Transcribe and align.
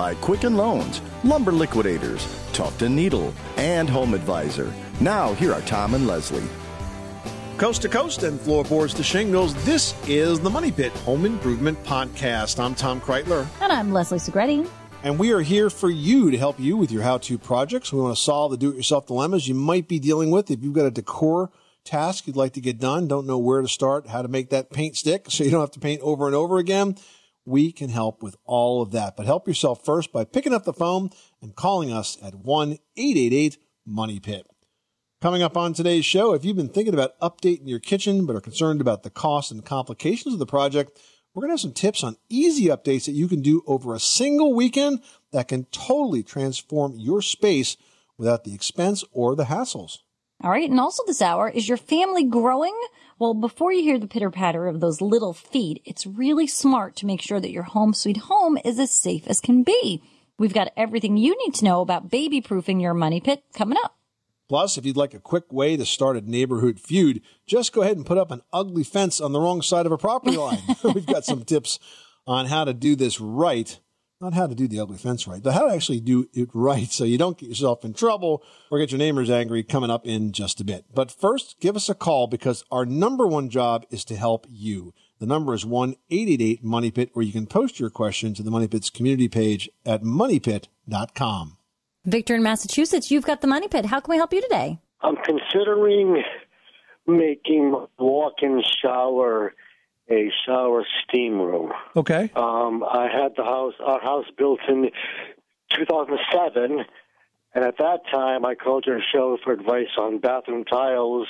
By 0.00 0.14
Quicken 0.14 0.56
Loans, 0.56 1.02
Lumber 1.24 1.52
Liquidators, 1.52 2.26
Tuft 2.54 2.80
& 2.80 2.88
Needle, 2.88 3.34
and 3.58 3.86
Home 3.86 4.14
Advisor. 4.14 4.72
Now, 4.98 5.34
here 5.34 5.52
are 5.52 5.60
Tom 5.60 5.92
and 5.92 6.06
Leslie. 6.06 6.48
Coast 7.58 7.82
to 7.82 7.90
coast 7.90 8.22
and 8.22 8.40
floorboards 8.40 8.94
to 8.94 9.02
shingles, 9.02 9.52
this 9.66 9.94
is 10.08 10.40
the 10.40 10.48
Money 10.48 10.72
Pit 10.72 10.90
Home 11.04 11.26
Improvement 11.26 11.84
Podcast. 11.84 12.58
I'm 12.58 12.74
Tom 12.74 12.98
Kraeutler, 12.98 13.46
And 13.60 13.70
I'm 13.70 13.92
Leslie 13.92 14.16
Segrete. 14.16 14.66
and 15.02 15.18
we 15.18 15.32
are 15.32 15.42
here 15.42 15.68
for 15.68 15.90
you 15.90 16.30
to 16.30 16.38
help 16.38 16.58
you 16.58 16.78
with 16.78 16.90
your 16.90 17.02
how 17.02 17.18
to 17.18 17.36
projects. 17.36 17.92
We 17.92 18.00
want 18.00 18.16
to 18.16 18.22
solve 18.22 18.52
the 18.52 18.56
do 18.56 18.70
it 18.70 18.76
yourself 18.76 19.06
dilemmas 19.06 19.48
you 19.48 19.54
might 19.54 19.86
be 19.86 19.98
dealing 19.98 20.30
with. 20.30 20.50
If 20.50 20.62
you've 20.62 20.72
got 20.72 20.86
a 20.86 20.90
decor 20.90 21.50
task 21.84 22.26
you'd 22.26 22.36
like 22.36 22.54
to 22.54 22.62
get 22.62 22.78
done, 22.80 23.06
don't 23.06 23.26
know 23.26 23.36
where 23.36 23.60
to 23.60 23.68
start, 23.68 24.06
how 24.06 24.22
to 24.22 24.28
make 24.28 24.48
that 24.48 24.70
paint 24.70 24.96
stick 24.96 25.26
so 25.28 25.44
you 25.44 25.50
don't 25.50 25.60
have 25.60 25.72
to 25.72 25.78
paint 25.80 26.00
over 26.00 26.26
and 26.26 26.34
over 26.34 26.56
again, 26.56 26.96
we 27.44 27.72
can 27.72 27.88
help 27.88 28.22
with 28.22 28.36
all 28.44 28.82
of 28.82 28.92
that. 28.92 29.16
But 29.16 29.26
help 29.26 29.46
yourself 29.46 29.84
first 29.84 30.12
by 30.12 30.24
picking 30.24 30.54
up 30.54 30.64
the 30.64 30.72
phone 30.72 31.10
and 31.40 31.54
calling 31.54 31.92
us 31.92 32.16
at 32.22 32.34
1 32.34 32.78
888 32.96 33.58
Money 33.86 34.20
Pit. 34.20 34.46
Coming 35.20 35.42
up 35.42 35.56
on 35.56 35.74
today's 35.74 36.06
show, 36.06 36.32
if 36.32 36.44
you've 36.44 36.56
been 36.56 36.70
thinking 36.70 36.94
about 36.94 37.18
updating 37.20 37.68
your 37.68 37.78
kitchen 37.78 38.24
but 38.24 38.36
are 38.36 38.40
concerned 38.40 38.80
about 38.80 39.02
the 39.02 39.10
cost 39.10 39.50
and 39.50 39.64
complications 39.64 40.32
of 40.32 40.38
the 40.38 40.46
project, 40.46 40.98
we're 41.34 41.42
going 41.42 41.50
to 41.50 41.52
have 41.52 41.60
some 41.60 41.72
tips 41.72 42.02
on 42.02 42.16
easy 42.28 42.66
updates 42.66 43.04
that 43.04 43.12
you 43.12 43.28
can 43.28 43.42
do 43.42 43.62
over 43.66 43.94
a 43.94 44.00
single 44.00 44.54
weekend 44.54 45.00
that 45.32 45.48
can 45.48 45.64
totally 45.66 46.22
transform 46.22 46.98
your 46.98 47.20
space 47.20 47.76
without 48.16 48.44
the 48.44 48.54
expense 48.54 49.04
or 49.12 49.36
the 49.36 49.44
hassles. 49.44 49.98
All 50.42 50.50
right. 50.50 50.68
And 50.68 50.80
also 50.80 51.02
this 51.06 51.20
hour, 51.20 51.50
is 51.50 51.68
your 51.68 51.76
family 51.76 52.24
growing? 52.24 52.76
Well, 53.20 53.34
before 53.34 53.70
you 53.70 53.82
hear 53.82 53.98
the 53.98 54.06
pitter 54.06 54.30
patter 54.30 54.66
of 54.66 54.80
those 54.80 55.02
little 55.02 55.34
feet, 55.34 55.82
it's 55.84 56.06
really 56.06 56.46
smart 56.46 56.96
to 56.96 57.06
make 57.06 57.20
sure 57.20 57.38
that 57.38 57.50
your 57.50 57.64
home 57.64 57.92
sweet 57.92 58.16
home 58.16 58.56
is 58.64 58.78
as 58.78 58.90
safe 58.90 59.26
as 59.26 59.42
can 59.42 59.62
be. 59.62 60.02
We've 60.38 60.54
got 60.54 60.72
everything 60.74 61.18
you 61.18 61.36
need 61.44 61.52
to 61.56 61.66
know 61.66 61.82
about 61.82 62.10
baby 62.10 62.40
proofing 62.40 62.80
your 62.80 62.94
money 62.94 63.20
pit 63.20 63.44
coming 63.52 63.76
up. 63.84 63.94
Plus, 64.48 64.78
if 64.78 64.86
you'd 64.86 64.96
like 64.96 65.12
a 65.12 65.20
quick 65.20 65.52
way 65.52 65.76
to 65.76 65.84
start 65.84 66.16
a 66.16 66.22
neighborhood 66.22 66.80
feud, 66.80 67.20
just 67.46 67.74
go 67.74 67.82
ahead 67.82 67.98
and 67.98 68.06
put 68.06 68.16
up 68.16 68.30
an 68.30 68.40
ugly 68.54 68.84
fence 68.84 69.20
on 69.20 69.32
the 69.32 69.40
wrong 69.40 69.60
side 69.60 69.84
of 69.84 69.92
a 69.92 69.98
property 69.98 70.38
line. 70.38 70.62
We've 70.82 71.04
got 71.04 71.26
some 71.26 71.44
tips 71.44 71.78
on 72.26 72.46
how 72.46 72.64
to 72.64 72.72
do 72.72 72.96
this 72.96 73.20
right. 73.20 73.78
Not 74.20 74.34
how 74.34 74.46
to 74.46 74.54
do 74.54 74.68
the 74.68 74.80
ugly 74.80 74.98
fence 74.98 75.26
right, 75.26 75.42
but 75.42 75.54
how 75.54 75.66
to 75.66 75.74
actually 75.74 76.00
do 76.00 76.28
it 76.34 76.50
right 76.52 76.92
so 76.92 77.04
you 77.04 77.16
don't 77.16 77.38
get 77.38 77.48
yourself 77.48 77.86
in 77.86 77.94
trouble 77.94 78.42
or 78.70 78.78
get 78.78 78.92
your 78.92 78.98
neighbors 78.98 79.30
angry 79.30 79.62
coming 79.62 79.90
up 79.90 80.06
in 80.06 80.32
just 80.32 80.60
a 80.60 80.64
bit. 80.64 80.84
But 80.92 81.10
first, 81.10 81.58
give 81.58 81.74
us 81.74 81.88
a 81.88 81.94
call 81.94 82.26
because 82.26 82.62
our 82.70 82.84
number 82.84 83.26
one 83.26 83.48
job 83.48 83.86
is 83.90 84.04
to 84.04 84.16
help 84.16 84.46
you. 84.50 84.92
The 85.20 85.26
number 85.26 85.54
is 85.54 85.64
1 85.64 85.96
888 86.10 86.62
Money 86.62 86.90
Pit, 86.90 87.10
or 87.14 87.22
you 87.22 87.32
can 87.32 87.46
post 87.46 87.80
your 87.80 87.88
question 87.88 88.34
to 88.34 88.42
the 88.42 88.50
Money 88.50 88.68
Pit's 88.68 88.90
community 88.90 89.28
page 89.28 89.70
at 89.86 90.02
moneypit.com. 90.02 91.56
Victor 92.04 92.34
in 92.34 92.42
Massachusetts, 92.42 93.10
you've 93.10 93.24
got 93.24 93.40
the 93.40 93.46
money 93.46 93.68
pit. 93.68 93.86
How 93.86 94.00
can 94.00 94.10
we 94.10 94.16
help 94.16 94.32
you 94.32 94.42
today? 94.42 94.78
I'm 95.02 95.16
considering 95.16 96.22
making 97.06 97.72
my 97.72 97.86
walk-in 97.98 98.62
shower 98.82 99.54
a 100.10 100.30
shower 100.46 100.84
steam 101.04 101.40
room. 101.40 101.72
Okay. 101.96 102.30
Um, 102.34 102.82
I 102.82 103.08
had 103.12 103.32
the 103.36 103.44
house, 103.44 103.74
our 103.84 104.00
house 104.00 104.26
built 104.36 104.60
in 104.68 104.90
2007, 105.76 106.84
and 107.54 107.64
at 107.64 107.78
that 107.78 108.00
time 108.10 108.44
I 108.44 108.54
called 108.54 108.84
your 108.86 109.00
show 109.12 109.38
for 109.44 109.52
advice 109.52 109.88
on 109.98 110.18
bathroom 110.18 110.64
tiles 110.64 111.28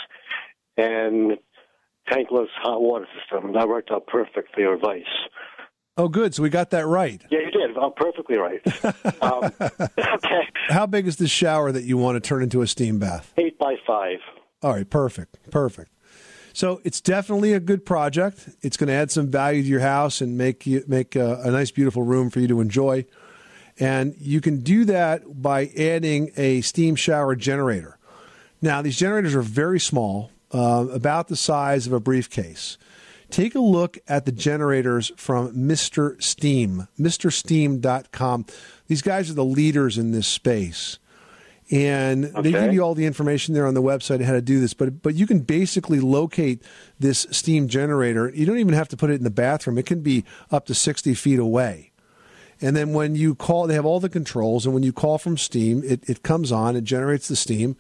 and 0.77 1.39
tankless 2.11 2.49
hot 2.57 2.81
water 2.81 3.07
system. 3.19 3.53
That 3.53 3.69
worked 3.69 3.91
out 3.91 4.07
perfect 4.07 4.55
for 4.55 4.61
your 4.61 4.75
advice. 4.75 5.05
Oh, 5.97 6.09
good. 6.09 6.35
So 6.35 6.43
we 6.43 6.49
got 6.49 6.71
that 6.71 6.87
right. 6.87 7.21
Yeah, 7.31 7.41
you 7.41 7.51
did. 7.51 7.77
Oh, 7.77 7.91
perfectly 7.91 8.37
right. 8.37 8.61
um, 9.23 9.53
okay, 9.99 10.41
How 10.69 10.87
big 10.87 11.07
is 11.07 11.17
the 11.17 11.29
shower 11.29 11.71
that 11.73 11.85
you 11.85 11.99
want 11.99 12.17
to 12.17 12.27
turn 12.27 12.43
into 12.43 12.63
a 12.63 12.67
steam 12.67 12.99
bath? 12.99 13.35
eight 13.37 13.59
by 13.59 13.75
five. 13.87 14.19
All 14.63 14.73
right, 14.73 14.89
perfect, 14.89 15.51
perfect. 15.51 15.91
So 16.53 16.81
it's 16.85 17.01
definitely 17.01 17.53
a 17.53 17.61
good 17.61 17.85
project. 17.85 18.49
It's 18.63 18.77
going 18.77 18.89
to 18.89 18.95
add 18.95 19.11
some 19.11 19.29
value 19.29 19.63
to 19.63 19.69
your 19.69 19.81
house 19.81 20.21
and 20.21 20.37
make 20.37 20.67
you 20.67 20.85
make 20.87 21.17
a, 21.17 21.41
a 21.45 21.51
nice, 21.51 21.71
beautiful 21.71 22.03
room 22.03 22.31
for 22.31 22.41
you 22.41 22.49
to 22.49 22.61
enjoy. 22.61 23.07
And 23.79 24.15
you 24.19 24.41
can 24.41 24.61
do 24.61 24.85
that 24.87 25.43
by 25.43 25.67
adding 25.77 26.33
a 26.37 26.61
steam 26.61 26.97
shower 26.97 27.35
generator. 27.35 27.99
Now, 28.61 28.83
these 28.83 28.99
generators 28.99 29.35
are 29.35 29.43
very 29.43 29.81
small, 29.81 30.31
uh, 30.53 30.87
about 30.93 31.29
the 31.29 31.37
size 31.37 31.87
of 31.87 31.93
a 31.93 32.01
briefcase. 32.01 32.77
Take 33.31 33.55
a 33.55 33.61
look 33.61 33.99
at 34.09 34.27
the 34.27 34.33
generators 34.33 35.13
from 35.17 35.55
Mr. 35.55 36.21
Steam, 36.23 36.89
MrSteam.com. 36.99 38.47
These 38.89 39.03
guys 39.03 39.31
are 39.31 39.35
the 39.35 39.45
leaders 39.45 39.97
in 39.97 40.11
this 40.11 40.27
space. 40.27 40.99
And 41.71 42.25
they 42.25 42.51
give 42.51 42.73
you 42.73 42.83
all 42.83 42.97
the 42.97 43.07
information 43.07 43.55
there 43.55 43.67
on 43.67 43.75
the 43.75 43.83
website 43.83 44.21
how 44.23 44.33
to 44.33 44.43
do 44.43 44.59
this. 44.59 44.75
But 44.75 45.03
but 45.03 45.15
you 45.15 45.27
can 45.27 45.41
basically 45.41 46.01
locate 46.01 46.65
this 46.99 47.29
steam 47.31 47.69
generator. 47.69 48.29
You 48.35 48.45
don't 48.45 48.59
even 48.59 48.75
have 48.75 48.89
to 48.89 48.97
put 48.97 49.11
it 49.11 49.15
in 49.15 49.23
the 49.23 49.31
bathroom. 49.31 49.79
It 49.79 49.87
can 49.87 50.03
be 50.03 50.25
up 50.51 50.67
to 50.67 50.75
60 50.75 51.15
feet 51.15 51.39
away. 51.39 51.91
And 52.63 52.77
then 52.77 52.93
when 52.93 53.15
you 53.15 53.35
call, 53.35 53.67
they 53.67 53.75
have 53.75 53.87
all 53.87 54.01
the 54.01 54.09
controls. 54.09 54.67
And 54.67 54.75
when 54.75 54.83
you 54.83 54.93
call 54.93 55.19
from 55.19 55.39
Steam, 55.39 55.83
it, 55.85 56.09
it 56.09 56.23
comes 56.23 56.53
on, 56.53 56.77
it 56.77 56.85
generates 56.85 57.29
the 57.29 57.37
steam, 57.37 57.77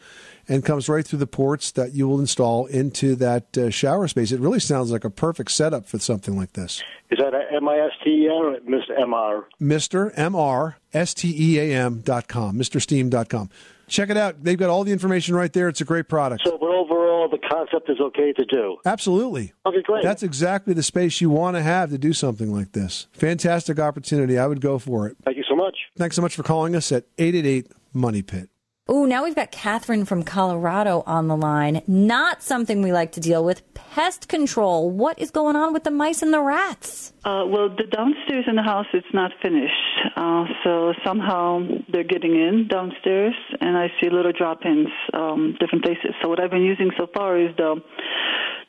and 0.48 0.64
comes 0.64 0.88
right 0.88 1.06
through 1.06 1.18
the 1.18 1.26
ports 1.26 1.70
that 1.72 1.92
you 1.92 2.08
will 2.08 2.18
install 2.18 2.66
into 2.66 3.14
that 3.16 3.56
uh, 3.58 3.70
shower 3.70 4.08
space. 4.08 4.32
It 4.32 4.40
really 4.40 4.60
sounds 4.60 4.90
like 4.90 5.04
a 5.04 5.10
perfect 5.10 5.50
setup 5.50 5.86
for 5.86 5.98
something 5.98 6.36
like 6.36 6.54
this. 6.54 6.82
Is 7.10 7.18
that 7.18 7.34
a 7.34 7.54
M-I-S-T-E-R 7.56 8.54
or 8.54 8.60
Mr. 8.60 9.00
M-R? 9.02 9.46
Mr. 9.60 10.12
M-R, 10.16 10.78
S-T-E-A-M 10.94 12.00
dot 12.00 12.28
com, 12.28 12.56
MrSteam 12.56 13.10
dot 13.10 13.28
com. 13.28 13.50
Check 13.90 14.08
it 14.08 14.16
out. 14.16 14.42
They've 14.42 14.56
got 14.56 14.70
all 14.70 14.84
the 14.84 14.92
information 14.92 15.34
right 15.34 15.52
there. 15.52 15.68
It's 15.68 15.80
a 15.80 15.84
great 15.84 16.08
product. 16.08 16.42
So, 16.44 16.56
but 16.58 16.70
overall, 16.70 17.28
the 17.28 17.38
concept 17.38 17.90
is 17.90 18.00
okay 18.00 18.32
to 18.32 18.44
do. 18.44 18.76
Absolutely. 18.86 19.52
Okay, 19.66 19.82
great. 19.82 20.02
That's 20.02 20.22
exactly 20.22 20.74
the 20.74 20.82
space 20.82 21.20
you 21.20 21.28
want 21.28 21.56
to 21.56 21.62
have 21.62 21.90
to 21.90 21.98
do 21.98 22.12
something 22.12 22.52
like 22.52 22.72
this. 22.72 23.08
Fantastic 23.12 23.78
opportunity. 23.80 24.38
I 24.38 24.46
would 24.46 24.60
go 24.60 24.78
for 24.78 25.08
it. 25.08 25.16
Thank 25.24 25.36
you 25.36 25.44
so 25.48 25.56
much. 25.56 25.76
Thanks 25.96 26.16
so 26.16 26.22
much 26.22 26.36
for 26.36 26.44
calling 26.44 26.76
us 26.76 26.92
at 26.92 27.04
888 27.18 27.72
Money 27.92 28.22
Pit. 28.22 28.48
Ooh, 28.88 29.06
now 29.06 29.22
we've 29.22 29.36
got 29.36 29.52
Catherine 29.52 30.04
from 30.04 30.24
Colorado 30.24 31.04
on 31.06 31.28
the 31.28 31.36
line. 31.36 31.82
Not 31.86 32.42
something 32.42 32.82
we 32.82 32.92
like 32.92 33.12
to 33.12 33.20
deal 33.20 33.44
with. 33.44 33.62
Pest 33.74 34.28
control. 34.28 34.90
What 34.90 35.18
is 35.18 35.30
going 35.30 35.54
on 35.54 35.72
with 35.72 35.84
the 35.84 35.90
mice 35.90 36.22
and 36.22 36.32
the 36.32 36.40
rats? 36.40 37.12
Uh, 37.24 37.44
well, 37.46 37.68
the 37.68 37.84
downstairs 37.84 38.46
in 38.48 38.56
the 38.56 38.62
house 38.62 38.86
it's 38.94 39.06
not 39.12 39.30
finished, 39.42 39.74
uh, 40.16 40.44
so 40.64 40.94
somehow 41.04 41.60
they're 41.92 42.02
getting 42.02 42.34
in 42.34 42.66
downstairs, 42.66 43.34
and 43.60 43.76
I 43.76 43.88
see 44.00 44.08
little 44.08 44.32
drop-ins, 44.32 44.88
um, 45.12 45.54
different 45.60 45.84
places. 45.84 46.14
So 46.22 46.28
what 46.30 46.40
I've 46.40 46.50
been 46.50 46.62
using 46.64 46.90
so 46.96 47.06
far 47.12 47.38
is 47.38 47.54
the 47.58 47.76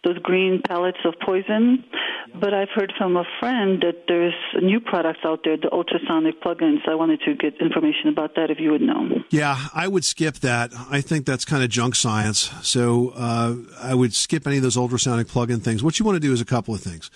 those 0.03 0.17
green 0.19 0.61
pellets 0.67 0.97
of 1.05 1.13
poison. 1.23 1.83
But 2.39 2.53
I've 2.53 2.69
heard 2.73 2.93
from 2.97 3.17
a 3.17 3.25
friend 3.39 3.81
that 3.81 4.05
there's 4.07 4.33
new 4.61 4.79
products 4.79 5.19
out 5.25 5.41
there, 5.43 5.57
the 5.57 5.71
ultrasonic 5.71 6.41
plugins. 6.41 6.87
I 6.87 6.95
wanted 6.95 7.21
to 7.25 7.35
get 7.35 7.59
information 7.59 8.07
about 8.07 8.35
that 8.35 8.49
if 8.49 8.59
you 8.59 8.71
would 8.71 8.81
know. 8.81 9.09
Yeah, 9.29 9.67
I 9.73 9.87
would 9.87 10.05
skip 10.05 10.35
that. 10.35 10.71
I 10.89 11.01
think 11.01 11.25
that's 11.25 11.45
kind 11.45 11.63
of 11.63 11.69
junk 11.69 11.95
science. 11.95 12.51
So 12.61 13.13
uh, 13.15 13.55
I 13.81 13.93
would 13.93 14.13
skip 14.13 14.47
any 14.47 14.57
of 14.57 14.63
those 14.63 14.77
ultrasonic 14.77 15.27
plug-in 15.27 15.59
things. 15.59 15.83
What 15.83 15.99
you 15.99 16.05
want 16.05 16.15
to 16.15 16.19
do 16.21 16.31
is 16.31 16.39
a 16.41 16.45
couple 16.45 16.73
of 16.73 16.81
things. 16.81 17.09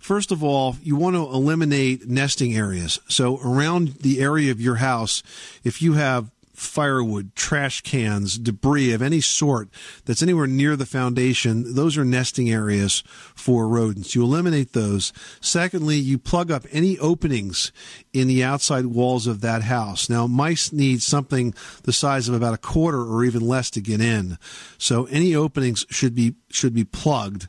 First 0.00 0.30
of 0.30 0.42
all, 0.42 0.76
you 0.82 0.96
want 0.96 1.16
to 1.16 1.22
eliminate 1.22 2.08
nesting 2.08 2.56
areas. 2.56 3.00
So 3.08 3.40
around 3.44 3.94
the 4.00 4.20
area 4.20 4.52
of 4.52 4.60
your 4.60 4.76
house, 4.76 5.22
if 5.64 5.80
you 5.82 5.94
have 5.94 6.30
firewood, 6.56 7.34
trash 7.34 7.82
cans, 7.82 8.38
debris 8.38 8.92
of 8.92 9.02
any 9.02 9.20
sort 9.20 9.68
that's 10.04 10.22
anywhere 10.22 10.46
near 10.46 10.76
the 10.76 10.86
foundation, 10.86 11.74
those 11.74 11.96
are 11.96 12.04
nesting 12.04 12.50
areas 12.50 13.02
for 13.34 13.68
rodents. 13.68 14.14
You 14.14 14.22
eliminate 14.24 14.72
those. 14.72 15.12
Secondly, 15.40 15.96
you 15.96 16.18
plug 16.18 16.50
up 16.50 16.64
any 16.72 16.98
openings 16.98 17.72
in 18.12 18.28
the 18.28 18.42
outside 18.42 18.86
walls 18.86 19.26
of 19.26 19.40
that 19.42 19.62
house. 19.62 20.08
Now, 20.08 20.26
mice 20.26 20.72
need 20.72 21.02
something 21.02 21.54
the 21.82 21.92
size 21.92 22.28
of 22.28 22.34
about 22.34 22.54
a 22.54 22.58
quarter 22.58 23.02
or 23.02 23.24
even 23.24 23.46
less 23.46 23.70
to 23.70 23.80
get 23.80 24.00
in. 24.00 24.38
So 24.78 25.04
any 25.06 25.34
openings 25.34 25.84
should 25.90 26.14
be 26.14 26.34
should 26.50 26.74
be 26.74 26.84
plugged. 26.84 27.48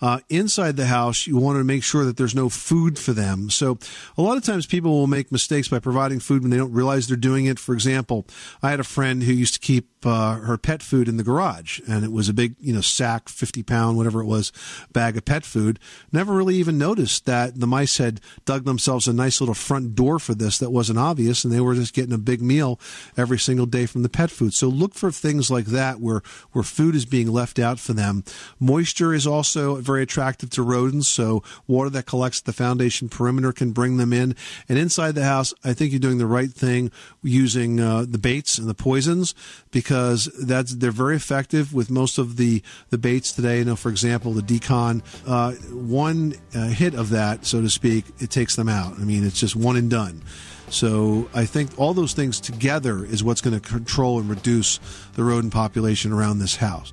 Uh, 0.00 0.20
inside 0.28 0.76
the 0.76 0.86
house, 0.86 1.26
you 1.26 1.36
want 1.36 1.56
to 1.58 1.64
make 1.64 1.82
sure 1.82 2.04
that 2.04 2.16
there's 2.16 2.34
no 2.34 2.48
food 2.48 2.98
for 2.98 3.12
them. 3.12 3.48
So 3.48 3.78
a 4.18 4.22
lot 4.22 4.36
of 4.36 4.44
times 4.44 4.66
people 4.66 4.90
will 4.90 5.06
make 5.06 5.32
mistakes 5.32 5.68
by 5.68 5.78
providing 5.78 6.20
food 6.20 6.42
when 6.42 6.50
they 6.50 6.56
don't 6.56 6.72
realize 6.72 7.06
they're 7.06 7.16
doing 7.16 7.46
it. 7.46 7.58
For 7.58 7.74
example, 7.74 8.26
I 8.62 8.70
had 8.70 8.80
a 8.80 8.84
friend 8.84 9.22
who 9.22 9.32
used 9.32 9.54
to 9.54 9.60
keep 9.60 9.88
uh, 10.06 10.36
her 10.36 10.58
pet 10.58 10.82
food 10.82 11.08
in 11.08 11.16
the 11.16 11.22
garage, 11.22 11.80
and 11.88 12.04
it 12.04 12.12
was 12.12 12.28
a 12.28 12.34
big, 12.34 12.56
you 12.60 12.72
know, 12.72 12.80
sack, 12.80 13.28
50 13.28 13.62
pound, 13.62 13.96
whatever 13.96 14.20
it 14.20 14.26
was, 14.26 14.52
bag 14.92 15.16
of 15.16 15.24
pet 15.24 15.44
food. 15.44 15.78
Never 16.12 16.34
really 16.34 16.56
even 16.56 16.78
noticed 16.78 17.26
that 17.26 17.58
the 17.58 17.66
mice 17.66 17.98
had 17.98 18.20
dug 18.44 18.64
themselves 18.64 19.08
a 19.08 19.12
nice 19.12 19.40
little 19.40 19.54
front 19.54 19.94
door 19.94 20.18
for 20.18 20.34
this 20.34 20.58
that 20.58 20.70
wasn't 20.70 20.98
obvious, 20.98 21.44
and 21.44 21.52
they 21.52 21.60
were 21.60 21.74
just 21.74 21.94
getting 21.94 22.12
a 22.12 22.18
big 22.18 22.42
meal 22.42 22.78
every 23.16 23.38
single 23.38 23.66
day 23.66 23.86
from 23.86 24.02
the 24.02 24.08
pet 24.08 24.30
food. 24.30 24.54
So 24.54 24.68
look 24.68 24.94
for 24.94 25.10
things 25.10 25.50
like 25.50 25.66
that 25.66 26.00
where, 26.00 26.22
where 26.52 26.64
food 26.64 26.94
is 26.94 27.06
being 27.06 27.32
left 27.32 27.58
out 27.58 27.78
for 27.78 27.92
them. 27.92 28.24
Moisture 28.60 29.14
is 29.14 29.26
also 29.26 29.76
very 29.76 30.02
attractive 30.02 30.50
to 30.50 30.62
rodents, 30.62 31.08
so 31.08 31.42
water 31.66 31.90
that 31.90 32.06
collects 32.06 32.40
at 32.40 32.44
the 32.44 32.52
foundation 32.52 33.08
perimeter 33.08 33.52
can 33.52 33.72
bring 33.72 33.96
them 33.96 34.12
in. 34.12 34.36
And 34.68 34.78
inside 34.78 35.14
the 35.14 35.24
house, 35.24 35.54
I 35.64 35.72
think 35.72 35.92
you're 35.92 36.00
doing 36.00 36.18
the 36.18 36.26
right 36.26 36.50
thing 36.50 36.90
using 37.22 37.80
uh, 37.80 38.04
the 38.08 38.18
baits 38.34 38.58
and 38.58 38.68
the 38.68 38.74
poisons 38.74 39.34
because 39.70 40.24
that's 40.42 40.74
they're 40.74 40.90
very 40.90 41.16
effective 41.16 41.72
with 41.72 41.90
most 41.90 42.18
of 42.18 42.36
the 42.36 42.62
the 42.90 42.98
baits 42.98 43.32
today. 43.32 43.58
You 43.58 43.64
know, 43.64 43.76
for 43.76 43.90
example, 43.90 44.32
the 44.32 44.42
d-CON, 44.42 45.02
uh, 45.26 45.52
one 45.70 46.34
uh, 46.54 46.68
hit 46.68 46.94
of 46.94 47.10
that, 47.10 47.46
so 47.46 47.60
to 47.60 47.70
speak, 47.70 48.04
it 48.18 48.30
takes 48.30 48.56
them 48.56 48.68
out. 48.68 48.94
I 48.94 49.04
mean, 49.04 49.24
it's 49.24 49.38
just 49.38 49.56
one 49.56 49.76
and 49.76 49.90
done. 49.90 50.22
So 50.70 51.28
I 51.34 51.44
think 51.44 51.78
all 51.78 51.94
those 51.94 52.14
things 52.14 52.40
together 52.40 53.04
is 53.04 53.22
what's 53.22 53.40
going 53.40 53.58
to 53.58 53.68
control 53.68 54.18
and 54.18 54.28
reduce 54.28 54.80
the 55.14 55.22
rodent 55.22 55.52
population 55.52 56.12
around 56.12 56.38
this 56.38 56.56
house. 56.56 56.92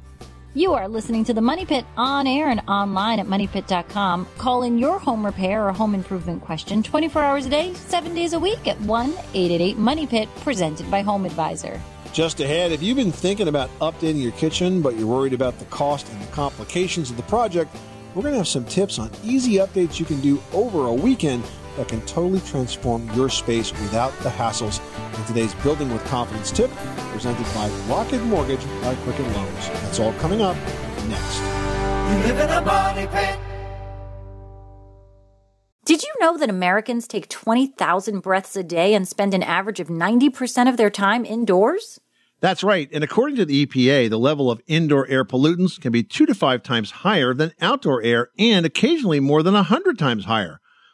You 0.53 0.74
are 0.74 0.89
listening 0.89 1.24
to 1.25 1.33
the 1.33 1.39
Money 1.39 1.65
Pit 1.65 1.86
on 1.95 2.27
air 2.27 2.50
and 2.50 2.59
online 2.68 3.21
at 3.21 3.25
moneypit.com. 3.25 4.27
Call 4.38 4.63
in 4.63 4.77
your 4.77 5.00
home 5.00 5.25
repair 5.25 5.65
or 5.65 5.71
home 5.71 5.95
improvement 5.95 6.42
question 6.42 6.83
24 6.83 7.24
hours 7.24 7.45
a 7.45 7.50
day, 7.50 7.74
7 7.74 8.13
days 8.13 8.33
a 8.33 8.39
week 8.39 8.68
at 8.68 8.77
1 8.81 9.12
888 9.12 9.77
Money 9.77 10.06
Pit, 10.06 10.27
presented 10.42 10.92
by 10.92 11.03
Home 11.03 11.25
Advisor. 11.25 11.80
Just 12.12 12.42
ahead, 12.42 12.74
if 12.74 12.83
you've 12.83 12.98
been 12.98 13.13
thinking 13.13 13.48
about 13.48 13.69
updating 13.80 14.21
your 14.21 14.33
kitchen, 14.33 14.81
but 14.81 14.98
you're 14.98 15.07
worried 15.07 15.31
about 15.31 15.57
the 15.57 15.65
cost 15.65 16.09
and 16.09 16.21
the 16.21 16.31
complications 16.33 17.09
of 17.09 17.15
the 17.15 17.24
project, 17.24 17.74
we're 18.13 18.24
going 18.24 18.33
to 18.33 18.38
have 18.39 18.47
some 18.47 18.65
tips 18.65 19.00
on 19.00 19.09
easy 19.24 19.54
updates 19.54 20.01
you 20.01 20.06
can 20.06 20.19
do 20.19 20.44
over 20.51 20.88
a 20.88 20.94
weekend 20.94 21.45
that 21.77 21.88
can 21.88 22.01
totally 22.01 22.39
transform 22.41 23.09
your 23.13 23.29
space 23.29 23.71
without 23.71 24.12
the 24.19 24.29
hassles. 24.29 24.81
In 25.18 25.25
today's 25.25 25.53
Building 25.56 25.91
with 25.91 26.03
Confidence 26.06 26.51
tip, 26.51 26.71
presented 27.12 27.45
by 27.53 27.69
Rocket 27.88 28.21
Mortgage 28.23 28.63
by 28.81 28.95
Quicken 28.95 29.31
Loans. 29.33 29.68
That's 29.68 30.00
all 30.00 30.13
coming 30.13 30.41
up 30.41 30.56
next. 31.07 31.39
You 32.12 32.18
live 32.27 32.39
in 32.39 32.50
a 32.50 32.62
money 32.62 33.07
pit. 33.07 33.39
Did 35.83 36.03
you 36.03 36.13
know 36.19 36.38
that 36.38 36.50
Americans 36.50 37.07
take 37.07 37.27
20,000 37.27 38.21
breaths 38.21 38.56
a 38.56 38.63
day 38.63 38.94
and 38.94 39.07
spend 39.07 39.33
an 39.33 39.44
average 39.44 39.79
of 39.79 39.88
90% 39.88 40.69
of 40.69 40.77
their 40.77 40.89
time 40.89 41.25
indoors? 41.25 42.00
That's 42.39 42.63
right. 42.63 42.88
And 42.94 43.03
according 43.03 43.35
to 43.38 43.45
the 43.45 43.65
EPA, 43.65 44.09
the 44.09 44.18
level 44.18 44.50
of 44.50 44.62
indoor 44.68 45.06
air 45.07 45.25
pollutants 45.25 45.81
can 45.81 45.91
be 45.91 46.01
two 46.01 46.25
to 46.25 46.33
five 46.33 46.63
times 46.63 46.91
higher 46.91 47.33
than 47.33 47.53
outdoor 47.59 48.01
air 48.03 48.29
and 48.39 48.65
occasionally 48.65 49.19
more 49.19 49.44
than 49.44 49.53
a 49.53 49.63
hundred 49.63 50.00
times 50.00 50.25
higher. 50.25 50.60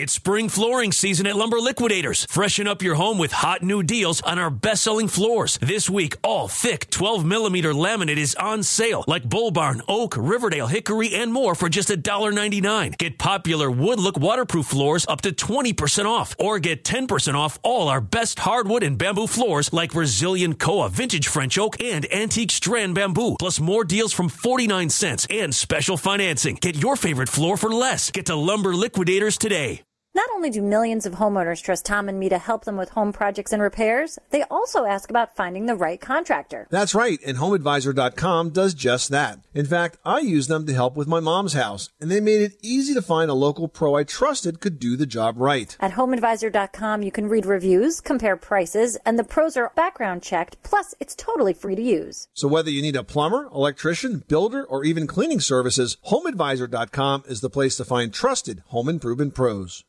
It's 0.00 0.14
spring 0.14 0.48
flooring 0.48 0.92
season 0.92 1.26
at 1.26 1.36
Lumber 1.36 1.58
Liquidators. 1.58 2.24
Freshen 2.30 2.66
up 2.66 2.80
your 2.80 2.94
home 2.94 3.18
with 3.18 3.32
hot 3.32 3.62
new 3.62 3.82
deals 3.82 4.22
on 4.22 4.38
our 4.38 4.48
best 4.48 4.82
selling 4.82 5.08
floors. 5.08 5.58
This 5.60 5.90
week, 5.90 6.16
all 6.24 6.48
thick 6.48 6.88
12 6.88 7.22
millimeter 7.22 7.74
laminate 7.74 8.16
is 8.16 8.34
on 8.36 8.62
sale, 8.62 9.04
like 9.06 9.28
Bull 9.28 9.50
Barn, 9.50 9.82
Oak, 9.88 10.16
Riverdale, 10.16 10.68
Hickory, 10.68 11.14
and 11.14 11.30
more 11.30 11.54
for 11.54 11.68
just 11.68 11.90
$1.99. 11.90 12.96
Get 12.96 13.18
popular 13.18 13.70
wood 13.70 14.00
look 14.00 14.18
waterproof 14.18 14.64
floors 14.64 15.04
up 15.06 15.20
to 15.20 15.32
20% 15.32 16.06
off, 16.06 16.34
or 16.38 16.58
get 16.58 16.82
10% 16.82 17.34
off 17.34 17.58
all 17.62 17.88
our 17.88 18.00
best 18.00 18.38
hardwood 18.38 18.82
and 18.82 18.96
bamboo 18.96 19.26
floors 19.26 19.70
like 19.70 19.92
Brazilian 19.92 20.54
Koa, 20.54 20.88
Vintage 20.88 21.28
French 21.28 21.58
Oak, 21.58 21.78
and 21.78 22.10
Antique 22.10 22.52
Strand 22.52 22.94
Bamboo. 22.94 23.36
Plus 23.38 23.60
more 23.60 23.84
deals 23.84 24.14
from 24.14 24.30
49 24.30 24.88
cents 24.88 25.26
and 25.28 25.54
special 25.54 25.98
financing. 25.98 26.56
Get 26.58 26.76
your 26.76 26.96
favorite 26.96 27.28
floor 27.28 27.58
for 27.58 27.68
less. 27.68 28.10
Get 28.10 28.24
to 28.26 28.34
Lumber 28.34 28.74
Liquidators 28.74 29.36
today. 29.36 29.82
Not 30.12 30.28
only 30.34 30.50
do 30.50 30.60
millions 30.60 31.06
of 31.06 31.14
homeowners 31.14 31.62
trust 31.62 31.86
Tom 31.86 32.08
and 32.08 32.18
me 32.18 32.28
to 32.28 32.36
help 32.36 32.64
them 32.64 32.76
with 32.76 32.90
home 32.90 33.12
projects 33.12 33.52
and 33.52 33.62
repairs, 33.62 34.18
they 34.30 34.42
also 34.50 34.84
ask 34.84 35.08
about 35.08 35.36
finding 35.36 35.66
the 35.66 35.76
right 35.76 36.00
contractor. 36.00 36.66
That's 36.68 36.96
right, 36.96 37.20
and 37.24 37.38
HomeAdvisor.com 37.38 38.50
does 38.50 38.74
just 38.74 39.10
that. 39.10 39.38
In 39.54 39.66
fact, 39.66 39.98
I 40.04 40.18
use 40.18 40.48
them 40.48 40.66
to 40.66 40.74
help 40.74 40.96
with 40.96 41.06
my 41.06 41.20
mom's 41.20 41.52
house, 41.52 41.90
and 42.00 42.10
they 42.10 42.20
made 42.20 42.40
it 42.42 42.58
easy 42.60 42.92
to 42.94 43.02
find 43.02 43.30
a 43.30 43.34
local 43.34 43.68
pro 43.68 43.94
I 43.94 44.02
trusted 44.02 44.58
could 44.58 44.80
do 44.80 44.96
the 44.96 45.06
job 45.06 45.36
right. 45.38 45.76
At 45.78 45.92
HomeAdvisor.com, 45.92 47.02
you 47.02 47.12
can 47.12 47.28
read 47.28 47.46
reviews, 47.46 48.00
compare 48.00 48.36
prices, 48.36 48.96
and 49.06 49.16
the 49.16 49.24
pros 49.24 49.56
are 49.56 49.70
background 49.76 50.24
checked, 50.24 50.60
plus 50.64 50.92
it's 50.98 51.14
totally 51.14 51.52
free 51.52 51.76
to 51.76 51.82
use. 51.82 52.26
So 52.34 52.48
whether 52.48 52.70
you 52.70 52.82
need 52.82 52.96
a 52.96 53.04
plumber, 53.04 53.44
electrician, 53.54 54.24
builder, 54.26 54.64
or 54.64 54.84
even 54.84 55.06
cleaning 55.06 55.40
services, 55.40 55.98
HomeAdvisor.com 56.10 57.24
is 57.28 57.42
the 57.42 57.48
place 57.48 57.76
to 57.76 57.84
find 57.84 58.12
trusted 58.12 58.64
home 58.66 58.88
improvement 58.88 59.34
pros. 59.34 59.84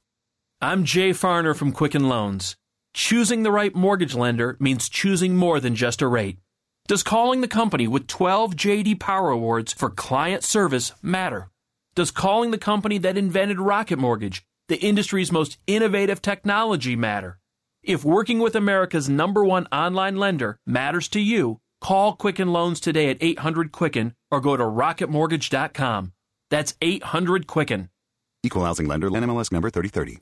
I'm 0.64 0.84
Jay 0.84 1.10
Farner 1.10 1.56
from 1.56 1.72
Quicken 1.72 2.08
Loans. 2.08 2.56
Choosing 2.94 3.42
the 3.42 3.52
right 3.52 3.74
mortgage 3.74 4.14
lender 4.14 4.58
means 4.60 4.90
choosing 4.90 5.36
more 5.36 5.60
than 5.60 5.74
just 5.74 6.04
a 6.04 6.08
rate. 6.08 6.38
Does 6.88 7.02
calling 7.02 7.42
the 7.42 7.48
company 7.48 7.88
with 7.88 8.06
12 8.06 8.56
JD 8.56 9.00
Power 9.00 9.32
Awards 9.32 9.74
for 9.74 9.90
client 9.90 10.44
service 10.44 10.92
matter? 11.02 11.50
Does 11.96 12.12
calling 12.12 12.52
the 12.52 12.60
company 12.60 13.00
that 13.00 13.18
invented 13.18 13.60
Rocket 13.60 13.98
Mortgage, 13.98 14.44
the 14.68 14.78
industry's 14.78 15.32
most 15.32 15.58
innovative 15.66 16.22
technology, 16.22 16.96
matter? 16.96 17.40
If 17.82 18.06
working 18.06 18.38
with 18.38 18.56
America's 18.56 19.10
number 19.10 19.44
one 19.44 19.66
online 19.72 20.18
lender 20.18 20.60
matters 20.68 21.08
to 21.08 21.20
you, 21.20 21.58
call 21.82 22.16
Quicken 22.16 22.54
Loans 22.54 22.80
today 22.80 23.10
at 23.10 23.18
800 23.20 23.72
Quicken 23.72 24.14
or 24.30 24.40
go 24.40 24.56
to 24.56 24.64
rocketmortgage.com. 24.64 26.14
That's 26.52 26.76
800 26.84 27.48
Quicken. 27.48 27.90
Equal 28.44 28.64
housing 28.64 28.88
lender, 28.88 29.10
NMLS 29.10 29.52
number 29.52 29.72
3030. 29.72 30.22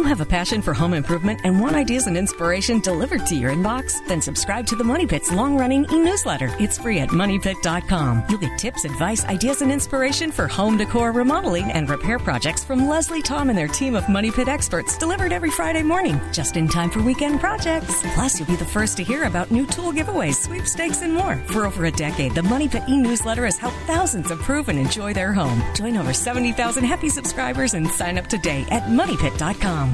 you 0.00 0.06
have 0.06 0.22
a 0.22 0.26
passion 0.26 0.62
for 0.62 0.72
home 0.72 0.94
improvement 0.94 1.40
and 1.44 1.60
want 1.60 1.76
ideas 1.76 2.06
and 2.06 2.16
inspiration 2.16 2.80
delivered 2.80 3.26
to 3.26 3.34
your 3.34 3.50
inbox? 3.50 4.02
Then 4.08 4.22
subscribe 4.22 4.66
to 4.68 4.74
the 4.74 4.82
Money 4.82 5.06
Pit's 5.06 5.30
long 5.30 5.58
running 5.58 5.84
e 5.92 5.98
newsletter. 5.98 6.48
It's 6.58 6.78
free 6.78 7.00
at 7.00 7.10
moneypit.com. 7.10 8.24
You'll 8.30 8.38
get 8.38 8.58
tips, 8.58 8.86
advice, 8.86 9.26
ideas, 9.26 9.60
and 9.60 9.70
inspiration 9.70 10.32
for 10.32 10.48
home 10.48 10.78
decor, 10.78 11.12
remodeling, 11.12 11.70
and 11.72 11.90
repair 11.90 12.18
projects 12.18 12.64
from 12.64 12.88
Leslie 12.88 13.20
Tom 13.20 13.50
and 13.50 13.58
their 13.58 13.68
team 13.68 13.94
of 13.94 14.08
Money 14.08 14.30
Pit 14.30 14.48
experts 14.48 14.96
delivered 14.96 15.34
every 15.34 15.50
Friday 15.50 15.82
morning, 15.82 16.18
just 16.32 16.56
in 16.56 16.66
time 16.66 16.88
for 16.88 17.02
weekend 17.02 17.38
projects. 17.38 18.00
Plus, 18.14 18.38
you'll 18.40 18.48
be 18.48 18.56
the 18.56 18.64
first 18.64 18.96
to 18.96 19.04
hear 19.04 19.24
about 19.24 19.50
new 19.50 19.66
tool 19.66 19.92
giveaways, 19.92 20.36
sweepstakes, 20.36 21.02
and 21.02 21.12
more. 21.12 21.36
For 21.48 21.66
over 21.66 21.84
a 21.84 21.90
decade, 21.90 22.34
the 22.34 22.42
Money 22.42 22.68
Pit 22.68 22.84
e 22.88 22.96
newsletter 22.96 23.44
has 23.44 23.58
helped 23.58 23.76
thousands 23.86 24.30
improve 24.30 24.70
and 24.70 24.78
enjoy 24.78 25.12
their 25.12 25.34
home. 25.34 25.62
Join 25.74 25.98
over 25.98 26.14
70,000 26.14 26.84
happy 26.84 27.10
subscribers 27.10 27.74
and 27.74 27.86
sign 27.86 28.16
up 28.16 28.28
today 28.28 28.64
at 28.70 28.84
moneypit.com. 28.84 29.89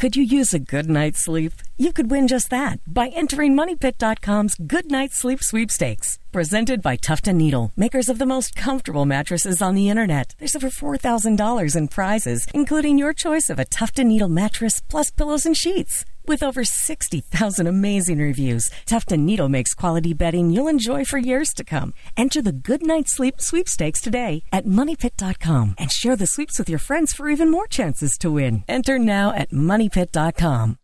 Could 0.00 0.16
you 0.16 0.22
use 0.22 0.54
a 0.54 0.58
good 0.58 0.88
night's 0.88 1.20
sleep? 1.20 1.52
You 1.76 1.92
could 1.92 2.10
win 2.10 2.26
just 2.26 2.48
that 2.48 2.80
by 2.86 3.08
entering 3.08 3.54
MoneyPit.com's 3.54 4.54
Good 4.54 4.90
Night 4.90 5.12
Sleep 5.12 5.42
Sweepstakes. 5.42 6.18
Presented 6.32 6.80
by 6.80 6.96
Tuft 6.96 7.26
& 7.26 7.32
Needle, 7.32 7.70
makers 7.76 8.08
of 8.08 8.18
the 8.18 8.24
most 8.24 8.56
comfortable 8.56 9.04
mattresses 9.04 9.60
on 9.60 9.74
the 9.74 9.90
internet. 9.90 10.34
There's 10.38 10.56
over 10.56 10.70
$4,000 10.70 11.76
in 11.76 11.88
prizes, 11.88 12.46
including 12.54 12.96
your 12.96 13.12
choice 13.12 13.50
of 13.50 13.58
a 13.58 13.66
Tuft 13.66 13.98
& 13.98 13.98
Needle 13.98 14.30
mattress 14.30 14.80
plus 14.88 15.10
pillows 15.10 15.44
and 15.44 15.54
sheets. 15.54 16.06
With 16.26 16.42
over 16.42 16.64
60,000 16.64 17.66
amazing 17.66 18.18
reviews, 18.18 18.68
Tuft 18.86 19.10
& 19.10 19.12
Needle 19.12 19.48
makes 19.48 19.74
quality 19.74 20.12
bedding 20.12 20.50
you'll 20.50 20.68
enjoy 20.68 21.04
for 21.04 21.18
years 21.18 21.54
to 21.54 21.64
come. 21.64 21.94
Enter 22.16 22.42
the 22.42 22.52
Good 22.52 22.82
Night 22.82 23.08
Sleep 23.08 23.40
sweepstakes 23.40 24.00
today 24.00 24.42
at 24.52 24.66
moneypit.com 24.66 25.76
and 25.78 25.90
share 25.90 26.16
the 26.16 26.26
sweeps 26.26 26.58
with 26.58 26.68
your 26.68 26.80
friends 26.80 27.12
for 27.12 27.30
even 27.30 27.50
more 27.50 27.66
chances 27.68 28.18
to 28.18 28.30
win. 28.32 28.64
Enter 28.68 28.98
now 28.98 29.32
at 29.32 29.50
moneypit.com. 29.50 30.79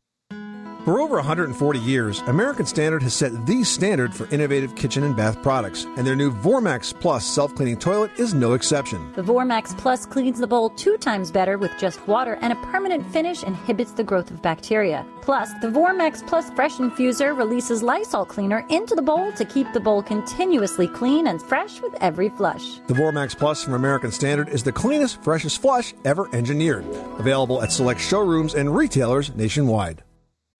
For 0.86 1.00
over 1.00 1.16
140 1.16 1.80
years, 1.80 2.20
American 2.28 2.64
Standard 2.64 3.02
has 3.02 3.12
set 3.12 3.44
the 3.44 3.64
standard 3.64 4.14
for 4.14 4.32
innovative 4.32 4.76
kitchen 4.76 5.02
and 5.02 5.16
bath 5.16 5.42
products, 5.42 5.82
and 5.82 6.06
their 6.06 6.14
new 6.14 6.30
Vormax 6.30 6.94
Plus 7.00 7.26
self 7.26 7.52
cleaning 7.56 7.76
toilet 7.76 8.12
is 8.20 8.34
no 8.34 8.52
exception. 8.52 9.12
The 9.16 9.22
Vormax 9.22 9.76
Plus 9.76 10.06
cleans 10.06 10.38
the 10.38 10.46
bowl 10.46 10.70
two 10.70 10.96
times 10.96 11.32
better 11.32 11.58
with 11.58 11.72
just 11.76 12.06
water, 12.06 12.38
and 12.40 12.52
a 12.52 12.56
permanent 12.70 13.04
finish 13.12 13.42
inhibits 13.42 13.90
the 13.90 14.04
growth 14.04 14.30
of 14.30 14.40
bacteria. 14.42 15.04
Plus, 15.22 15.50
the 15.60 15.66
Vormax 15.66 16.24
Plus 16.24 16.50
Fresh 16.50 16.74
Infuser 16.74 17.36
releases 17.36 17.82
Lysol 17.82 18.24
cleaner 18.24 18.64
into 18.70 18.94
the 18.94 19.02
bowl 19.02 19.32
to 19.32 19.44
keep 19.44 19.66
the 19.72 19.80
bowl 19.80 20.04
continuously 20.04 20.86
clean 20.86 21.26
and 21.26 21.42
fresh 21.42 21.80
with 21.80 21.96
every 22.00 22.28
flush. 22.28 22.78
The 22.86 22.94
Vormax 22.94 23.36
Plus 23.36 23.64
from 23.64 23.74
American 23.74 24.12
Standard 24.12 24.50
is 24.50 24.62
the 24.62 24.70
cleanest, 24.70 25.20
freshest 25.24 25.60
flush 25.60 25.94
ever 26.04 26.32
engineered. 26.32 26.86
Available 27.18 27.60
at 27.60 27.72
select 27.72 28.00
showrooms 28.00 28.54
and 28.54 28.72
retailers 28.72 29.34
nationwide. 29.34 30.04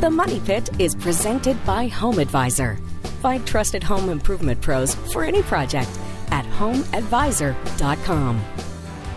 The 0.00 0.08
Money 0.08 0.38
Pit 0.38 0.70
is 0.78 0.94
presented 0.94 1.56
by 1.66 1.88
Home 1.88 2.20
Advisor. 2.20 2.76
Find 3.20 3.44
trusted 3.44 3.82
home 3.82 4.08
improvement 4.10 4.60
pros 4.60 4.94
for 4.94 5.24
any 5.24 5.42
project 5.42 5.90
at 6.30 6.44
homeadvisor.com. 6.44 8.40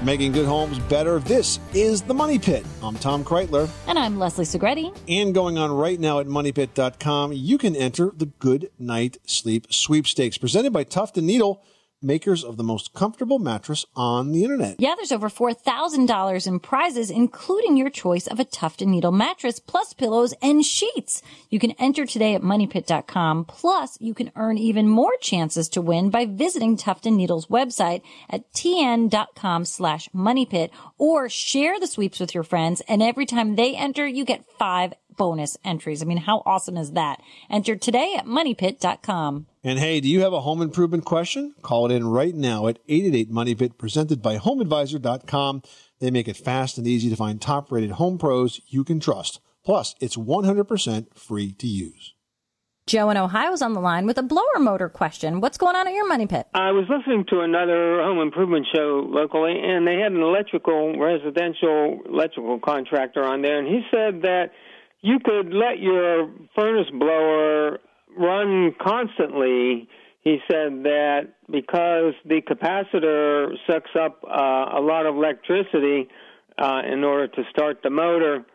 Making 0.01 0.31
good 0.31 0.47
homes 0.47 0.79
better. 0.79 1.19
This 1.19 1.59
is 1.75 2.01
the 2.01 2.15
Money 2.15 2.39
Pit. 2.39 2.65
I'm 2.81 2.95
Tom 2.95 3.23
Kraeutler. 3.23 3.69
And 3.85 3.99
I'm 3.99 4.17
Leslie 4.17 4.43
Segrete. 4.45 4.97
And 5.07 5.35
going 5.35 5.59
on 5.59 5.71
right 5.71 5.99
now 5.99 6.17
at 6.17 6.25
moneypit.com, 6.25 7.33
you 7.33 7.59
can 7.59 7.75
enter 7.75 8.11
the 8.17 8.25
Good 8.25 8.71
Night 8.79 9.19
Sleep 9.27 9.71
Sweepstakes 9.71 10.39
presented 10.39 10.73
by 10.73 10.83
Tuft 10.83 11.15
and 11.15 11.27
Needle, 11.27 11.63
makers 12.01 12.43
of 12.43 12.57
the 12.57 12.63
most 12.63 12.93
comfortable 12.93 13.39
mattress 13.39 13.85
on 13.95 14.31
the 14.31 14.43
internet. 14.43 14.75
Yeah, 14.79 14.95
there's 14.95 15.11
over 15.11 15.29
$4,000 15.29 16.47
in 16.47 16.59
prizes, 16.59 17.11
including 17.11 17.77
your 17.77 17.89
choice 17.89 18.27
of 18.27 18.39
a 18.39 18.45
Tuft 18.45 18.81
& 18.81 18.85
Needle 18.85 19.11
mattress, 19.11 19.59
plus 19.59 19.93
pillows 19.93 20.33
and 20.41 20.65
sheets. 20.65 21.21
You 21.49 21.59
can 21.59 21.71
enter 21.71 22.05
today 22.05 22.35
at 22.35 22.41
moneypit.com. 22.41 23.45
Plus, 23.45 23.97
you 23.99 24.13
can 24.13 24.31
earn 24.35 24.57
even 24.57 24.87
more 24.87 25.15
chances 25.21 25.69
to 25.69 25.81
win 25.81 26.09
by 26.09 26.25
visiting 26.25 26.77
Tuft 26.77 27.05
& 27.05 27.05
Needle's 27.05 27.47
website 27.47 28.01
at 28.29 28.51
tn.com 28.53 29.65
slash 29.65 30.09
moneypit 30.13 30.71
or 30.97 31.29
share 31.29 31.79
the 31.79 31.87
sweeps 31.87 32.19
with 32.19 32.33
your 32.33 32.43
friends. 32.43 32.81
And 32.87 33.01
every 33.03 33.25
time 33.25 33.55
they 33.55 33.75
enter, 33.75 34.07
you 34.07 34.25
get 34.25 34.45
five 34.57 34.93
bonus 35.21 35.55
entries. 35.63 36.01
I 36.01 36.05
mean, 36.05 36.17
how 36.17 36.41
awesome 36.47 36.77
is 36.77 36.93
that? 36.93 37.21
Enter 37.47 37.75
today 37.75 38.15
at 38.17 38.25
moneypit.com. 38.25 39.45
And 39.63 39.77
hey, 39.77 39.99
do 39.99 40.07
you 40.07 40.21
have 40.21 40.33
a 40.33 40.41
home 40.41 40.63
improvement 40.63 41.05
question? 41.05 41.53
Call 41.61 41.85
it 41.85 41.93
in 41.93 42.07
right 42.07 42.33
now 42.33 42.65
at 42.65 42.79
888 42.89 43.29
Money 43.29 43.53
Pit, 43.53 43.77
presented 43.77 44.23
by 44.23 44.39
HomeAdvisor.com. 44.39 45.61
They 45.99 46.09
make 46.09 46.27
it 46.27 46.37
fast 46.37 46.79
and 46.79 46.87
easy 46.87 47.11
to 47.11 47.15
find 47.15 47.39
top 47.39 47.71
rated 47.71 47.91
home 47.91 48.17
pros 48.17 48.61
you 48.65 48.83
can 48.83 48.99
trust. 48.99 49.39
Plus, 49.63 49.93
it's 50.01 50.17
100% 50.17 51.13
free 51.13 51.51
to 51.53 51.67
use. 51.67 52.15
Joe 52.87 53.11
in 53.11 53.17
Ohio 53.17 53.53
is 53.53 53.61
on 53.61 53.73
the 53.73 53.79
line 53.79 54.07
with 54.07 54.17
a 54.17 54.23
blower 54.23 54.59
motor 54.59 54.89
question. 54.89 55.39
What's 55.39 55.59
going 55.59 55.75
on 55.75 55.87
at 55.87 55.93
your 55.93 56.07
money 56.07 56.25
pit? 56.25 56.47
I 56.55 56.71
was 56.71 56.85
listening 56.89 57.25
to 57.29 57.41
another 57.41 58.01
home 58.01 58.17
improvement 58.17 58.65
show 58.73 59.07
locally, 59.07 59.53
and 59.63 59.85
they 59.85 59.97
had 59.97 60.13
an 60.13 60.21
electrical, 60.21 60.97
residential 60.97 61.99
electrical 62.09 62.59
contractor 62.59 63.23
on 63.23 63.43
there, 63.43 63.59
and 63.59 63.67
he 63.67 63.81
said 63.91 64.23
that 64.23 64.49
you 65.01 65.19
could 65.23 65.53
let 65.53 65.79
your 65.79 66.31
furnace 66.55 66.89
blower 66.91 67.79
run 68.17 68.73
constantly 68.81 69.87
he 70.21 70.37
said 70.49 70.83
that 70.83 71.33
because 71.49 72.13
the 72.25 72.41
capacitor 72.41 73.55
sucks 73.67 73.89
up 73.99 74.23
uh, 74.23 74.77
a 74.77 74.81
lot 74.81 75.07
of 75.07 75.15
electricity 75.15 76.07
uh, 76.59 76.81
in 76.91 77.03
order 77.03 77.27
to 77.27 77.43
start 77.49 77.79
the 77.83 77.89
motor, 77.89 78.45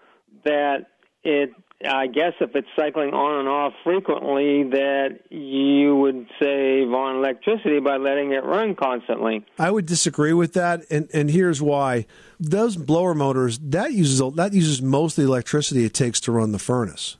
that 0.45 0.87
it 1.25 1.51
I 1.85 2.07
guess 2.07 2.33
if 2.41 2.57
it's 2.57 2.69
cycling 2.75 3.13
on 3.13 3.41
and 3.41 3.49
off 3.49 3.75
frequently, 3.85 4.65
that 4.71 5.21
you 5.31 5.95
would 5.97 6.27
save 6.41 6.91
on 6.93 7.17
electricity 7.17 7.81
by 7.81 7.99
letting 7.99 8.33
it 8.33 8.45
run 8.45 8.75
constantly. 8.75 9.45
I 9.59 9.71
would 9.71 9.85
disagree 9.85 10.33
with 10.33 10.55
that, 10.55 10.85
and 10.91 11.09
and 11.13 11.31
here's 11.31 11.61
why: 11.61 12.07
those 12.41 12.77
blower 12.77 13.15
motors 13.15 13.59
that 13.59 13.93
uses 13.93 14.23
that 14.37 14.55
uses 14.55 14.81
most 14.81 15.19
of 15.19 15.25
the 15.25 15.31
electricity 15.31 15.85
it 15.85 15.93
takes 15.93 16.19
to 16.21 16.33
run 16.33 16.53
the 16.53 16.59
furnace. 16.59 17.19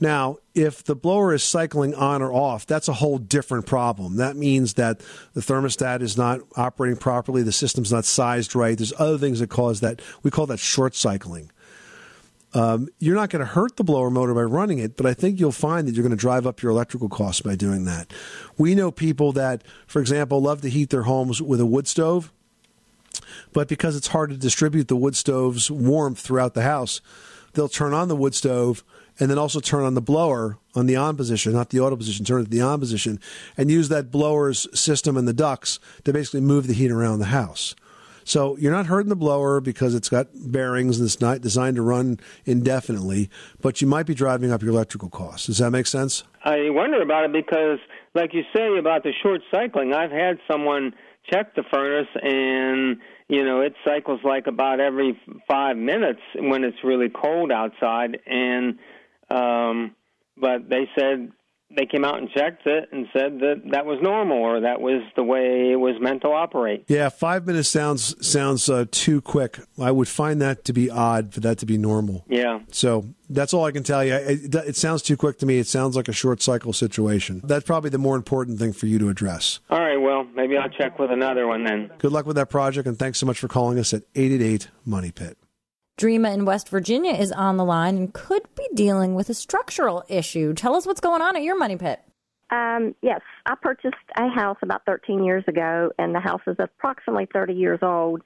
Now, 0.00 0.38
if 0.54 0.82
the 0.82 0.96
blower 0.96 1.32
is 1.32 1.44
cycling 1.44 1.94
on 1.94 2.20
or 2.20 2.32
off, 2.32 2.66
that's 2.66 2.88
a 2.88 2.94
whole 2.94 3.18
different 3.18 3.66
problem. 3.66 4.16
That 4.16 4.36
means 4.36 4.74
that 4.74 5.00
the 5.34 5.40
thermostat 5.40 6.02
is 6.02 6.16
not 6.16 6.40
operating 6.56 6.96
properly, 6.96 7.42
the 7.42 7.52
system's 7.52 7.92
not 7.92 8.04
sized 8.04 8.56
right. 8.56 8.76
There's 8.76 8.92
other 8.98 9.18
things 9.18 9.40
that 9.40 9.50
cause 9.50 9.80
that. 9.80 10.02
We 10.22 10.30
call 10.30 10.46
that 10.46 10.58
short 10.58 10.94
cycling. 10.94 11.50
Um, 12.54 12.88
you're 13.00 13.16
not 13.16 13.30
going 13.30 13.40
to 13.40 13.52
hurt 13.52 13.76
the 13.76 13.84
blower 13.84 14.10
motor 14.10 14.32
by 14.32 14.42
running 14.42 14.78
it, 14.78 14.96
but 14.96 15.06
I 15.06 15.12
think 15.12 15.40
you'll 15.40 15.52
find 15.52 15.88
that 15.88 15.94
you're 15.94 16.04
going 16.04 16.16
to 16.16 16.16
drive 16.16 16.46
up 16.46 16.62
your 16.62 16.70
electrical 16.70 17.08
costs 17.08 17.40
by 17.42 17.56
doing 17.56 17.84
that. 17.86 18.12
We 18.56 18.76
know 18.76 18.92
people 18.92 19.32
that, 19.32 19.62
for 19.88 20.00
example, 20.00 20.40
love 20.40 20.62
to 20.62 20.70
heat 20.70 20.90
their 20.90 21.02
homes 21.02 21.42
with 21.42 21.60
a 21.60 21.66
wood 21.66 21.88
stove, 21.88 22.32
but 23.52 23.68
because 23.68 23.96
it's 23.96 24.08
hard 24.08 24.30
to 24.30 24.36
distribute 24.36 24.86
the 24.86 24.96
wood 24.96 25.16
stove's 25.16 25.68
warmth 25.70 26.20
throughout 26.20 26.54
the 26.54 26.62
house, 26.62 27.00
they'll 27.54 27.68
turn 27.68 27.92
on 27.92 28.06
the 28.06 28.16
wood 28.16 28.34
stove 28.34 28.84
and 29.18 29.30
then 29.30 29.38
also 29.38 29.60
turn 29.60 29.84
on 29.84 29.94
the 29.94 30.00
blower 30.00 30.58
on 30.74 30.86
the 30.86 30.96
on 30.96 31.16
position, 31.16 31.52
not 31.52 31.70
the 31.70 31.80
auto 31.80 31.96
position, 31.96 32.24
turn 32.24 32.40
it 32.40 32.44
to 32.44 32.50
the 32.50 32.60
on 32.60 32.80
position, 32.80 33.20
and 33.56 33.70
use 33.70 33.88
that 33.88 34.10
blower's 34.10 34.66
system 34.78 35.16
and 35.16 35.26
the 35.26 35.32
ducts 35.32 35.78
to 36.04 36.12
basically 36.12 36.40
move 36.40 36.66
the 36.66 36.74
heat 36.74 36.90
around 36.90 37.18
the 37.18 37.26
house. 37.26 37.74
So 38.24 38.56
you're 38.56 38.72
not 38.72 38.86
hurting 38.86 39.10
the 39.10 39.16
blower 39.16 39.60
because 39.60 39.94
it's 39.94 40.08
got 40.08 40.28
bearings 40.34 40.98
and 40.98 41.06
it's 41.06 41.20
not 41.20 41.40
designed 41.40 41.76
to 41.76 41.82
run 41.82 42.18
indefinitely, 42.44 43.30
but 43.60 43.80
you 43.80 43.86
might 43.86 44.06
be 44.06 44.14
driving 44.14 44.50
up 44.50 44.62
your 44.62 44.72
electrical 44.72 45.10
costs. 45.10 45.46
Does 45.46 45.58
that 45.58 45.70
make 45.70 45.86
sense? 45.86 46.24
I 46.42 46.70
wonder 46.70 47.00
about 47.02 47.24
it 47.24 47.32
because, 47.32 47.78
like 48.14 48.34
you 48.34 48.42
say 48.54 48.78
about 48.78 49.02
the 49.02 49.12
short 49.22 49.42
cycling, 49.52 49.92
I've 49.92 50.10
had 50.10 50.38
someone 50.50 50.94
check 51.30 51.54
the 51.54 51.62
furnace 51.72 52.08
and 52.22 52.98
you 53.28 53.44
know 53.44 53.60
it 53.60 53.74
cycles 53.84 54.20
like 54.24 54.46
about 54.46 54.80
every 54.80 55.18
five 55.48 55.76
minutes 55.76 56.20
when 56.36 56.64
it's 56.64 56.76
really 56.84 57.08
cold 57.08 57.50
outside 57.50 58.18
and 58.26 58.78
um 59.30 59.94
but 60.36 60.68
they 60.68 60.88
said 60.98 61.32
they 61.76 61.86
came 61.86 62.04
out 62.04 62.18
and 62.18 62.30
checked 62.30 62.66
it 62.66 62.88
and 62.92 63.06
said 63.12 63.40
that 63.40 63.62
that 63.70 63.86
was 63.86 63.98
normal 64.02 64.38
or 64.38 64.60
that 64.60 64.80
was 64.80 65.02
the 65.16 65.22
way 65.22 65.72
it 65.72 65.76
was 65.76 65.96
meant 66.00 66.22
to 66.22 66.28
operate. 66.28 66.84
Yeah, 66.88 67.08
five 67.08 67.46
minutes 67.46 67.68
sounds 67.68 68.14
sounds 68.26 68.68
uh, 68.68 68.86
too 68.90 69.20
quick. 69.20 69.58
I 69.78 69.90
would 69.90 70.08
find 70.08 70.40
that 70.42 70.64
to 70.66 70.72
be 70.72 70.90
odd 70.90 71.32
for 71.32 71.40
that 71.40 71.58
to 71.58 71.66
be 71.66 71.78
normal. 71.78 72.24
Yeah. 72.28 72.60
So 72.70 73.06
that's 73.28 73.54
all 73.54 73.64
I 73.64 73.72
can 73.72 73.82
tell 73.82 74.04
you. 74.04 74.14
It, 74.14 74.54
it 74.54 74.76
sounds 74.76 75.02
too 75.02 75.16
quick 75.16 75.38
to 75.38 75.46
me. 75.46 75.58
It 75.58 75.66
sounds 75.66 75.96
like 75.96 76.08
a 76.08 76.12
short 76.12 76.42
cycle 76.42 76.72
situation. 76.72 77.40
That's 77.44 77.64
probably 77.64 77.90
the 77.90 77.98
more 77.98 78.16
important 78.16 78.58
thing 78.58 78.72
for 78.72 78.86
you 78.86 78.98
to 78.98 79.08
address. 79.08 79.60
All 79.70 79.80
right, 79.80 79.96
well, 79.96 80.24
maybe 80.34 80.56
I'll 80.56 80.68
check 80.68 80.98
with 80.98 81.10
another 81.10 81.46
one 81.46 81.64
then. 81.64 81.90
Good 81.98 82.12
luck 82.12 82.26
with 82.26 82.36
that 82.36 82.50
project, 82.50 82.86
and 82.86 82.98
thanks 82.98 83.18
so 83.18 83.26
much 83.26 83.38
for 83.38 83.48
calling 83.48 83.78
us 83.78 83.92
at 83.92 84.02
888 84.14 84.68
Money 84.84 85.10
Pit. 85.10 85.38
Dreama 85.96 86.34
in 86.34 86.44
West 86.44 86.68
Virginia 86.68 87.12
is 87.12 87.30
on 87.30 87.56
the 87.56 87.64
line 87.64 87.96
and 87.96 88.12
could 88.12 88.42
be 88.56 88.66
dealing 88.74 89.14
with 89.14 89.28
a 89.28 89.34
structural 89.34 90.04
issue. 90.08 90.52
Tell 90.52 90.74
us 90.74 90.86
what's 90.86 91.00
going 91.00 91.22
on 91.22 91.36
at 91.36 91.42
your 91.42 91.56
money 91.56 91.76
pit. 91.76 92.00
Um, 92.50 92.94
yes, 93.00 93.20
I 93.46 93.54
purchased 93.54 93.94
a 94.16 94.28
house 94.28 94.58
about 94.62 94.84
13 94.86 95.24
years 95.24 95.44
ago, 95.46 95.92
and 95.98 96.14
the 96.14 96.20
house 96.20 96.42
is 96.46 96.56
approximately 96.58 97.26
30 97.32 97.54
years 97.54 97.78
old. 97.82 98.22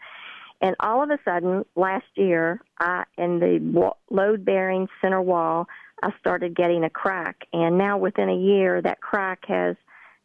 And 0.60 0.74
all 0.80 1.02
of 1.02 1.10
a 1.10 1.18
sudden, 1.24 1.64
last 1.76 2.06
year, 2.14 2.60
I, 2.80 3.04
in 3.16 3.38
the 3.38 3.92
load 4.10 4.44
bearing 4.44 4.88
center 5.00 5.22
wall, 5.22 5.68
I 6.02 6.10
started 6.18 6.56
getting 6.56 6.84
a 6.84 6.90
crack. 6.90 7.36
And 7.52 7.78
now, 7.78 7.98
within 7.98 8.28
a 8.28 8.36
year, 8.36 8.82
that 8.82 9.00
crack 9.00 9.44
has 9.46 9.76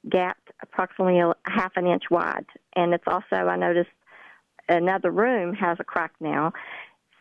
gapped 0.10 0.50
approximately 0.62 1.20
a 1.20 1.34
half 1.46 1.74
an 1.76 1.88
inch 1.88 2.04
wide. 2.10 2.46
And 2.76 2.94
it's 2.94 3.04
also, 3.06 3.36
I 3.36 3.58
noticed, 3.58 3.92
another 4.68 5.12
room 5.12 5.54
has 5.54 5.78
a 5.80 5.84
crack 5.84 6.14
now. 6.20 6.54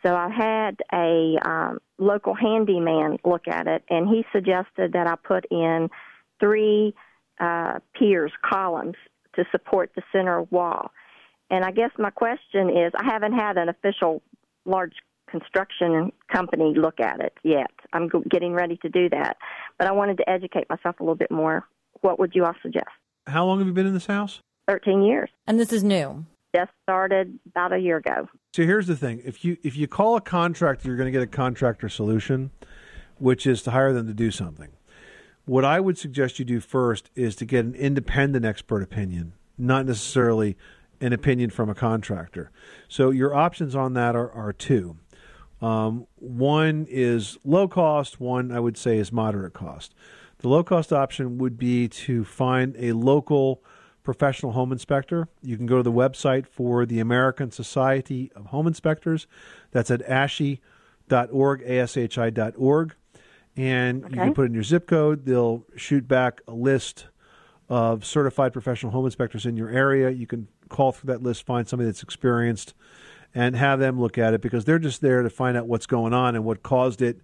So 0.05 0.15
I 0.15 0.29
had 0.29 0.81
a 0.93 1.37
um, 1.49 1.79
local 1.99 2.35
handyman 2.35 3.19
look 3.25 3.47
at 3.47 3.67
it, 3.67 3.85
and 3.89 4.09
he 4.09 4.25
suggested 4.33 4.93
that 4.93 5.07
I 5.07 5.15
put 5.17 5.47
in 5.51 5.89
three 6.41 6.95
uh, 7.41 7.79
piers, 7.99 8.33
columns, 8.45 8.97
to 9.37 9.45
support 9.51 9.93
the 9.95 10.03
center 10.13 10.43
wall. 10.43 10.91
And 11.51 11.65
I 11.65 11.71
guess 11.71 11.91
my 11.99 12.11
question 12.11 12.71
is 12.71 12.93
I 12.97 13.05
haven't 13.05 13.33
had 13.33 13.57
an 13.59 13.69
official 13.69 14.23
large 14.65 14.95
construction 15.31 16.13
company 16.33 16.75
look 16.77 17.01
at 17.01 17.21
it 17.21 17.33
yet. 17.43 17.71
I'm 17.93 18.11
getting 18.31 18.53
ready 18.53 18.79
to 18.83 18.89
do 18.89 19.09
that. 19.11 19.37
But 19.79 19.89
I 19.89 19.93
wanted 19.93 20.19
to 20.19 20.29
educate 20.29 20.69
myself 20.69 21.01
a 21.01 21.03
little 21.03 21.15
bit 21.15 21.31
more. 21.31 21.67
What 22.01 22.19
would 22.19 22.35
you 22.35 22.45
all 22.45 22.55
suggest? 22.63 22.89
How 23.27 23.47
long 23.47 23.59
have 23.59 23.67
you 23.67 23.73
been 23.73 23.87
in 23.87 23.95
this 23.95 24.07
house? 24.07 24.41
13 24.69 25.03
years. 25.03 25.31
And 25.47 25.59
this 25.59 25.73
is 25.73 25.83
new. 25.83 26.25
Just 26.55 26.71
started 26.83 27.39
about 27.47 27.73
a 27.73 27.79
year 27.79 27.97
ago. 27.97 28.29
So 28.53 28.65
here's 28.65 28.87
the 28.87 28.97
thing: 28.97 29.23
if 29.25 29.45
you 29.45 29.57
if 29.63 29.77
you 29.77 29.89
call 29.89 30.17
a 30.17 30.21
contractor, 30.21 30.89
you're 30.89 30.97
going 30.97 31.07
to 31.07 31.19
get 31.19 31.23
a 31.23 31.27
contractor 31.27 31.89
solution, 31.89 32.51
which 33.19 33.47
is 33.47 33.63
to 33.63 33.71
hire 33.71 33.93
them 33.93 34.07
to 34.07 34.15
do 34.15 34.31
something. 34.31 34.69
What 35.45 35.65
I 35.65 35.81
would 35.81 35.99
suggest 35.99 36.39
you 36.39 36.45
do 36.45 36.61
first 36.61 37.11
is 37.15 37.35
to 37.37 37.45
get 37.45 37.65
an 37.65 37.75
independent 37.75 38.45
expert 38.45 38.83
opinion, 38.83 39.33
not 39.59 39.87
necessarily 39.87 40.57
an 41.01 41.13
opinion 41.13 41.51
from 41.51 41.69
a 41.69 41.75
contractor. 41.75 42.53
So 42.87 43.11
your 43.11 43.35
options 43.35 43.75
on 43.75 43.95
that 43.95 44.15
are, 44.15 44.31
are 44.31 44.53
two. 44.53 44.99
Um, 45.61 46.07
one 46.17 46.87
is 46.89 47.39
low 47.45 47.67
cost. 47.67 48.21
One 48.21 48.53
I 48.53 48.61
would 48.61 48.77
say 48.77 48.99
is 48.99 49.11
moderate 49.11 49.53
cost. 49.53 49.95
The 50.39 50.49
low 50.49 50.63
cost 50.63 50.93
option 50.93 51.39
would 51.39 51.57
be 51.57 51.89
to 51.89 52.25
find 52.25 52.77
a 52.79 52.93
local 52.93 53.63
professional 54.03 54.53
home 54.53 54.73
inspector. 54.73 55.29
You 55.43 55.57
can 55.57 55.67
go 55.67 55.77
to 55.77 55.83
the 55.83 55.93
website 55.93 56.47
for 56.47 56.85
the 56.87 57.01
American 57.01 57.51
Society 57.51 58.33
of 58.35 58.47
Home 58.47 58.67
Inspectors. 58.67 59.27
That's 59.71 59.91
at 59.91 60.07
ashi.org, 60.07 60.61
ashi.org. 61.65 62.95
And 63.55 64.03
you 64.03 64.17
can 64.17 64.35
put 64.35 64.47
in 64.47 64.55
your 64.55 64.63
zip 64.63 64.87
code. 64.87 65.27
They'll 65.27 65.65
shoot 65.77 66.09
back 66.09 66.41
a 66.49 66.55
list 66.55 67.07
of 67.69 68.05
certified 68.05 68.53
professional 68.53 68.93
home 68.93 69.05
inspectors 69.05 69.47
in 69.47 69.57
your 69.57 69.69
area. 69.69 70.11
You 70.11 70.27
can 70.27 70.49
call 70.69 70.93
through 70.93 71.09
that 71.13 71.23
list, 71.23 71.45
find 71.45 71.69
somebody 71.69 71.87
that's 71.89 72.03
experienced, 72.03 72.75
and 73.35 73.55
have 73.57 73.79
them 73.79 74.01
look 74.01 74.19
at 74.19 74.35
it 74.35 74.41
because 74.41 74.65
they're 74.65 74.79
just 74.79 75.01
there 75.01 75.23
to 75.23 75.31
find 75.31 75.57
out 75.57 75.67
what's 75.67 75.87
going 75.87 76.13
on 76.13 76.35
and 76.35 76.45
what 76.45 76.63
caused 76.63 77.03
it 77.03 77.21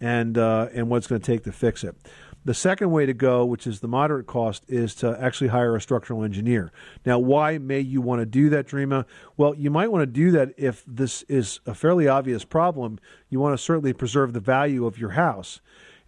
and, 0.00 0.38
uh, 0.38 0.68
and 0.72 0.88
what 0.88 0.98
it's 0.98 1.06
going 1.06 1.20
to 1.20 1.26
take 1.26 1.44
to 1.44 1.52
fix 1.52 1.84
it. 1.84 1.96
The 2.44 2.54
second 2.54 2.90
way 2.90 3.06
to 3.06 3.14
go, 3.14 3.44
which 3.44 3.66
is 3.66 3.80
the 3.80 3.88
moderate 3.88 4.26
cost, 4.26 4.64
is 4.66 4.94
to 4.96 5.16
actually 5.20 5.48
hire 5.48 5.76
a 5.76 5.80
structural 5.80 6.24
engineer. 6.24 6.72
Now, 7.06 7.18
why 7.18 7.58
may 7.58 7.78
you 7.78 8.00
want 8.00 8.20
to 8.20 8.26
do 8.26 8.48
that, 8.50 8.66
Dreama? 8.66 9.04
Well, 9.36 9.54
you 9.54 9.70
might 9.70 9.92
want 9.92 10.02
to 10.02 10.06
do 10.06 10.32
that 10.32 10.52
if 10.56 10.82
this 10.86 11.22
is 11.28 11.60
a 11.66 11.74
fairly 11.74 12.08
obvious 12.08 12.44
problem. 12.44 12.98
You 13.28 13.38
want 13.38 13.56
to 13.56 13.62
certainly 13.62 13.92
preserve 13.92 14.32
the 14.32 14.40
value 14.40 14.86
of 14.86 14.98
your 14.98 15.10
house. 15.10 15.60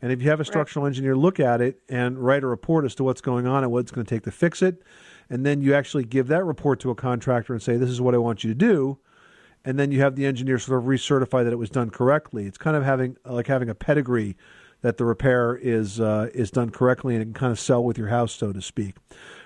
And 0.02 0.12
if 0.12 0.20
you 0.20 0.28
have 0.28 0.40
a 0.40 0.44
structural 0.44 0.86
engineer 0.86 1.16
look 1.16 1.38
at 1.38 1.60
it 1.60 1.80
and 1.88 2.18
write 2.18 2.42
a 2.42 2.46
report 2.46 2.84
as 2.84 2.94
to 2.96 3.04
what's 3.04 3.20
going 3.20 3.46
on 3.46 3.62
and 3.62 3.72
what 3.72 3.78
it's 3.80 3.92
going 3.92 4.04
to 4.04 4.14
take 4.14 4.24
to 4.24 4.32
fix 4.32 4.60
it, 4.60 4.82
and 5.30 5.46
then 5.46 5.62
you 5.62 5.72
actually 5.72 6.04
give 6.04 6.26
that 6.28 6.44
report 6.44 6.80
to 6.80 6.90
a 6.90 6.94
contractor 6.94 7.52
and 7.52 7.62
say, 7.62 7.76
This 7.76 7.90
is 7.90 8.00
what 8.00 8.14
I 8.14 8.18
want 8.18 8.44
you 8.44 8.50
to 8.50 8.54
do, 8.54 8.98
and 9.64 9.78
then 9.78 9.92
you 9.92 10.00
have 10.00 10.16
the 10.16 10.26
engineer 10.26 10.58
sort 10.58 10.78
of 10.78 10.84
recertify 10.86 11.44
that 11.44 11.52
it 11.52 11.58
was 11.58 11.70
done 11.70 11.90
correctly. 11.90 12.44
It's 12.44 12.58
kind 12.58 12.76
of 12.76 12.82
having 12.84 13.16
like 13.24 13.46
having 13.46 13.70
a 13.70 13.74
pedigree 13.74 14.36
that 14.84 14.98
the 14.98 15.04
repair 15.06 15.56
is 15.56 15.98
uh, 15.98 16.28
is 16.34 16.50
done 16.50 16.68
correctly 16.68 17.14
and 17.14 17.22
it 17.22 17.24
can 17.24 17.32
kind 17.32 17.50
of 17.50 17.58
sell 17.58 17.82
with 17.82 17.96
your 17.96 18.08
house, 18.08 18.32
so 18.32 18.52
to 18.52 18.60
speak. 18.60 18.96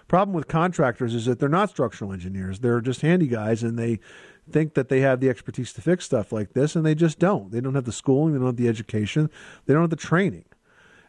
Problem 0.09 0.35
with 0.35 0.49
contractors 0.49 1.15
is 1.15 1.27
that 1.27 1.39
they're 1.39 1.49
not 1.49 1.71
structural 1.71 2.13
engineers; 2.13 2.59
they're 2.59 2.81
just 2.81 3.03
handy 3.03 3.29
guys, 3.29 3.63
and 3.63 3.79
they 3.79 4.01
think 4.51 4.75
that 4.75 4.89
they 4.89 4.99
have 4.99 5.21
the 5.21 5.29
expertise 5.29 5.73
to 5.75 5.81
fix 5.81 6.05
stuff 6.05 6.33
like 6.33 6.55
this, 6.55 6.75
and 6.75 6.85
they 6.85 6.97
just 6.97 7.21
don't. 7.21 7.53
They 7.53 7.61
don't 7.61 7.77
have 7.77 7.85
the 7.85 7.93
schooling, 7.93 8.33
they 8.33 8.41
don't 8.41 8.49
have 8.49 8.57
the 8.57 8.67
education, 8.67 9.31
they 9.67 9.75
don't 9.75 9.85
have 9.85 9.91
the 9.91 9.97
training, 9.97 10.47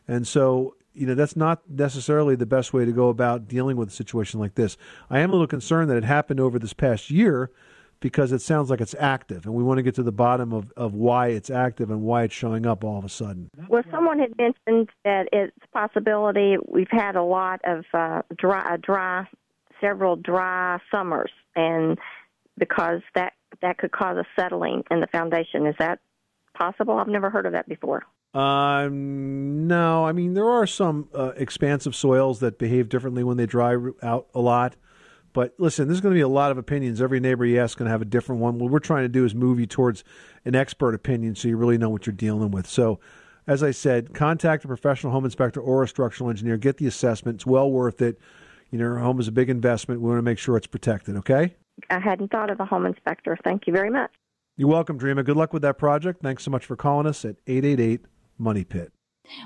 and 0.07 0.27
so 0.27 0.75
you 0.93 1.07
know 1.07 1.15
that's 1.15 1.35
not 1.35 1.67
necessarily 1.67 2.35
the 2.35 2.45
best 2.45 2.71
way 2.71 2.85
to 2.85 2.91
go 2.91 3.09
about 3.09 3.47
dealing 3.47 3.77
with 3.77 3.89
a 3.89 3.93
situation 3.93 4.39
like 4.39 4.53
this. 4.53 4.77
I 5.09 5.21
am 5.21 5.31
a 5.31 5.33
little 5.33 5.47
concerned 5.47 5.89
that 5.89 5.97
it 5.97 6.03
happened 6.03 6.39
over 6.39 6.59
this 6.59 6.73
past 6.73 7.09
year 7.09 7.49
because 8.01 8.31
it 8.31 8.41
sounds 8.41 8.69
like 8.69 8.81
it's 8.81 8.95
active, 8.97 9.45
and 9.45 9.53
we 9.53 9.63
want 9.63 9.77
to 9.77 9.83
get 9.83 9.95
to 9.95 10.03
the 10.03 10.11
bottom 10.11 10.53
of, 10.53 10.71
of 10.77 10.93
why 10.93 11.27
it's 11.27 11.49
active 11.49 11.89
and 11.89 12.01
why 12.01 12.23
it's 12.23 12.33
showing 12.33 12.65
up 12.65 12.83
all 12.83 12.97
of 12.97 13.05
a 13.05 13.09
sudden. 13.09 13.49
Well, 13.67 13.83
someone 13.91 14.19
had 14.19 14.37
mentioned 14.37 14.89
that 15.03 15.27
it's 15.33 15.55
a 15.63 15.67
possibility 15.77 16.55
we've 16.67 16.91
had 16.91 17.15
a 17.15 17.23
lot 17.23 17.61
of 17.65 17.85
uh, 17.93 18.21
dry, 18.37 18.77
dry, 18.77 19.27
several 19.81 20.15
dry 20.15 20.79
summers, 20.91 21.31
and 21.55 21.97
because 22.57 23.01
that 23.15 23.33
that 23.61 23.77
could 23.77 23.91
cause 23.91 24.17
a 24.17 24.25
settling 24.39 24.83
in 24.91 25.01
the 25.01 25.07
foundation. 25.07 25.65
Is 25.65 25.75
that 25.79 25.99
possible? 26.57 26.97
I've 26.97 27.07
never 27.07 27.29
heard 27.29 27.45
of 27.45 27.53
that 27.53 27.67
before. 27.67 28.03
Um, 28.33 29.67
no, 29.67 30.05
I 30.05 30.11
mean 30.11 30.35
there 30.35 30.49
are 30.49 30.67
some 30.67 31.09
uh, 31.15 31.31
expansive 31.35 31.95
soils 31.95 32.39
that 32.41 32.59
behave 32.59 32.87
differently 32.87 33.23
when 33.23 33.37
they 33.37 33.47
dry 33.47 33.75
out 34.03 34.27
a 34.33 34.39
lot. 34.39 34.75
But 35.33 35.53
listen, 35.57 35.87
there's 35.87 36.01
going 36.01 36.13
to 36.13 36.17
be 36.17 36.21
a 36.21 36.27
lot 36.27 36.51
of 36.51 36.57
opinions. 36.57 37.01
Every 37.01 37.19
neighbor 37.19 37.45
you 37.45 37.59
ask 37.59 37.71
is 37.71 37.75
going 37.75 37.87
to 37.87 37.91
have 37.91 38.01
a 38.01 38.05
different 38.05 38.41
one. 38.41 38.59
What 38.59 38.71
we're 38.71 38.79
trying 38.79 39.03
to 39.03 39.09
do 39.09 39.25
is 39.25 39.35
move 39.35 39.59
you 39.59 39.65
towards 39.65 40.03
an 40.45 40.55
expert 40.55 40.95
opinion, 40.95 41.35
so 41.35 41.47
you 41.47 41.57
really 41.57 41.77
know 41.77 41.89
what 41.89 42.05
you're 42.05 42.13
dealing 42.13 42.51
with. 42.51 42.67
So, 42.67 42.99
as 43.47 43.63
I 43.63 43.71
said, 43.71 44.13
contact 44.13 44.63
a 44.63 44.67
professional 44.67 45.11
home 45.11 45.25
inspector 45.25 45.59
or 45.59 45.83
a 45.83 45.87
structural 45.87 46.29
engineer. 46.29 46.57
Get 46.57 46.77
the 46.77 46.87
assessment. 46.87 47.35
It's 47.37 47.45
well 47.45 47.69
worth 47.69 48.01
it. 48.01 48.19
You 48.69 48.77
know, 48.77 48.85
your 48.85 48.99
home 48.99 49.19
is 49.19 49.27
a 49.27 49.31
big 49.31 49.49
investment. 49.49 50.01
We 50.01 50.07
want 50.07 50.19
to 50.19 50.23
make 50.23 50.37
sure 50.37 50.55
it's 50.55 50.67
protected. 50.67 51.15
Okay. 51.17 51.55
I 51.89 51.99
hadn't 51.99 52.31
thought 52.31 52.49
of 52.49 52.59
a 52.59 52.65
home 52.65 52.85
inspector. 52.85 53.37
Thank 53.43 53.65
you 53.65 53.73
very 53.73 53.89
much. 53.89 54.11
You're 54.57 54.67
welcome, 54.67 54.99
Dreama. 54.99 55.23
Good 55.23 55.37
luck 55.37 55.53
with 55.53 55.61
that 55.61 55.77
project. 55.77 56.21
Thanks 56.21 56.43
so 56.43 56.51
much 56.51 56.65
for 56.65 56.75
calling 56.75 57.07
us 57.07 57.23
at 57.23 57.37
888 57.47 58.01
Money 58.37 58.65
Pit. 58.65 58.91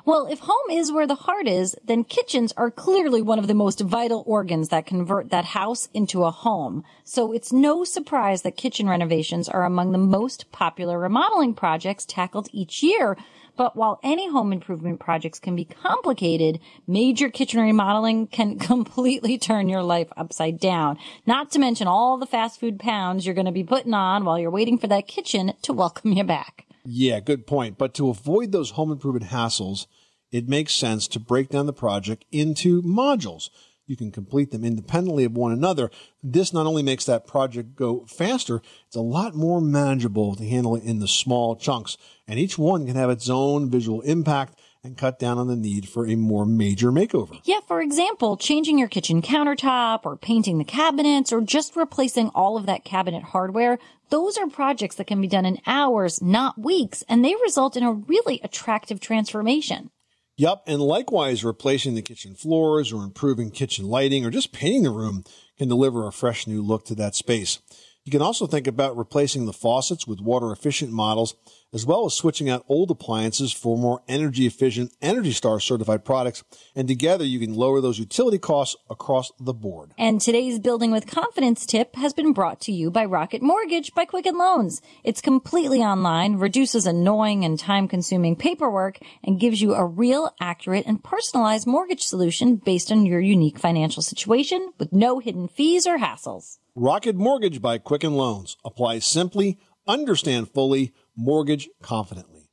Well, 0.05 0.27
if 0.27 0.39
home 0.39 0.69
is 0.71 0.91
where 0.91 1.07
the 1.07 1.15
heart 1.15 1.47
is, 1.47 1.75
then 1.83 2.03
kitchens 2.03 2.53
are 2.57 2.71
clearly 2.71 3.21
one 3.21 3.39
of 3.39 3.47
the 3.47 3.53
most 3.53 3.81
vital 3.81 4.23
organs 4.25 4.69
that 4.69 4.85
convert 4.85 5.29
that 5.29 5.45
house 5.45 5.89
into 5.93 6.23
a 6.23 6.31
home. 6.31 6.83
So 7.03 7.31
it's 7.31 7.51
no 7.51 7.83
surprise 7.83 8.41
that 8.41 8.57
kitchen 8.57 8.87
renovations 8.87 9.49
are 9.49 9.65
among 9.65 9.91
the 9.91 9.97
most 9.97 10.51
popular 10.51 10.99
remodeling 10.99 11.53
projects 11.53 12.05
tackled 12.05 12.49
each 12.51 12.83
year. 12.83 13.17
But 13.55 13.75
while 13.75 13.99
any 14.01 14.29
home 14.31 14.51
improvement 14.51 14.99
projects 14.99 15.39
can 15.39 15.55
be 15.55 15.65
complicated, 15.65 16.59
major 16.87 17.29
kitchen 17.29 17.61
remodeling 17.61 18.27
can 18.27 18.57
completely 18.59 19.37
turn 19.37 19.69
your 19.69 19.83
life 19.83 20.07
upside 20.17 20.59
down. 20.59 20.97
Not 21.25 21.51
to 21.51 21.59
mention 21.59 21.87
all 21.87 22.17
the 22.17 22.25
fast 22.25 22.59
food 22.59 22.79
pounds 22.79 23.25
you're 23.25 23.35
going 23.35 23.45
to 23.45 23.51
be 23.51 23.63
putting 23.63 23.93
on 23.93 24.25
while 24.25 24.39
you're 24.39 24.49
waiting 24.49 24.77
for 24.77 24.87
that 24.87 25.07
kitchen 25.07 25.53
to 25.61 25.73
welcome 25.83 26.13
you 26.13 26.23
back. 26.23 26.65
Yeah, 26.85 27.19
good 27.19 27.47
point. 27.47 27.77
But 27.77 27.93
to 27.95 28.09
avoid 28.09 28.51
those 28.51 28.71
home 28.71 28.91
improvement 28.91 29.31
hassles, 29.31 29.87
it 30.31 30.49
makes 30.49 30.73
sense 30.73 31.07
to 31.09 31.19
break 31.19 31.49
down 31.49 31.65
the 31.65 31.73
project 31.73 32.25
into 32.31 32.81
modules. 32.81 33.49
You 33.85 33.97
can 33.97 34.11
complete 34.11 34.51
them 34.51 34.63
independently 34.63 35.25
of 35.25 35.33
one 35.33 35.51
another. 35.51 35.91
This 36.21 36.53
not 36.53 36.65
only 36.65 36.83
makes 36.83 37.05
that 37.05 37.27
project 37.27 37.75
go 37.75 38.05
faster, 38.05 38.61
it's 38.87 38.95
a 38.95 39.01
lot 39.01 39.35
more 39.35 39.59
manageable 39.59 40.35
to 40.35 40.47
handle 40.47 40.75
it 40.75 40.83
in 40.83 40.99
the 40.99 41.07
small 41.07 41.55
chunks. 41.55 41.97
And 42.27 42.39
each 42.39 42.57
one 42.57 42.85
can 42.85 42.95
have 42.95 43.09
its 43.09 43.29
own 43.29 43.69
visual 43.69 44.01
impact 44.01 44.57
and 44.83 44.97
cut 44.97 45.17
down 45.17 45.37
on 45.37 45.47
the 45.47 45.55
need 45.55 45.87
for 45.87 46.05
a 46.05 46.15
more 46.15 46.45
major 46.45 46.91
makeover. 46.91 47.39
Yeah, 47.45 47.61
for 47.67 47.81
example, 47.81 48.35
changing 48.35 48.77
your 48.77 48.89
kitchen 48.89 49.21
countertop 49.21 50.01
or 50.03 50.17
painting 50.17 50.57
the 50.57 50.65
cabinets 50.65 51.31
or 51.31 51.39
just 51.41 51.75
replacing 51.75 52.29
all 52.29 52.57
of 52.57 52.65
that 52.65 52.83
cabinet 52.83 53.23
hardware. 53.23 53.79
Those 54.09 54.37
are 54.37 54.47
projects 54.47 54.95
that 54.95 55.07
can 55.07 55.21
be 55.21 55.27
done 55.27 55.45
in 55.45 55.59
hours, 55.65 56.21
not 56.21 56.59
weeks, 56.59 57.03
and 57.07 57.23
they 57.23 57.35
result 57.43 57.77
in 57.77 57.83
a 57.83 57.93
really 57.93 58.41
attractive 58.43 58.99
transformation. 58.99 59.89
Yep, 60.35 60.63
and 60.67 60.81
likewise, 60.81 61.45
replacing 61.45 61.95
the 61.95 62.01
kitchen 62.01 62.35
floors 62.35 62.91
or 62.91 63.03
improving 63.03 63.51
kitchen 63.51 63.85
lighting 63.85 64.25
or 64.25 64.31
just 64.31 64.51
painting 64.51 64.83
the 64.83 64.89
room 64.89 65.23
can 65.57 65.69
deliver 65.69 66.07
a 66.07 66.11
fresh 66.11 66.47
new 66.47 66.61
look 66.61 66.85
to 66.85 66.95
that 66.95 67.15
space. 67.15 67.59
You 68.03 68.11
can 68.11 68.21
also 68.21 68.47
think 68.47 68.67
about 68.67 68.97
replacing 68.97 69.45
the 69.45 69.53
faucets 69.53 70.05
with 70.05 70.19
water 70.19 70.51
efficient 70.51 70.91
models, 70.91 71.35
as 71.73 71.85
well 71.85 72.05
as 72.05 72.13
switching 72.13 72.49
out 72.49 72.63
old 72.69 72.91
appliances 72.91 73.51
for 73.51 73.77
more 73.77 74.01
energy 74.07 74.45
efficient 74.45 74.93
Energy 75.01 75.31
Star 75.31 75.59
certified 75.59 76.05
products. 76.05 76.43
And 76.75 76.87
together 76.87 77.25
you 77.25 77.39
can 77.39 77.53
lower 77.53 77.81
those 77.81 77.99
utility 77.99 78.37
costs 78.37 78.75
across 78.89 79.31
the 79.39 79.53
board. 79.53 79.93
And 79.97 80.21
today's 80.21 80.59
Building 80.59 80.91
with 80.91 81.07
Confidence 81.07 81.65
tip 81.65 81.95
has 81.95 82.13
been 82.13 82.31
brought 82.31 82.61
to 82.61 82.71
you 82.71 82.91
by 82.91 83.05
Rocket 83.05 83.41
Mortgage 83.41 83.93
by 83.93 84.05
Quicken 84.05 84.37
Loans. 84.37 84.81
It's 85.03 85.21
completely 85.21 85.81
online, 85.81 86.35
reduces 86.35 86.85
annoying 86.85 87.43
and 87.43 87.57
time 87.57 87.87
consuming 87.87 88.35
paperwork, 88.35 88.99
and 89.23 89.39
gives 89.39 89.61
you 89.61 89.73
a 89.73 89.85
real, 89.85 90.31
accurate, 90.39 90.85
and 90.85 91.03
personalized 91.03 91.65
mortgage 91.65 92.03
solution 92.03 92.57
based 92.57 92.91
on 92.91 93.05
your 93.05 93.19
unique 93.19 93.57
financial 93.57 94.03
situation 94.03 94.71
with 94.77 94.93
no 94.93 95.19
hidden 95.19 95.47
fees 95.47 95.87
or 95.87 95.97
hassles. 95.97 96.59
Rocket 96.75 97.15
Mortgage 97.15 97.61
by 97.61 97.77
Quicken 97.77 98.13
Loans. 98.13 98.57
Apply 98.63 98.99
simply, 98.99 99.59
understand 99.87 100.49
fully, 100.49 100.93
mortgage 101.15 101.69
confidently. 101.81 102.49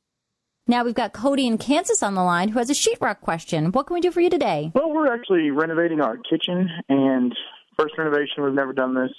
Now 0.67 0.83
we've 0.83 0.95
got 0.95 1.13
Cody 1.13 1.47
in 1.47 1.57
Kansas 1.57 2.03
on 2.03 2.15
the 2.15 2.23
line 2.23 2.49
who 2.49 2.59
has 2.59 2.69
a 2.69 2.73
sheetrock 2.73 3.19
question. 3.19 3.71
What 3.71 3.87
can 3.87 3.95
we 3.95 4.01
do 4.01 4.11
for 4.11 4.21
you 4.21 4.29
today? 4.29 4.71
Well, 4.73 4.91
we're 4.91 5.13
actually 5.13 5.51
renovating 5.51 6.01
our 6.01 6.17
kitchen, 6.17 6.69
and 6.87 7.35
first 7.77 7.97
renovation, 7.97 8.43
we've 8.43 8.53
never 8.53 8.73
done 8.73 8.93
this. 8.93 9.11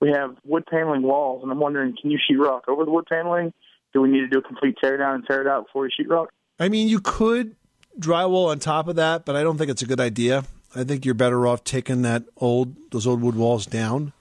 We 0.00 0.10
have 0.10 0.36
wood 0.44 0.64
paneling 0.70 1.02
walls, 1.02 1.42
and 1.42 1.50
I'm 1.50 1.60
wondering, 1.60 1.94
can 2.00 2.10
you 2.10 2.18
sheetrock 2.18 2.62
over 2.68 2.84
the 2.84 2.90
wood 2.90 3.06
paneling? 3.08 3.52
Do 3.92 4.02
we 4.02 4.10
need 4.10 4.20
to 4.20 4.28
do 4.28 4.38
a 4.38 4.42
complete 4.42 4.76
tear 4.82 4.96
down 4.96 5.14
and 5.14 5.26
tear 5.26 5.40
it 5.40 5.46
out 5.46 5.66
before 5.66 5.82
we 5.82 5.90
sheetrock? 5.90 6.26
I 6.58 6.68
mean, 6.68 6.88
you 6.88 7.00
could 7.00 7.54
drywall 7.98 8.48
on 8.48 8.58
top 8.58 8.88
of 8.88 8.96
that, 8.96 9.24
but 9.24 9.36
I 9.36 9.42
don't 9.42 9.56
think 9.56 9.70
it's 9.70 9.82
a 9.82 9.86
good 9.86 10.00
idea. 10.00 10.44
I 10.74 10.82
think 10.84 11.04
you're 11.04 11.14
better 11.14 11.46
off 11.46 11.62
taking 11.62 12.02
that 12.02 12.24
old 12.36 12.74
those 12.90 13.06
old 13.06 13.22
wood 13.22 13.36
walls 13.36 13.64
down. 13.64 14.12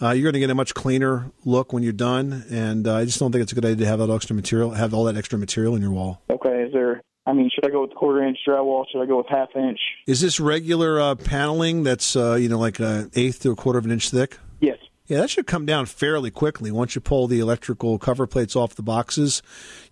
Uh, 0.00 0.10
you're 0.10 0.24
going 0.24 0.34
to 0.34 0.40
get 0.40 0.50
a 0.50 0.54
much 0.54 0.74
cleaner 0.74 1.30
look 1.44 1.72
when 1.72 1.82
you're 1.82 1.92
done, 1.92 2.44
and 2.50 2.86
uh, 2.86 2.96
I 2.96 3.04
just 3.06 3.18
don't 3.18 3.32
think 3.32 3.42
it's 3.42 3.52
a 3.52 3.54
good 3.54 3.64
idea 3.64 3.76
to 3.76 3.86
have 3.86 3.98
that 4.00 4.10
extra 4.10 4.36
material, 4.36 4.72
have 4.72 4.92
all 4.92 5.04
that 5.04 5.16
extra 5.16 5.38
material 5.38 5.74
in 5.74 5.80
your 5.80 5.90
wall. 5.90 6.20
Okay, 6.28 6.64
is 6.64 6.72
there? 6.72 7.02
I 7.24 7.32
mean, 7.32 7.50
should 7.52 7.66
I 7.66 7.70
go 7.70 7.80
with 7.80 7.94
quarter 7.94 8.22
inch 8.22 8.38
drywall? 8.46 8.84
Should 8.92 9.02
I 9.02 9.06
go 9.06 9.16
with 9.16 9.26
half 9.28 9.48
inch? 9.56 9.80
Is 10.06 10.20
this 10.20 10.38
regular 10.38 11.00
uh, 11.00 11.14
paneling 11.14 11.82
that's 11.82 12.14
uh, 12.14 12.34
you 12.34 12.48
know 12.48 12.58
like 12.58 12.78
an 12.78 13.10
eighth 13.14 13.42
to 13.42 13.50
a 13.50 13.56
quarter 13.56 13.78
of 13.78 13.84
an 13.84 13.90
inch 13.90 14.10
thick? 14.10 14.38
Yes. 14.60 14.78
Yeah, 15.06 15.18
that 15.18 15.30
should 15.30 15.46
come 15.46 15.66
down 15.66 15.86
fairly 15.86 16.32
quickly. 16.32 16.72
Once 16.72 16.96
you 16.96 17.00
pull 17.00 17.28
the 17.28 17.38
electrical 17.38 17.98
cover 17.98 18.26
plates 18.26 18.56
off 18.56 18.74
the 18.74 18.82
boxes, 18.82 19.40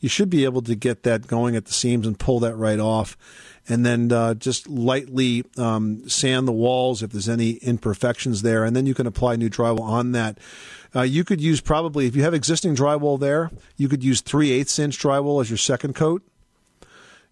you 0.00 0.08
should 0.08 0.28
be 0.28 0.44
able 0.44 0.62
to 0.62 0.74
get 0.74 1.04
that 1.04 1.28
going 1.28 1.54
at 1.54 1.66
the 1.66 1.72
seams 1.72 2.06
and 2.06 2.18
pull 2.18 2.40
that 2.40 2.56
right 2.56 2.80
off. 2.80 3.16
And 3.68 3.86
then 3.86 4.10
uh, 4.10 4.34
just 4.34 4.68
lightly 4.68 5.44
um, 5.56 6.08
sand 6.08 6.48
the 6.48 6.52
walls 6.52 7.02
if 7.02 7.12
there's 7.12 7.28
any 7.28 7.52
imperfections 7.52 8.42
there. 8.42 8.64
And 8.64 8.74
then 8.74 8.86
you 8.86 8.94
can 8.94 9.06
apply 9.06 9.36
new 9.36 9.48
drywall 9.48 9.82
on 9.82 10.12
that. 10.12 10.38
Uh, 10.94 11.02
you 11.02 11.24
could 11.24 11.40
use 11.40 11.60
probably, 11.60 12.06
if 12.06 12.16
you 12.16 12.22
have 12.22 12.34
existing 12.34 12.74
drywall 12.74 13.18
there, 13.18 13.50
you 13.76 13.88
could 13.88 14.04
use 14.04 14.20
3 14.20 14.50
eighths 14.50 14.78
inch 14.78 14.98
drywall 14.98 15.40
as 15.40 15.48
your 15.48 15.58
second 15.58 15.94
coat. 15.94 16.22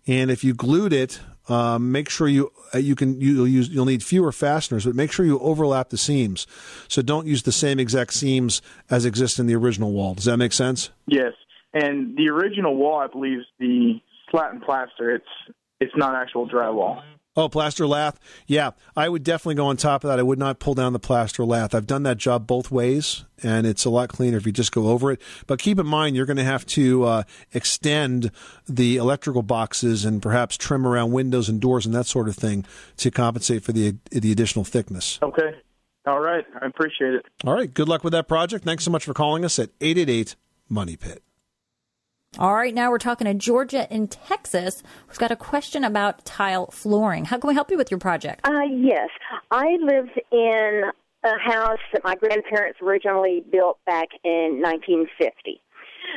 And 0.06 0.30
if 0.30 0.42
you 0.42 0.54
glued 0.54 0.92
it, 0.92 1.20
um, 1.48 1.92
make 1.92 2.08
sure 2.08 2.28
you 2.28 2.52
uh, 2.74 2.78
you 2.78 2.94
can 2.94 3.20
you'll 3.20 3.48
use 3.48 3.68
you'll 3.68 3.84
need 3.84 4.02
fewer 4.02 4.32
fasteners, 4.32 4.84
but 4.84 4.94
make 4.94 5.12
sure 5.12 5.26
you 5.26 5.38
overlap 5.40 5.90
the 5.90 5.98
seams. 5.98 6.46
So 6.88 7.02
don't 7.02 7.26
use 7.26 7.42
the 7.42 7.52
same 7.52 7.80
exact 7.80 8.12
seams 8.12 8.62
as 8.90 9.04
exist 9.04 9.38
in 9.38 9.46
the 9.46 9.54
original 9.54 9.92
wall. 9.92 10.14
Does 10.14 10.26
that 10.26 10.36
make 10.36 10.52
sense? 10.52 10.90
Yes. 11.06 11.32
And 11.74 12.16
the 12.16 12.28
original 12.28 12.76
wall, 12.76 12.98
I 12.98 13.06
believe, 13.06 13.38
is 13.38 13.46
the 13.58 14.00
lath 14.32 14.52
and 14.52 14.62
plaster. 14.62 15.14
It's 15.14 15.54
it's 15.80 15.96
not 15.96 16.14
actual 16.14 16.48
drywall. 16.48 17.02
Oh, 17.34 17.48
plaster 17.48 17.86
lath. 17.86 18.20
Yeah, 18.46 18.72
I 18.94 19.08
would 19.08 19.24
definitely 19.24 19.54
go 19.54 19.66
on 19.66 19.78
top 19.78 20.04
of 20.04 20.08
that. 20.08 20.18
I 20.18 20.22
would 20.22 20.38
not 20.38 20.58
pull 20.58 20.74
down 20.74 20.92
the 20.92 20.98
plaster 20.98 21.44
lath. 21.46 21.74
I've 21.74 21.86
done 21.86 22.02
that 22.02 22.18
job 22.18 22.46
both 22.46 22.70
ways, 22.70 23.24
and 23.42 23.66
it's 23.66 23.86
a 23.86 23.90
lot 23.90 24.10
cleaner 24.10 24.36
if 24.36 24.44
you 24.44 24.52
just 24.52 24.70
go 24.70 24.88
over 24.88 25.10
it. 25.12 25.20
But 25.46 25.58
keep 25.58 25.78
in 25.78 25.86
mind, 25.86 26.14
you're 26.14 26.26
going 26.26 26.36
to 26.36 26.44
have 26.44 26.66
to 26.66 27.04
uh, 27.04 27.22
extend 27.54 28.30
the 28.68 28.96
electrical 28.96 29.42
boxes 29.42 30.04
and 30.04 30.20
perhaps 30.20 30.58
trim 30.58 30.86
around 30.86 31.12
windows 31.12 31.48
and 31.48 31.58
doors 31.58 31.86
and 31.86 31.94
that 31.94 32.04
sort 32.04 32.28
of 32.28 32.36
thing 32.36 32.66
to 32.98 33.10
compensate 33.10 33.62
for 33.62 33.72
the 33.72 33.96
the 34.10 34.30
additional 34.30 34.64
thickness. 34.64 35.18
Okay. 35.22 35.52
All 36.06 36.20
right. 36.20 36.44
I 36.60 36.66
appreciate 36.66 37.14
it. 37.14 37.24
All 37.46 37.54
right. 37.54 37.72
Good 37.72 37.88
luck 37.88 38.04
with 38.04 38.12
that 38.12 38.28
project. 38.28 38.64
Thanks 38.64 38.84
so 38.84 38.90
much 38.90 39.04
for 39.04 39.14
calling 39.14 39.44
us 39.44 39.58
at 39.58 39.70
888 39.80 40.36
Money 40.68 40.96
Pit. 40.96 41.22
All 42.38 42.54
right, 42.54 42.72
now 42.72 42.90
we're 42.90 42.96
talking 42.96 43.26
to 43.26 43.34
Georgia 43.34 43.86
in 43.94 44.08
Texas, 44.08 44.82
who's 45.06 45.18
got 45.18 45.30
a 45.30 45.36
question 45.36 45.84
about 45.84 46.24
tile 46.24 46.70
flooring. 46.70 47.26
How 47.26 47.36
can 47.36 47.48
we 47.48 47.52
help 47.54 47.70
you 47.70 47.76
with 47.76 47.90
your 47.90 48.00
project? 48.00 48.48
Uh, 48.48 48.62
yes, 48.70 49.10
I 49.50 49.76
lived 49.78 50.18
in 50.30 50.82
a 51.24 51.38
house 51.38 51.78
that 51.92 52.02
my 52.04 52.14
grandparents 52.14 52.78
originally 52.80 53.44
built 53.52 53.78
back 53.84 54.08
in 54.24 54.62
1950. 54.62 55.60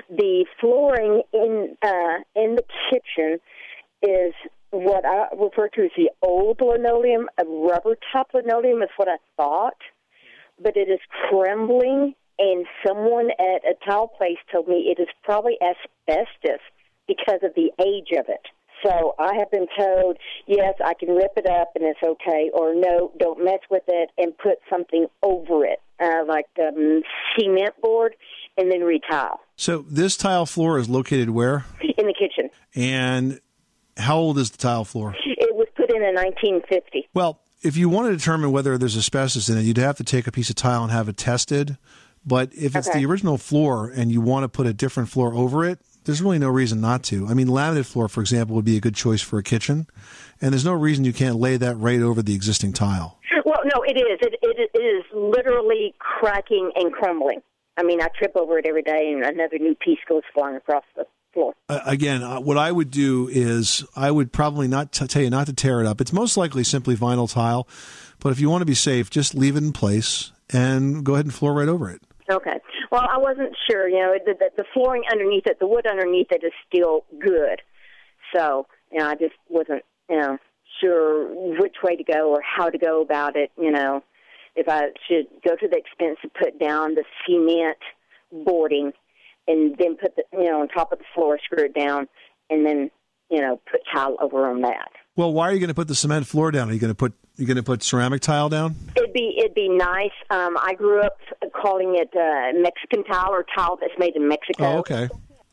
The 0.09 0.45
flooring 0.61 1.21
in 1.33 1.75
uh, 1.83 2.23
in 2.33 2.55
the 2.55 2.63
kitchen 2.89 3.39
is 4.01 4.33
what 4.71 5.03
I 5.05 5.27
refer 5.35 5.67
to 5.67 5.83
as 5.83 5.91
the 5.97 6.11
old 6.21 6.61
linoleum. 6.61 7.27
A 7.37 7.43
rubber 7.45 7.97
top 8.13 8.29
linoleum 8.33 8.81
is 8.81 8.89
what 8.95 9.09
I 9.09 9.17
thought, 9.35 9.77
but 10.63 10.77
it 10.77 10.87
is 10.87 10.99
crumbling. 11.27 12.15
And 12.37 12.65
someone 12.85 13.29
at 13.39 13.63
a 13.65 13.75
tile 13.85 14.07
place 14.07 14.37
told 14.51 14.67
me 14.67 14.93
it 14.95 15.01
is 15.01 15.07
probably 15.23 15.57
asbestos 15.61 16.59
because 17.07 17.39
of 17.43 17.53
the 17.55 17.71
age 17.83 18.09
of 18.17 18.25
it. 18.27 18.41
So 18.83 19.15
I 19.17 19.35
have 19.39 19.49
been 19.51 19.67
told, 19.77 20.17
yes, 20.47 20.73
I 20.83 20.93
can 20.93 21.15
rip 21.15 21.31
it 21.37 21.47
up 21.47 21.71
and 21.75 21.85
it's 21.85 21.99
okay, 22.03 22.51
or 22.53 22.75
no, 22.75 23.11
don't 23.17 23.43
mess 23.43 23.59
with 23.71 23.83
it 23.87 24.09
and 24.17 24.37
put 24.37 24.59
something 24.69 25.07
over 25.23 25.65
it, 25.65 25.79
uh, 25.99 26.23
like 26.27 26.45
um, 26.59 27.01
cement 27.39 27.73
board, 27.81 28.15
and 28.57 28.71
then 28.71 28.81
retile 28.81 29.39
So 29.55 29.85
this 29.89 30.17
tile 30.17 30.45
floor 30.45 30.77
is 30.77 30.89
located 30.89 31.29
where? 31.29 31.65
in 31.97 32.05
the 32.05 32.13
kitchen. 32.13 32.49
And 32.75 33.39
how 33.97 34.17
old 34.17 34.37
is 34.37 34.51
the 34.51 34.57
tile 34.57 34.83
floor? 34.85 35.15
It 35.25 35.55
was 35.55 35.67
put 35.75 35.89
in 35.89 36.03
in 36.03 36.13
1950. 36.15 37.07
Well, 37.13 37.39
if 37.61 37.77
you 37.77 37.87
want 37.87 38.09
to 38.11 38.15
determine 38.17 38.51
whether 38.51 38.77
there's 38.77 38.97
asbestos 38.97 39.47
in 39.49 39.57
it, 39.57 39.61
you'd 39.61 39.77
have 39.77 39.97
to 39.97 40.03
take 40.03 40.27
a 40.27 40.31
piece 40.31 40.49
of 40.49 40.55
tile 40.57 40.83
and 40.83 40.91
have 40.91 41.07
it 41.07 41.17
tested. 41.17 41.77
But 42.25 42.51
if 42.53 42.75
it's 42.75 42.87
Okay. 42.89 42.99
the 42.99 43.05
original 43.05 43.37
floor 43.37 43.91
and 43.95 44.11
you 44.11 44.19
want 44.21 44.43
to 44.43 44.49
put 44.49 44.65
a 44.67 44.73
different 44.73 45.09
floor 45.09 45.33
over 45.33 45.63
it, 45.65 45.79
there's 46.05 46.21
really 46.21 46.39
no 46.39 46.49
reason 46.49 46.81
not 46.81 47.03
to. 47.03 47.27
I 47.27 47.33
mean, 47.33 47.47
laminate 47.47 47.85
floor, 47.85 48.07
for 48.07 48.21
example, 48.21 48.55
would 48.55 48.65
be 48.65 48.77
a 48.77 48.81
good 48.81 48.95
choice 48.95 49.21
for 49.21 49.37
a 49.39 49.43
kitchen, 49.43 49.87
and 50.41 50.51
there's 50.53 50.65
no 50.65 50.73
reason 50.73 51.03
you 51.05 51.13
can't 51.13 51.35
lay 51.37 51.57
that 51.57 51.75
right 51.75 52.01
over 52.01 52.21
the 52.21 52.35
existing 52.35 52.73
tile. 52.73 53.19
Well, 53.43 53.59
no, 53.65 53.83
it 53.83 53.97
is. 53.97 54.19
It, 54.21 54.35
it, 54.41 54.69
it 54.73 54.77
is 54.79 55.03
literally 55.13 55.93
cracking 55.99 56.71
and 56.75 56.91
crumbling. 56.91 57.41
I 57.77 57.83
mean, 57.83 58.01
I 58.01 58.07
trip 58.17 58.31
over 58.35 58.57
it 58.57 58.65
every 58.65 58.81
day, 58.83 59.11
and 59.13 59.23
another 59.23 59.57
new 59.59 59.75
piece 59.75 59.99
goes 60.07 60.21
flying 60.33 60.55
across 60.55 60.83
the 60.95 61.05
floor. 61.33 61.53
Uh, 61.69 61.79
again, 61.85 62.23
uh, 62.23 62.39
what 62.39 62.57
I 62.57 62.71
would 62.71 62.89
do 62.91 63.27
is 63.31 63.83
I 63.95 64.09
would 64.11 64.31
probably 64.31 64.67
not 64.67 64.91
t- 64.91 65.05
tell 65.07 65.21
you 65.21 65.29
not 65.29 65.47
to 65.47 65.53
tear 65.53 65.81
it 65.81 65.85
up. 65.87 65.99
It's 66.01 66.13
most 66.13 66.37
likely 66.37 66.63
simply 66.63 66.95
vinyl 66.95 67.31
tile, 67.31 67.67
but 68.19 68.31
if 68.31 68.39
you 68.39 68.49
want 68.49 68.61
to 68.61 68.65
be 68.65 68.75
safe, 68.75 69.09
just 69.09 69.35
leave 69.35 69.55
it 69.55 69.63
in 69.63 69.73
place 69.73 70.31
and 70.51 71.03
go 71.03 71.13
ahead 71.15 71.25
and 71.25 71.33
floor 71.33 71.53
right 71.53 71.67
over 71.67 71.89
it. 71.89 72.01
Okay. 72.29 72.59
Well, 72.91 73.03
I 73.09 73.17
wasn't 73.17 73.55
sure. 73.69 73.87
You 73.87 73.99
know, 73.99 74.15
the, 74.25 74.33
the, 74.33 74.49
the 74.57 74.65
flooring 74.73 75.03
underneath 75.11 75.45
it, 75.45 75.59
the 75.59 75.67
wood 75.67 75.85
underneath 75.85 76.31
it 76.31 76.43
is 76.43 76.53
still 76.67 77.05
good. 77.19 77.61
So, 78.35 78.67
you 78.91 78.99
know, 78.99 79.09
I 79.09 79.15
just 79.15 79.35
wasn't, 79.49 79.83
you 80.09 80.19
know, 80.19 80.37
sure 80.81 81.27
which 81.59 81.75
way 81.83 81.95
to 81.95 82.03
go 82.03 82.31
or 82.31 82.41
how 82.41 82.69
to 82.69 82.77
go 82.77 83.01
about 83.01 83.35
it. 83.35 83.51
You 83.57 83.71
know, 83.71 84.03
if 84.55 84.67
I 84.67 84.87
should 85.07 85.27
go 85.47 85.55
to 85.55 85.67
the 85.67 85.77
expense 85.77 86.17
of 86.23 86.33
put 86.33 86.59
down 86.59 86.95
the 86.95 87.03
cement 87.27 87.77
boarding 88.45 88.91
and 89.47 89.75
then 89.77 89.95
put 89.95 90.15
the, 90.15 90.23
you 90.33 90.45
know, 90.45 90.61
on 90.61 90.67
top 90.69 90.91
of 90.91 90.99
the 90.99 91.05
floor, 91.13 91.37
screw 91.43 91.65
it 91.65 91.75
down, 91.75 92.07
and 92.49 92.65
then, 92.65 92.89
you 93.29 93.41
know, 93.41 93.61
put 93.71 93.81
tile 93.93 94.17
over 94.19 94.49
on 94.49 94.61
that. 94.61 94.89
Well, 95.15 95.31
why 95.31 95.49
are 95.49 95.53
you 95.53 95.59
going 95.59 95.69
to 95.69 95.75
put 95.75 95.87
the 95.87 95.95
cement 95.95 96.27
floor 96.27 96.51
down? 96.51 96.69
Are 96.69 96.73
you 96.73 96.79
going 96.79 96.91
to 96.91 96.95
put 96.95 97.13
you 97.37 97.45
going 97.45 97.57
to 97.57 97.63
put 97.63 97.83
ceramic 97.83 98.21
tile 98.21 98.49
down? 98.49 98.75
It'd 98.95 99.13
be 99.13 99.35
it'd 99.37 99.55
be 99.55 99.69
nice. 99.69 100.11
Um, 100.29 100.57
I 100.57 100.73
grew 100.73 101.01
up 101.01 101.17
calling 101.53 101.95
it 101.95 102.09
uh, 102.15 102.59
Mexican 102.61 103.03
tile 103.03 103.31
or 103.31 103.45
tile 103.55 103.77
that's 103.79 103.97
made 103.97 104.15
in 104.15 104.27
Mexico. 104.27 104.65
Oh, 104.65 104.77
okay. 104.79 105.09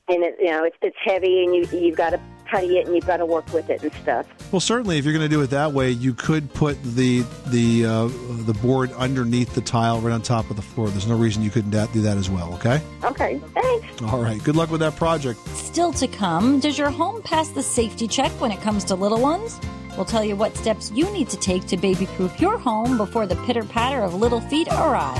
And 0.08 0.24
it, 0.24 0.36
you 0.40 0.50
know, 0.50 0.64
it's 0.64 0.76
it's 0.82 0.96
heavy, 1.04 1.44
and 1.44 1.54
you 1.54 1.66
you've 1.78 1.96
got 1.96 2.10
to 2.10 2.20
putty 2.50 2.76
it, 2.78 2.86
and 2.86 2.94
you've 2.94 3.06
got 3.06 3.18
to 3.18 3.26
work 3.26 3.50
with 3.52 3.70
it 3.70 3.82
and 3.82 3.92
stuff. 4.02 4.26
Well, 4.52 4.60
certainly, 4.60 4.98
if 4.98 5.04
you're 5.04 5.14
going 5.14 5.28
to 5.28 5.34
do 5.34 5.40
it 5.40 5.50
that 5.50 5.72
way, 5.72 5.90
you 5.90 6.12
could 6.12 6.52
put 6.52 6.82
the 6.82 7.24
the 7.46 7.86
uh, 7.86 8.08
the 8.44 8.54
board 8.60 8.92
underneath 8.92 9.54
the 9.54 9.60
tile, 9.60 10.00
right 10.00 10.12
on 10.12 10.20
top 10.20 10.50
of 10.50 10.56
the 10.56 10.62
floor. 10.62 10.88
There's 10.88 11.06
no 11.06 11.16
reason 11.16 11.42
you 11.42 11.50
couldn't 11.50 11.70
do 11.70 12.02
that 12.02 12.16
as 12.16 12.28
well. 12.28 12.52
Okay. 12.54 12.80
Okay. 13.04 13.40
Thanks. 13.54 14.02
All 14.02 14.20
right. 14.20 14.42
Good 14.42 14.56
luck 14.56 14.70
with 14.70 14.80
that 14.80 14.96
project. 14.96 15.38
Still 15.56 15.92
to 15.94 16.08
come, 16.08 16.60
does 16.60 16.76
your 16.76 16.90
home 16.90 17.22
pass 17.22 17.48
the 17.50 17.62
safety 17.62 18.06
check 18.06 18.30
when 18.40 18.50
it 18.50 18.60
comes 18.60 18.84
to 18.84 18.94
little 18.94 19.20
ones? 19.20 19.58
We'll 19.96 20.06
tell 20.06 20.24
you 20.24 20.36
what 20.36 20.56
steps 20.56 20.90
you 20.92 21.10
need 21.12 21.28
to 21.28 21.36
take 21.36 21.66
to 21.66 21.76
baby 21.76 22.06
proof 22.06 22.40
your 22.40 22.56
home 22.58 22.96
before 22.96 23.26
the 23.26 23.36
pitter 23.44 23.62
patter 23.62 24.00
of 24.02 24.14
little 24.14 24.40
feet 24.40 24.68
arrive. 24.68 25.18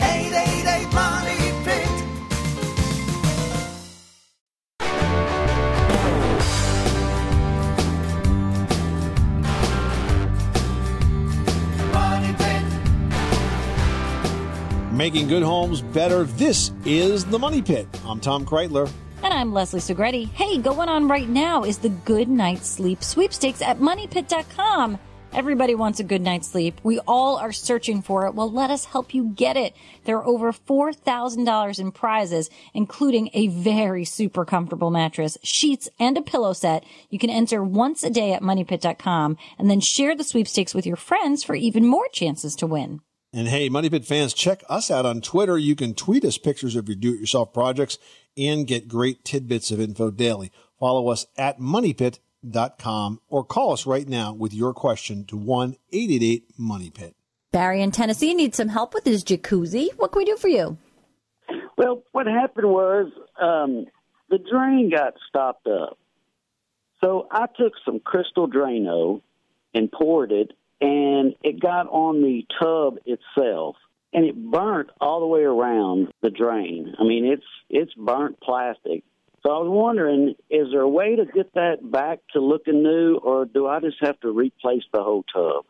888 0.00 0.92
Money 0.94 1.52
Pit. 1.64 2.04
Making 14.92 15.28
good 15.28 15.42
homes 15.42 15.82
better. 15.82 16.22
This 16.24 16.72
is 16.86 17.24
the 17.26 17.38
Money 17.38 17.60
Pit. 17.60 17.86
I'm 18.06 18.20
Tom 18.20 18.46
Kraeutler. 18.46 18.90
And 19.24 19.32
I'm 19.32 19.54
Leslie 19.54 19.80
Segrete. 19.80 20.30
Hey, 20.32 20.58
going 20.58 20.90
on 20.90 21.08
right 21.08 21.26
now 21.26 21.64
is 21.64 21.78
the 21.78 21.88
Good 21.88 22.28
Night 22.28 22.62
Sleep 22.62 23.02
sweepstakes 23.02 23.62
at 23.62 23.78
moneypit.com. 23.78 24.98
Everybody 25.32 25.74
wants 25.74 25.98
a 25.98 26.04
good 26.04 26.20
night's 26.20 26.48
sleep. 26.48 26.78
We 26.82 26.98
all 27.08 27.38
are 27.38 27.50
searching 27.50 28.02
for 28.02 28.26
it. 28.26 28.34
Well, 28.34 28.52
let 28.52 28.70
us 28.70 28.84
help 28.84 29.14
you 29.14 29.30
get 29.30 29.56
it. 29.56 29.74
There 30.04 30.18
are 30.18 30.26
over 30.26 30.52
$4,000 30.52 31.78
in 31.78 31.92
prizes, 31.92 32.50
including 32.74 33.30
a 33.32 33.46
very 33.46 34.04
super 34.04 34.44
comfortable 34.44 34.90
mattress, 34.90 35.38
sheets, 35.42 35.88
and 35.98 36.18
a 36.18 36.22
pillow 36.22 36.52
set. 36.52 36.84
You 37.08 37.18
can 37.18 37.30
enter 37.30 37.64
once 37.64 38.04
a 38.04 38.10
day 38.10 38.34
at 38.34 38.42
moneypit.com 38.42 39.38
and 39.58 39.70
then 39.70 39.80
share 39.80 40.14
the 40.14 40.22
sweepstakes 40.22 40.74
with 40.74 40.84
your 40.84 40.96
friends 40.96 41.42
for 41.42 41.54
even 41.54 41.86
more 41.86 42.08
chances 42.12 42.54
to 42.56 42.66
win. 42.66 43.00
And 43.32 43.48
hey, 43.48 43.68
Money 43.68 43.90
Pit 43.90 44.04
fans, 44.04 44.32
check 44.32 44.62
us 44.68 44.92
out 44.92 45.06
on 45.06 45.20
Twitter. 45.20 45.58
You 45.58 45.74
can 45.74 45.94
tweet 45.94 46.24
us 46.24 46.38
pictures 46.38 46.76
of 46.76 46.88
your 46.88 46.94
do-it-yourself 46.94 47.52
projects 47.52 47.98
and 48.36 48.66
get 48.66 48.88
great 48.88 49.24
tidbits 49.24 49.70
of 49.70 49.80
info 49.80 50.10
daily. 50.10 50.50
Follow 50.78 51.08
us 51.08 51.26
at 51.36 51.58
moneypit.com 51.58 53.20
or 53.28 53.44
call 53.44 53.72
us 53.72 53.86
right 53.86 54.08
now 54.08 54.32
with 54.32 54.52
your 54.52 54.74
question 54.74 55.24
to 55.26 55.36
1-888-MONEYPIT. 55.36 57.14
Barry 57.52 57.82
in 57.82 57.92
Tennessee 57.92 58.34
needs 58.34 58.56
some 58.56 58.68
help 58.68 58.94
with 58.94 59.04
his 59.04 59.22
jacuzzi. 59.22 59.90
What 59.96 60.10
can 60.12 60.18
we 60.18 60.24
do 60.24 60.36
for 60.36 60.48
you? 60.48 60.76
Well, 61.76 62.02
what 62.12 62.26
happened 62.26 62.68
was 62.68 63.12
um, 63.40 63.86
the 64.28 64.38
drain 64.38 64.90
got 64.90 65.14
stopped 65.28 65.66
up. 65.66 65.98
So 67.00 67.28
I 67.30 67.46
took 67.46 67.74
some 67.84 68.00
crystal 68.00 68.48
Drano 68.48 69.20
and 69.74 69.92
poured 69.92 70.32
it, 70.32 70.52
and 70.80 71.34
it 71.42 71.60
got 71.60 71.86
on 71.88 72.22
the 72.22 72.44
tub 72.60 72.98
itself, 73.04 73.76
and 74.14 74.24
it 74.24 74.36
burnt 74.50 74.90
all 75.00 75.20
the 75.20 75.26
way 75.26 75.42
around 75.42 76.12
the 76.22 76.30
drain. 76.30 76.94
I 76.98 77.02
mean, 77.02 77.26
it's 77.26 77.44
it's 77.68 77.92
burnt 77.94 78.40
plastic. 78.40 79.04
So 79.42 79.50
I 79.50 79.58
was 79.58 79.68
wondering, 79.68 80.34
is 80.48 80.68
there 80.70 80.80
a 80.80 80.88
way 80.88 81.16
to 81.16 81.26
get 81.26 81.52
that 81.52 81.78
back 81.82 82.20
to 82.32 82.40
looking 82.40 82.82
new, 82.82 83.16
or 83.16 83.44
do 83.44 83.66
I 83.66 83.80
just 83.80 83.98
have 84.00 84.18
to 84.20 84.30
replace 84.30 84.84
the 84.92 85.02
whole 85.02 85.24
tub? 85.34 85.66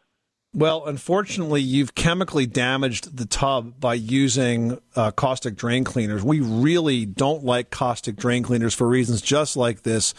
Well, 0.56 0.86
unfortunately, 0.86 1.62
you've 1.62 1.96
chemically 1.96 2.46
damaged 2.46 3.16
the 3.16 3.26
tub 3.26 3.80
by 3.80 3.94
using 3.94 4.78
uh, 4.94 5.10
caustic 5.10 5.56
drain 5.56 5.82
cleaners. 5.82 6.22
We 6.22 6.38
really 6.38 7.06
don't 7.06 7.42
like 7.42 7.70
caustic 7.70 8.14
drain 8.14 8.44
cleaners 8.44 8.72
for 8.72 8.86
reasons 8.86 9.20
just 9.20 9.56
like 9.56 9.82
this. 9.82 10.14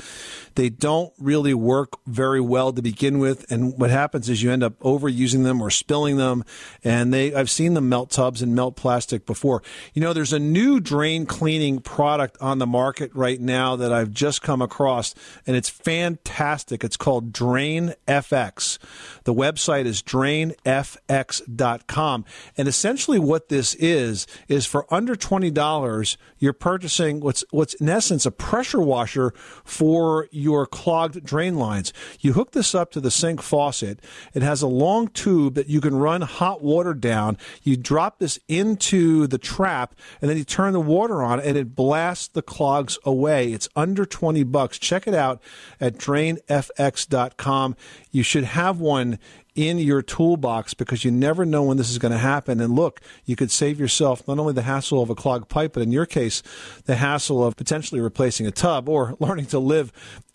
They 0.56 0.68
don't 0.68 1.14
really 1.18 1.54
work 1.54 1.94
very 2.06 2.42
well 2.42 2.74
to 2.74 2.82
begin 2.82 3.20
with, 3.20 3.50
and 3.50 3.80
what 3.80 3.90
happens 3.92 4.28
is 4.28 4.44
you 4.44 4.52
end 4.52 4.62
up 4.62 4.78
overusing 4.80 5.44
them 5.44 5.62
or 5.62 5.70
spilling 5.70 6.18
them. 6.18 6.44
And 6.84 7.14
they, 7.14 7.34
I've 7.34 7.50
seen 7.50 7.74
them 7.74 7.88
melt 7.88 8.10
tubs 8.10 8.42
and 8.42 8.54
melt 8.54 8.76
plastic 8.76 9.26
before. 9.26 9.64
You 9.94 10.02
know, 10.02 10.12
there's 10.12 10.34
a 10.34 10.40
new 10.40 10.82
drain 10.82 11.26
cleaning 11.26 11.80
product 11.80 12.38
on 12.42 12.60
the 12.60 12.68
market 12.68 13.10
right 13.14 13.40
now 13.40 13.78
that 13.78 13.94
I've 13.94 14.12
just 14.12 14.42
come 14.42 14.62
across, 14.62 15.16
and 15.48 15.56
it's 15.56 15.70
fantastic. 15.70 16.84
It's 16.84 16.98
called 16.98 17.32
Drain 17.32 17.94
FX. 18.06 18.80
The 19.24 19.34
website 19.34 19.86
is 19.86 20.02
drainfx.com. 20.26 22.26
And 22.58 22.68
essentially 22.68 23.20
what 23.20 23.50
this 23.50 23.76
is, 23.76 24.28
is 24.48 24.66
for 24.66 24.92
under 24.94 25.16
$20, 25.16 26.18
you're 26.40 26.54
purchasing 26.54 27.20
what's, 27.20 27.44
what's 27.52 27.74
in 27.76 27.90
essence 27.90 28.26
a 28.26 28.32
pressure 28.32 28.82
washer 28.82 29.34
for 29.64 30.28
your 30.32 30.66
clogged 30.66 31.24
drain 31.24 31.56
lines. 31.56 31.94
You 32.20 32.34
hook 32.34 32.52
this 32.52 32.74
up 32.74 32.92
to 32.92 33.00
the 33.00 33.12
sink 33.12 33.42
faucet. 33.42 34.00
It 34.34 34.42
has 34.42 34.62
a 34.62 34.68
long 34.68 35.10
tube 35.10 35.56
that 35.56 35.70
you 35.70 35.82
can 35.82 35.96
run 35.96 36.22
hot 36.22 36.62
water 36.62 36.94
down. 36.94 37.38
You 37.64 37.78
drop 37.78 38.20
this 38.20 38.40
into 38.48 39.28
the 39.28 39.38
trap 39.38 39.96
and 40.22 40.30
then 40.30 40.38
you 40.38 40.44
turn 40.44 40.74
the 40.74 40.80
water 40.80 41.22
on 41.22 41.40
and 41.40 41.58
it 41.58 41.76
blasts 41.76 42.30
the 42.30 42.42
clogs 42.42 42.98
away. 43.04 43.52
It's 43.52 43.70
under 43.76 44.06
20 44.06 44.44
bucks. 44.44 44.80
Check 44.80 45.08
it 45.08 45.14
out 45.14 45.42
at 45.80 45.98
drainfx.com. 45.98 47.76
You 48.12 48.24
should 48.24 48.46
have 48.46 48.80
one 48.80 49.20
in 49.56 49.80
your 49.80 50.02
toolbox 50.02 50.74
because 50.74 51.06
you 51.06 51.12
never 51.12 51.46
know 51.46 51.64
when 51.64 51.78
this 51.78 51.90
is 51.90 51.98
going 51.98 52.12
to 52.12 52.18
happen. 52.18 52.60
And 52.60 52.76
look, 52.76 53.02
you 53.24 53.36
could 53.36 53.50
save 53.50 53.80
yourself 53.80 54.28
not 54.28 54.38
only 54.38 54.54
the 54.54 54.62
hassle 54.62 55.02
of 55.02 55.10
a 55.10 55.16
clogged 55.16 55.50
pipe, 55.50 55.74
but 55.74 55.84
in 55.84 55.92
your 55.92 56.06
case, 56.06 56.44
the 56.86 56.96
hassle 56.96 57.44
of 57.44 57.56
potentially 57.56 58.02
replacing 58.02 58.46
a 58.46 58.52
tub 58.52 58.88
or 58.90 59.16
learning 59.20 59.48
to 59.48 59.60
live 59.60 59.92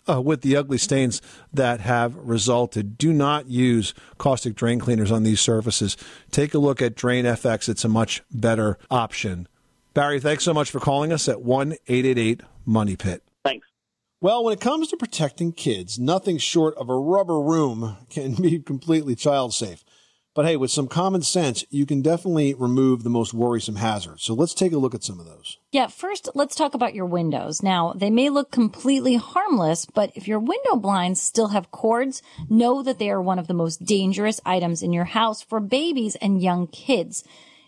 uh, 0.09 0.19
with 0.19 0.41
the 0.41 0.57
ugly 0.57 0.79
stains 0.79 1.21
that 1.53 1.79
have 1.81 2.15
resulted. 2.15 2.97
Do 2.97 3.13
not 3.13 3.47
use 3.47 3.93
caustic 4.17 4.55
drain 4.55 4.79
cleaners 4.79 5.11
on 5.11 5.23
these 5.23 5.39
surfaces. 5.39 5.95
Take 6.31 6.53
a 6.53 6.59
look 6.59 6.81
at 6.81 6.95
Drain 6.95 7.25
FX. 7.25 7.69
It's 7.69 7.85
a 7.85 7.89
much 7.89 8.23
better 8.31 8.79
option. 8.89 9.47
Barry, 9.93 10.19
thanks 10.19 10.43
so 10.43 10.53
much 10.53 10.71
for 10.71 10.79
calling 10.79 11.13
us 11.13 11.29
at 11.29 11.41
1 11.41 11.73
888 11.87 12.41
Money 12.65 12.95
Pit. 12.95 13.23
Well, 14.23 14.43
when 14.43 14.53
it 14.53 14.61
comes 14.61 14.87
to 14.89 14.97
protecting 14.97 15.51
kids, 15.51 15.97
nothing 15.97 16.37
short 16.37 16.75
of 16.75 16.89
a 16.89 16.95
rubber 16.95 17.41
room 17.41 17.97
can 18.11 18.35
be 18.41 18.59
completely 18.59 19.15
child 19.15 19.51
safe. 19.51 19.83
But 20.35 20.45
hey, 20.45 20.57
with 20.57 20.69
some 20.69 20.87
common 20.87 21.23
sense, 21.23 21.65
you 21.71 21.87
can 21.87 22.03
definitely 22.03 22.53
remove 22.53 23.01
the 23.01 23.09
most 23.09 23.33
worrisome 23.33 23.77
hazards. 23.77 24.21
So 24.21 24.35
let's 24.35 24.53
take 24.53 24.73
a 24.73 24.77
look 24.77 24.93
at 24.93 25.03
some 25.03 25.19
of 25.19 25.25
those. 25.25 25.57
Yeah, 25.71 25.87
first, 25.87 26.29
let's 26.35 26.55
talk 26.55 26.75
about 26.75 26.93
your 26.93 27.07
windows. 27.07 27.63
Now, 27.63 27.93
they 27.95 28.11
may 28.11 28.29
look 28.29 28.51
completely 28.51 29.15
harmless, 29.15 29.87
but 29.87 30.11
if 30.13 30.27
your 30.27 30.39
window 30.39 30.75
blinds 30.75 31.19
still 31.19 31.47
have 31.47 31.71
cords, 31.71 32.21
know 32.47 32.83
that 32.83 32.99
they 32.99 33.09
are 33.09 33.21
one 33.21 33.39
of 33.39 33.47
the 33.47 33.55
most 33.55 33.83
dangerous 33.83 34.39
items 34.45 34.83
in 34.83 34.93
your 34.93 35.05
house 35.05 35.41
for 35.41 35.59
babies 35.59 36.15
and 36.17 36.43
young 36.43 36.67
kids. 36.67 37.23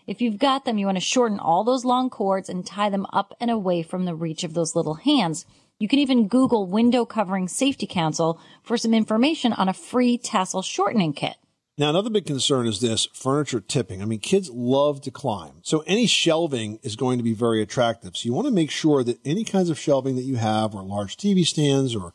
If 0.06 0.20
you've 0.20 0.38
got 0.38 0.64
them, 0.64 0.78
you 0.78 0.86
want 0.86 0.98
to 0.98 1.00
shorten 1.00 1.40
all 1.40 1.64
those 1.64 1.84
long 1.84 2.10
cords 2.10 2.48
and 2.48 2.64
tie 2.64 2.90
them 2.90 3.06
up 3.12 3.34
and 3.40 3.50
away 3.50 3.82
from 3.82 4.04
the 4.04 4.14
reach 4.14 4.44
of 4.44 4.54
those 4.54 4.76
little 4.76 4.94
hands. 4.94 5.46
You 5.80 5.88
can 5.88 5.98
even 5.98 6.28
Google 6.28 6.66
Window 6.66 7.04
Covering 7.04 7.48
Safety 7.48 7.86
Council 7.86 8.40
for 8.62 8.76
some 8.76 8.94
information 8.94 9.52
on 9.52 9.68
a 9.68 9.74
free 9.74 10.16
tassel 10.16 10.62
shortening 10.62 11.12
kit. 11.12 11.34
Now, 11.76 11.90
another 11.90 12.10
big 12.10 12.26
concern 12.26 12.68
is 12.68 12.80
this 12.80 13.08
furniture 13.12 13.60
tipping. 13.60 14.00
I 14.00 14.04
mean, 14.04 14.20
kids 14.20 14.48
love 14.48 15.00
to 15.00 15.10
climb. 15.10 15.54
So 15.62 15.82
any 15.88 16.06
shelving 16.06 16.78
is 16.84 16.94
going 16.94 17.18
to 17.18 17.24
be 17.24 17.34
very 17.34 17.60
attractive. 17.60 18.16
So 18.16 18.26
you 18.26 18.32
want 18.32 18.46
to 18.46 18.52
make 18.52 18.70
sure 18.70 19.02
that 19.02 19.18
any 19.24 19.42
kinds 19.42 19.70
of 19.70 19.78
shelving 19.78 20.14
that 20.14 20.22
you 20.22 20.36
have 20.36 20.76
or 20.76 20.84
large 20.84 21.16
TV 21.16 21.44
stands 21.44 21.96
or 21.96 22.12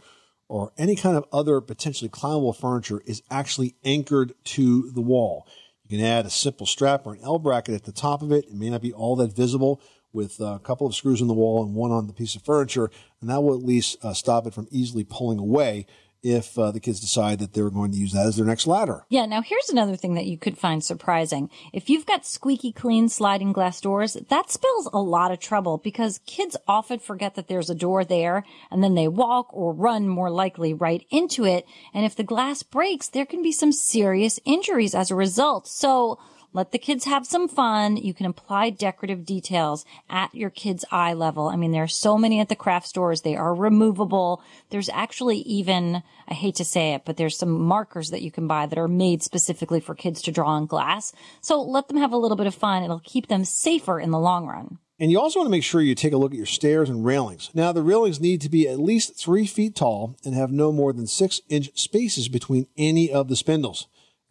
or 0.47 0.71
any 0.79 0.95
kind 0.95 1.15
of 1.15 1.25
other 1.31 1.61
potentially 1.61 2.09
climbable 2.09 2.53
furniture 2.53 3.03
is 3.05 3.21
actually 3.29 3.75
anchored 3.85 4.33
to 4.43 4.89
the 4.91 5.01
wall. 5.01 5.47
You 5.83 5.97
can 5.97 6.05
add 6.05 6.25
a 6.25 6.31
simple 6.31 6.65
strap 6.65 7.05
or 7.05 7.13
an 7.13 7.19
L 7.21 7.37
bracket 7.37 7.75
at 7.75 7.83
the 7.83 7.91
top 7.91 8.23
of 8.23 8.31
it. 8.31 8.45
It 8.45 8.55
may 8.55 8.69
not 8.69 8.81
be 8.81 8.91
all 8.91 9.15
that 9.17 9.35
visible 9.35 9.79
with 10.13 10.39
a 10.39 10.59
couple 10.63 10.87
of 10.87 10.95
screws 10.95 11.21
in 11.21 11.27
the 11.27 11.33
wall 11.33 11.63
and 11.63 11.75
one 11.75 11.91
on 11.91 12.07
the 12.07 12.13
piece 12.13 12.35
of 12.35 12.41
furniture, 12.43 12.89
and 13.21 13.29
that 13.29 13.41
will 13.41 13.53
at 13.53 13.63
least 13.63 13.97
uh, 14.03 14.13
stop 14.13 14.47
it 14.47 14.53
from 14.53 14.67
easily 14.71 15.03
pulling 15.03 15.39
away 15.39 15.85
if 16.21 16.57
uh, 16.59 16.71
the 16.71 16.79
kids 16.79 16.99
decide 16.99 17.39
that 17.39 17.53
they're 17.53 17.69
going 17.69 17.91
to 17.91 17.97
use 17.97 18.11
that 18.11 18.25
as 18.25 18.35
their 18.35 18.45
next 18.45 18.67
ladder. 18.67 19.05
Yeah, 19.09 19.25
now 19.25 19.41
here's 19.41 19.69
another 19.69 19.95
thing 19.95 20.15
that 20.15 20.25
you 20.25 20.37
could 20.37 20.57
find 20.57 20.83
surprising. 20.83 21.49
If 21.71 21.89
you've 21.89 22.05
got 22.05 22.25
squeaky 22.25 22.71
clean 22.71 23.09
sliding 23.09 23.53
glass 23.53 23.79
doors, 23.79 24.17
that 24.29 24.51
spells 24.51 24.89
a 24.91 24.99
lot 24.99 25.31
of 25.31 25.39
trouble 25.39 25.77
because 25.77 26.19
kids 26.25 26.57
often 26.67 26.99
forget 26.99 27.35
that 27.35 27.47
there's 27.47 27.69
a 27.69 27.75
door 27.75 28.03
there 28.03 28.43
and 28.69 28.83
then 28.83 28.95
they 28.95 29.07
walk 29.07 29.47
or 29.53 29.73
run 29.73 30.07
more 30.07 30.29
likely 30.29 30.73
right 30.73 31.05
into 31.09 31.45
it. 31.45 31.65
And 31.93 32.05
if 32.05 32.15
the 32.15 32.23
glass 32.23 32.63
breaks, 32.63 33.07
there 33.07 33.25
can 33.25 33.41
be 33.41 33.51
some 33.51 33.71
serious 33.71 34.39
injuries 34.45 34.93
as 34.93 35.11
a 35.11 35.15
result. 35.15 35.67
So 35.67 36.19
let 36.51 36.71
the 36.71 36.79
kids 36.79 37.05
have 37.05 37.25
some 37.25 37.47
fun. 37.47 37.97
You 37.97 38.13
can 38.13 38.25
apply 38.25 38.71
decorative 38.71 39.25
details 39.25 39.85
at 40.09 40.33
your 40.33 40.49
kids' 40.49 40.85
eye 40.91 41.13
level. 41.13 41.47
I 41.47 41.55
mean, 41.55 41.71
there 41.71 41.83
are 41.83 41.87
so 41.87 42.17
many 42.17 42.39
at 42.39 42.49
the 42.49 42.55
craft 42.55 42.87
stores. 42.87 43.21
They 43.21 43.35
are 43.35 43.53
removable. 43.53 44.41
There's 44.69 44.89
actually 44.89 45.37
even, 45.39 46.01
I 46.27 46.33
hate 46.33 46.55
to 46.55 46.65
say 46.65 46.93
it, 46.93 47.03
but 47.05 47.17
there's 47.17 47.37
some 47.37 47.61
markers 47.61 48.09
that 48.09 48.21
you 48.21 48.31
can 48.31 48.47
buy 48.47 48.65
that 48.65 48.79
are 48.79 48.87
made 48.87 49.21
specifically 49.21 49.79
for 49.79 49.93
kids 49.93 50.21
to 50.23 50.31
draw 50.31 50.49
on 50.49 50.65
glass. 50.65 51.13
So 51.41 51.61
let 51.61 51.87
them 51.87 51.97
have 51.97 52.13
a 52.13 52.17
little 52.17 52.37
bit 52.37 52.47
of 52.47 52.55
fun. 52.55 52.83
It'll 52.83 52.99
keep 52.99 53.27
them 53.27 53.45
safer 53.45 53.99
in 53.99 54.11
the 54.11 54.19
long 54.19 54.47
run. 54.47 54.79
And 55.01 55.11
you 55.11 55.19
also 55.19 55.39
want 55.39 55.47
to 55.47 55.51
make 55.51 55.63
sure 55.63 55.79
you 55.79 55.95
take 55.95 56.11
a 56.11 56.17
look 56.17 56.33
at 56.33 56.37
your 56.37 56.45
stairs 56.45 56.89
and 56.89 57.05
railings. 57.05 57.51
Now, 57.53 57.71
the 57.71 57.81
railings 57.81 58.19
need 58.19 58.41
to 58.41 58.49
be 58.49 58.67
at 58.67 58.79
least 58.79 59.15
three 59.15 59.45
feet 59.45 59.73
tall 59.75 60.17
and 60.25 60.35
have 60.35 60.51
no 60.51 60.73
more 60.73 60.91
than 60.91 61.07
six 61.07 61.39
inch 61.47 61.69
spaces 61.79 62.27
between 62.27 62.67
any 62.77 63.09
of 63.09 63.29
the 63.29 63.37
spindles. 63.37 63.87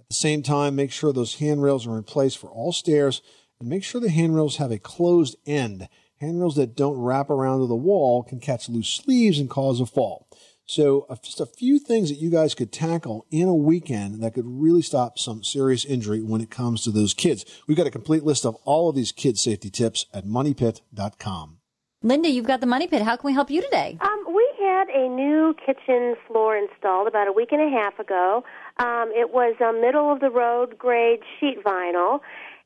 At 0.08 0.14
the 0.14 0.20
same 0.20 0.42
time, 0.42 0.74
make 0.74 0.90
sure 0.90 1.12
those 1.12 1.34
handrails 1.34 1.86
are 1.86 1.98
in 1.98 2.02
place 2.02 2.34
for 2.34 2.48
all 2.48 2.72
stairs 2.72 3.20
and 3.60 3.68
make 3.68 3.84
sure 3.84 4.00
the 4.00 4.08
handrails 4.08 4.56
have 4.56 4.70
a 4.70 4.78
closed 4.78 5.36
end. 5.44 5.86
Handrails 6.18 6.56
that 6.56 6.74
don't 6.74 6.96
wrap 6.96 7.28
around 7.28 7.60
to 7.60 7.66
the 7.66 7.76
wall 7.76 8.22
can 8.22 8.40
catch 8.40 8.70
loose 8.70 8.88
sleeves 8.88 9.38
and 9.38 9.50
cause 9.50 9.82
a 9.82 9.86
fall. 9.86 10.26
So, 10.64 11.04
uh, 11.10 11.16
just 11.22 11.42
a 11.42 11.46
few 11.46 11.78
things 11.78 12.08
that 12.08 12.18
you 12.18 12.30
guys 12.30 12.54
could 12.54 12.72
tackle 12.72 13.26
in 13.30 13.48
a 13.48 13.54
weekend 13.54 14.22
that 14.22 14.32
could 14.32 14.46
really 14.46 14.80
stop 14.80 15.18
some 15.18 15.44
serious 15.44 15.84
injury 15.84 16.22
when 16.22 16.40
it 16.40 16.50
comes 16.50 16.84
to 16.84 16.90
those 16.90 17.12
kids. 17.12 17.44
We've 17.66 17.76
got 17.76 17.86
a 17.86 17.90
complete 17.90 18.24
list 18.24 18.46
of 18.46 18.54
all 18.64 18.88
of 18.88 18.96
these 18.96 19.12
kid 19.12 19.36
safety 19.36 19.68
tips 19.68 20.06
at 20.14 20.24
moneypit.com. 20.24 21.58
Linda, 22.02 22.30
you've 22.30 22.46
got 22.46 22.60
the 22.60 22.66
money 22.66 22.86
pit. 22.86 23.02
How 23.02 23.16
can 23.16 23.26
we 23.26 23.34
help 23.34 23.50
you 23.50 23.60
today? 23.60 23.98
Um, 24.00 24.24
we 24.32 24.48
had 24.60 24.88
a 24.88 25.08
new 25.08 25.52
kitchen 25.66 26.14
floor 26.28 26.56
installed 26.56 27.08
about 27.08 27.26
a 27.26 27.32
week 27.32 27.48
and 27.50 27.60
a 27.60 27.76
half 27.76 27.98
ago. 27.98 28.44
Um, 28.78 29.10
it 29.14 29.32
was 29.32 29.56
a 29.60 29.72
middle 29.72 30.12
of 30.12 30.20
the 30.20 30.30
road 30.30 30.78
grade 30.78 31.20
sheet 31.38 31.64
vinyl. 31.64 32.20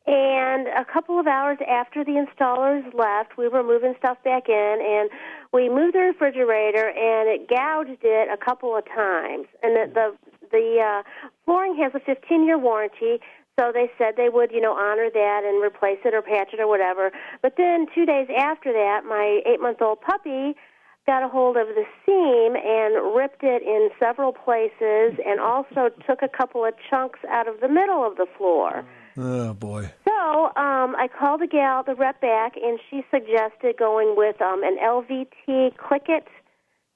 And 0.05 0.66
a 0.66 0.85
couple 0.85 1.20
of 1.20 1.29
hours 1.29 1.59
after 1.68 2.05
the 2.05 2.18
installers 2.18 2.83
left, 2.92 3.38
we 3.38 3.46
were 3.46 3.62
moving 3.62 3.94
stuff 3.98 4.18
back 4.25 4.48
in, 4.48 4.79
and 4.83 5.09
we 5.53 5.68
moved 5.68 5.94
the 5.94 6.01
refrigerator, 6.01 6.88
and 6.88 7.29
it 7.29 7.48
gouged 7.48 8.03
it 8.03 8.29
a 8.29 8.37
couple 8.37 8.77
of 8.77 8.85
times. 8.85 9.46
And 9.62 9.77
the 9.77 9.94
the, 9.94 10.16
the 10.51 10.81
uh, 10.83 11.03
flooring 11.44 11.77
has 11.81 11.92
a 11.94 12.01
15 12.01 12.44
year 12.44 12.59
warranty, 12.59 13.20
so 13.61 13.70
they 13.72 13.92
said 13.96 14.14
they 14.16 14.29
would, 14.29 14.51
you 14.51 14.61
know, 14.61 14.72
honor 14.72 15.09
that 15.09 15.42
and 15.44 15.62
replace 15.62 15.98
it 16.05 16.14
or 16.14 16.22
patch 16.22 16.48
it 16.53 16.59
or 16.59 16.66
whatever. 16.66 17.12
But 17.40 17.55
then 17.57 17.87
two 17.94 18.05
days 18.05 18.27
after 18.37 18.72
that, 18.72 19.05
my 19.07 19.40
eight 19.46 19.61
month 19.61 19.81
old 19.81 20.01
puppy 20.01 20.57
got 21.06 21.22
a 21.24 21.28
hold 21.28 21.56
of 21.56 21.66
the 21.68 21.84
seam 22.06 22.54
and 22.54 23.14
ripped 23.16 23.42
it 23.42 23.62
in 23.62 23.90
several 23.98 24.32
places 24.32 25.18
and 25.26 25.40
also 25.40 25.88
took 26.06 26.22
a 26.22 26.28
couple 26.28 26.64
of 26.64 26.74
chunks 26.88 27.18
out 27.28 27.48
of 27.48 27.60
the 27.60 27.68
middle 27.68 28.06
of 28.06 28.16
the 28.16 28.26
floor. 28.38 28.84
Oh, 29.16 29.52
boy. 29.52 29.90
So 30.06 30.46
um, 30.56 30.94
I 30.96 31.08
called 31.08 31.40
the 31.40 31.46
gal, 31.48 31.82
the 31.82 31.94
rep 31.94 32.20
back, 32.20 32.52
and 32.56 32.78
she 32.88 33.02
suggested 33.10 33.76
going 33.78 34.14
with 34.16 34.40
um, 34.40 34.62
an 34.62 34.78
LVT 34.82 35.76
Click-It 35.76 36.28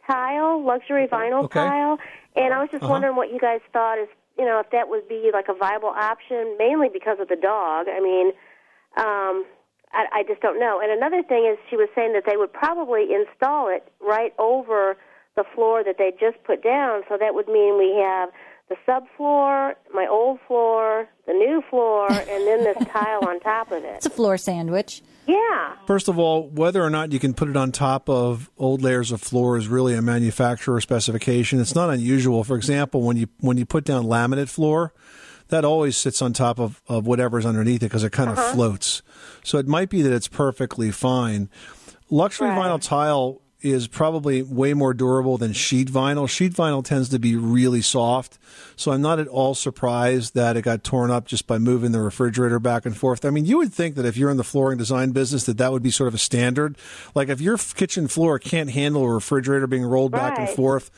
tile, 0.08 0.64
luxury 0.64 1.08
vinyl 1.08 1.44
Okay. 1.44 1.60
tile. 1.60 1.98
And 2.36 2.54
I 2.54 2.60
was 2.60 2.68
just 2.70 2.84
Uh-huh. 2.84 2.92
wondering 2.92 3.16
what 3.16 3.32
you 3.32 3.40
guys 3.40 3.60
thought 3.72 3.98
is, 3.98 4.08
you 4.38 4.44
know, 4.44 4.60
if 4.60 4.70
that 4.70 4.88
would 4.88 5.08
be 5.08 5.30
like 5.32 5.48
a 5.48 5.54
viable 5.54 5.88
option, 5.88 6.54
mainly 6.58 6.88
because 6.88 7.18
of 7.18 7.28
the 7.28 7.36
dog. 7.36 7.88
I 7.88 8.00
mean, 8.00 8.32
um, 8.96 9.44
I, 9.96 10.20
I 10.20 10.22
just 10.22 10.40
don't 10.42 10.61
know. 10.61 10.80
And 10.82 10.92
another 10.92 11.22
thing 11.22 11.48
is, 11.50 11.59
she 11.70 11.76
was 11.76 11.88
saying 11.94 12.12
that 12.12 12.24
they 12.26 12.37
would 12.37 12.52
probably 12.52 13.09
install 13.14 13.68
it 13.68 13.90
right 14.00 14.35
over 14.38 14.96
the 15.37 15.44
floor 15.54 15.82
that 15.85 15.96
they 15.98 16.12
just 16.20 16.42
put 16.44 16.62
down. 16.62 17.02
So 17.09 17.16
that 17.18 17.35
would 17.35 17.48
mean 17.48 17.78
we 17.78 17.96
have 18.02 18.30
the 18.68 18.76
subfloor, 18.87 19.74
my 19.94 20.06
old 20.11 20.38
floor, 20.46 21.09
the 21.26 21.32
new 21.32 21.62
floor, 21.70 22.11
and 22.11 22.46
then 22.46 22.64
this 22.64 22.76
tile 22.88 23.26
on 23.26 23.40
top 23.40 23.70
of 23.70 23.85
it. 23.85 23.96
It's 23.96 24.06
a 24.06 24.11
floor 24.11 24.37
sandwich. 24.37 25.02
Yeah. 25.26 25.74
First 25.87 26.09
of 26.09 26.18
all, 26.18 26.48
whether 26.48 26.82
or 26.82 26.90
not 26.90 27.12
you 27.12 27.18
can 27.18 27.35
put 27.35 27.48
it 27.48 27.56
on 27.56 27.72
top 27.72 28.09
of 28.09 28.48
old 28.59 28.82
layers 28.82 29.11
of 29.11 29.20
floor 29.20 29.56
is 29.56 29.66
really 29.66 29.94
a 29.94 30.02
manufacturer 30.02 30.80
specification. 30.80 31.61
It's 31.61 31.74
not 31.74 31.90
unusual. 31.90 32.44
For 32.44 32.56
example, 32.56 33.02
when 33.02 33.16
you 33.16 33.26
when 33.40 33.56
you 33.56 33.66
put 33.66 33.85
down 33.85 34.04
laminate 34.04 34.48
floor, 34.48 34.92
that 35.48 35.64
always 35.64 35.96
sits 35.96 36.20
on 36.22 36.32
top 36.32 36.59
of, 36.59 36.82
of 36.88 37.06
whatever's 37.06 37.46
underneath 37.46 37.82
it 37.82 37.87
because 37.87 38.04
it 38.04 38.11
kind 38.12 38.30
of 38.30 38.38
Uh-huh. 38.38 38.54
floats. 38.54 39.02
So 39.44 39.59
it 39.59 39.66
might 39.68 39.88
be 39.90 40.02
that 40.02 40.12
it's 40.12 40.28
perfectly 40.28 40.90
fine. 40.90 41.48
Luxury 42.11 42.48
vinyl 42.48 42.80
tile 42.80 43.40
is 43.66 43.88
probably 43.88 44.42
way 44.42 44.74
more 44.74 44.94
durable 44.94 45.38
than 45.38 45.52
sheet 45.52 45.88
vinyl. 45.88 46.29
Sheet 46.29 46.52
vinyl 46.52 46.85
tends 46.85 47.09
to 47.11 47.18
be 47.18 47.37
really 47.37 47.83
soft, 47.83 48.38
so 48.76 48.92
I'm 48.92 49.02
not 49.02 49.18
at 49.18 49.29
all 49.29 49.55
surprised 49.55 50.35
that 50.35 50.57
it 50.57 50.62
got 50.62 50.85
torn 50.85 51.11
up 51.11 51.26
just 51.26 51.46
by 51.46 51.59
moving 51.59 51.92
the 51.92 52.00
refrigerator 52.00 52.59
back 52.59 52.87
and 52.87 52.96
forth. 52.96 53.24
I 53.24 53.31
mean, 53.31 53.44
you 53.44 53.59
would 53.59 53.72
think 53.72 53.94
that 53.96 54.07
if 54.07 54.16
you're 54.16 54.31
in 54.31 54.37
the 54.37 54.44
flooring 54.44 54.79
design 54.79 55.11
business 55.11 55.44
that 55.44 55.59
that 55.59 55.72
would 55.72 55.83
be 55.83 55.90
sort 55.90 56.09
of 56.09 56.14
a 56.14 56.18
standard. 56.18 56.76
Like 57.14 57.29
if 57.29 57.40
your 57.40 57.57
kitchen 57.57 58.09
floor 58.09 58.38
can't 58.38 58.70
handle 58.70 59.05
a 59.05 59.11
refrigerator 59.11 59.66
being 59.66 59.85
rolled 59.85 60.12
back 60.12 60.38
and 60.38 60.48
forth, 60.48 60.90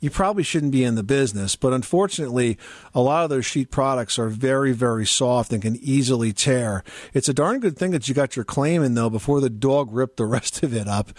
you 0.00 0.10
probably 0.10 0.42
shouldn't 0.42 0.72
be 0.72 0.84
in 0.84 0.94
the 0.94 1.02
business. 1.02 1.56
But 1.56 1.72
unfortunately, 1.72 2.58
a 2.94 3.00
lot 3.00 3.24
of 3.24 3.30
those 3.30 3.46
sheet 3.46 3.70
products 3.70 4.18
are 4.18 4.28
very, 4.28 4.72
very 4.72 5.06
soft 5.06 5.52
and 5.52 5.62
can 5.62 5.76
easily 5.76 6.32
tear. 6.32 6.84
It's 7.14 7.28
a 7.28 7.34
darn 7.34 7.60
good 7.60 7.78
thing 7.78 7.92
that 7.92 8.08
you 8.08 8.14
got 8.14 8.36
your 8.36 8.44
claim 8.44 8.82
in 8.82 8.94
though 8.94 9.10
before 9.10 9.40
the 9.40 9.50
dog 9.50 9.92
ripped 9.92 10.16
the 10.18 10.26
rest 10.36 10.62
of 10.62 10.74
it 10.74 10.88
up, 10.88 11.12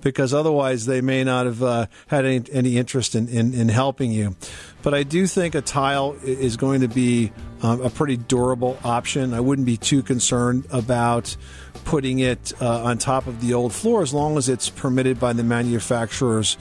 because 0.00 0.34
otherwise 0.34 0.53
they 0.62 1.00
may 1.00 1.24
not 1.24 1.46
have 1.46 1.62
uh, 1.62 1.86
had 2.06 2.24
any, 2.24 2.42
any 2.52 2.76
interest 2.76 3.14
in, 3.14 3.28
in, 3.28 3.54
in 3.54 3.68
helping 3.68 4.12
you. 4.12 4.36
But 4.82 4.94
I 4.94 5.02
do 5.02 5.26
think 5.26 5.54
a 5.54 5.60
tile 5.60 6.16
is 6.22 6.56
going 6.56 6.82
to 6.82 6.88
be 6.88 7.32
um, 7.62 7.80
a 7.80 7.90
pretty 7.90 8.16
durable 8.16 8.78
option. 8.84 9.32
I 9.32 9.40
wouldn't 9.40 9.66
be 9.66 9.76
too 9.76 10.02
concerned 10.02 10.66
about 10.70 11.36
putting 11.84 12.18
it 12.18 12.52
uh, 12.60 12.84
on 12.84 12.98
top 12.98 13.26
of 13.26 13.40
the 13.40 13.54
old 13.54 13.72
floor 13.72 14.02
as 14.02 14.12
long 14.12 14.36
as 14.36 14.48
it's 14.48 14.68
permitted 14.70 15.18
by 15.18 15.32
the 15.32 15.44
manufacturer's 15.44 16.56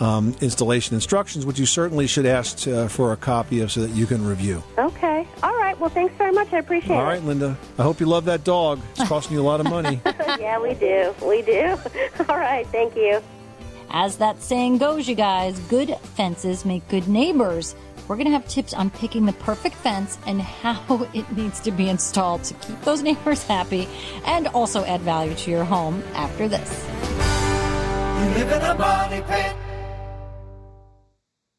um, 0.00 0.34
installation 0.40 0.94
instructions, 0.94 1.44
which 1.44 1.58
you 1.58 1.66
certainly 1.66 2.06
should 2.06 2.26
ask 2.26 2.66
uh, 2.68 2.88
for 2.88 3.12
a 3.12 3.16
copy 3.16 3.60
of 3.60 3.72
so 3.72 3.80
that 3.80 3.90
you 3.90 4.06
can 4.06 4.24
review. 4.24 4.62
Okay. 4.78 5.26
All 5.42 5.56
right. 5.56 5.78
Well, 5.78 5.90
thanks 5.90 6.14
very 6.16 6.32
much. 6.32 6.52
I 6.52 6.58
appreciate 6.58 6.96
it. 6.96 6.98
All 6.98 7.04
right, 7.04 7.22
Linda. 7.22 7.56
I 7.78 7.82
hope 7.82 8.00
you 8.00 8.06
love 8.06 8.24
that 8.26 8.44
dog. 8.44 8.80
It's 8.96 9.08
costing 9.08 9.34
you 9.34 9.42
a 9.42 9.44
lot 9.44 9.60
of 9.60 9.66
money. 9.66 10.00
yeah, 10.38 10.60
we 10.60 10.74
do. 10.74 11.14
We 11.24 11.42
do. 11.42 11.76
All 12.28 12.38
right. 12.38 12.66
Thank 12.68 12.96
you. 12.96 13.22
As 13.90 14.18
that 14.18 14.42
saying 14.42 14.78
goes, 14.78 15.08
you 15.08 15.14
guys, 15.14 15.58
good 15.60 15.96
fences 16.16 16.64
make 16.64 16.86
good 16.88 17.08
neighbors. 17.08 17.74
We're 18.06 18.16
going 18.16 18.26
to 18.26 18.32
have 18.32 18.46
tips 18.46 18.74
on 18.74 18.90
picking 18.90 19.26
the 19.26 19.32
perfect 19.34 19.76
fence 19.76 20.18
and 20.26 20.40
how 20.40 21.08
it 21.14 21.30
needs 21.36 21.60
to 21.60 21.70
be 21.70 21.88
installed 21.88 22.44
to 22.44 22.54
keep 22.54 22.80
those 22.82 23.02
neighbors 23.02 23.42
happy 23.42 23.88
and 24.24 24.48
also 24.48 24.84
add 24.84 25.00
value 25.00 25.34
to 25.34 25.50
your 25.50 25.64
home 25.64 26.02
after 26.14 26.48
this. 26.48 26.86
You 28.18 28.44
live 28.44 28.52
in 28.52 28.62
a 28.62 28.74
money 28.74 29.22
pit. 29.22 29.56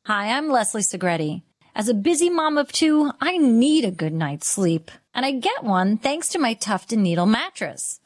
Hi, 0.05 0.35
I'm 0.37 0.49
Leslie 0.49 0.81
Segrete. 0.81 1.43
As 1.75 1.87
a 1.87 1.93
busy 1.93 2.29
mom 2.29 2.57
of 2.57 2.71
two, 2.71 3.11
I 3.21 3.37
need 3.37 3.85
a 3.85 3.91
good 3.91 4.13
night's 4.13 4.47
sleep. 4.47 4.91
And 5.13 5.25
I 5.25 5.31
get 5.31 5.63
one 5.63 5.97
thanks 5.97 6.29
to 6.29 6.39
my 6.39 6.53
Tuft 6.53 6.91
and 6.93 7.03
Needle 7.03 7.25
mattress. 7.25 7.99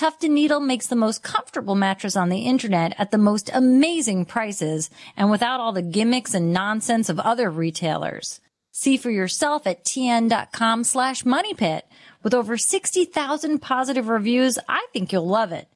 Tuft 0.00 0.24
and 0.24 0.34
Needle 0.34 0.60
makes 0.60 0.86
the 0.86 0.96
most 0.96 1.22
comfortable 1.22 1.74
mattress 1.74 2.16
on 2.16 2.30
the 2.30 2.46
internet 2.46 2.94
at 2.96 3.10
the 3.10 3.18
most 3.18 3.50
amazing 3.52 4.24
prices 4.24 4.88
and 5.14 5.30
without 5.30 5.60
all 5.60 5.72
the 5.72 5.82
gimmicks 5.82 6.32
and 6.32 6.54
nonsense 6.54 7.10
of 7.10 7.20
other 7.20 7.50
retailers. 7.50 8.40
See 8.72 8.96
for 8.96 9.10
yourself 9.10 9.66
at 9.66 9.84
tn.com 9.84 10.84
slash 10.84 11.26
moneypit. 11.26 11.84
With 12.22 12.32
over 12.32 12.56
60,000 12.56 13.58
positive 13.58 14.08
reviews, 14.08 14.58
I 14.66 14.86
think 14.94 15.12
you'll 15.12 15.28
love 15.28 15.52
it. 15.52 15.68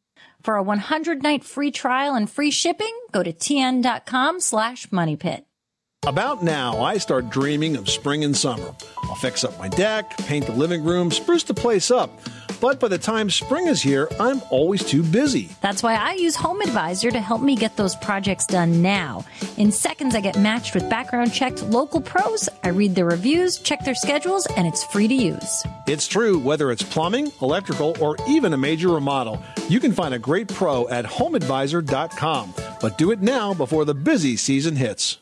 For 0.43 0.57
a 0.57 0.63
100 0.63 1.23
night 1.23 1.45
free 1.45 1.71
trial 1.71 2.15
and 2.15 2.31
free 2.31 2.51
shipping, 2.51 2.99
go 3.13 3.23
to 3.23 3.31
tn.com 3.35 4.41
slash 4.41 4.91
moneypit. 4.91 5.45
About 6.07 6.43
now, 6.43 6.83
I 6.83 6.97
start 6.97 7.31
dreaming 7.31 7.77
of 7.77 7.91
spring 7.91 8.25
and 8.25 8.35
summer. 8.35 8.75
I'll 9.03 9.15
fix 9.17 9.45
up 9.45 9.59
my 9.59 9.69
deck, 9.69 10.17
paint 10.19 10.47
the 10.47 10.53
living 10.53 10.83
room, 10.83 11.11
spruce 11.11 11.45
the 11.45 11.55
place 11.55 11.91
up. 11.91 12.21
But 12.65 12.81
by 12.81 12.89
the 12.89 12.97
time 12.97 13.29
spring 13.29 13.67
is 13.67 13.83
here, 13.83 14.09
I'm 14.19 14.41
always 14.49 14.83
too 14.83 15.03
busy. 15.03 15.51
That's 15.61 15.83
why 15.83 15.97
I 15.97 16.15
use 16.15 16.35
Home 16.37 16.63
Advisor 16.63 17.11
to 17.11 17.21
help 17.21 17.43
me 17.43 17.57
get 17.57 17.77
those 17.77 17.95
projects 17.95 18.47
done 18.47 18.81
now. 18.81 19.23
In 19.59 19.71
seconds, 19.71 20.15
I 20.15 20.23
get 20.23 20.39
matched 20.39 20.73
with 20.73 20.89
background 20.89 21.35
checked 21.35 21.63
local 21.65 22.01
pros. 22.01 22.49
I 22.63 22.69
read 22.69 22.95
their 22.95 23.05
reviews, 23.05 23.59
check 23.59 23.85
their 23.85 23.95
schedules, 23.95 24.47
and 24.57 24.67
it's 24.67 24.83
free 24.83 25.07
to 25.09 25.15
use. 25.15 25.63
It's 25.87 26.07
true, 26.07 26.39
whether 26.39 26.71
it's 26.71 26.83
plumbing, 26.83 27.31
electrical, 27.43 27.99
or 28.01 28.17
even 28.27 28.55
a 28.55 28.57
major 28.57 28.89
remodel, 28.89 29.45
you 29.69 29.79
can 29.79 29.93
find 29.93 30.15
a 30.15 30.19
great 30.19 30.49
pro 30.49 30.89
at 30.89 31.05
homeadvisor.com. 31.05 32.55
But 32.81 32.97
do 32.97 33.11
it 33.11 33.21
now 33.21 33.53
before 33.53 33.85
the 33.85 33.95
busy 33.95 34.39
season 34.39 34.75
hits. 34.75 35.19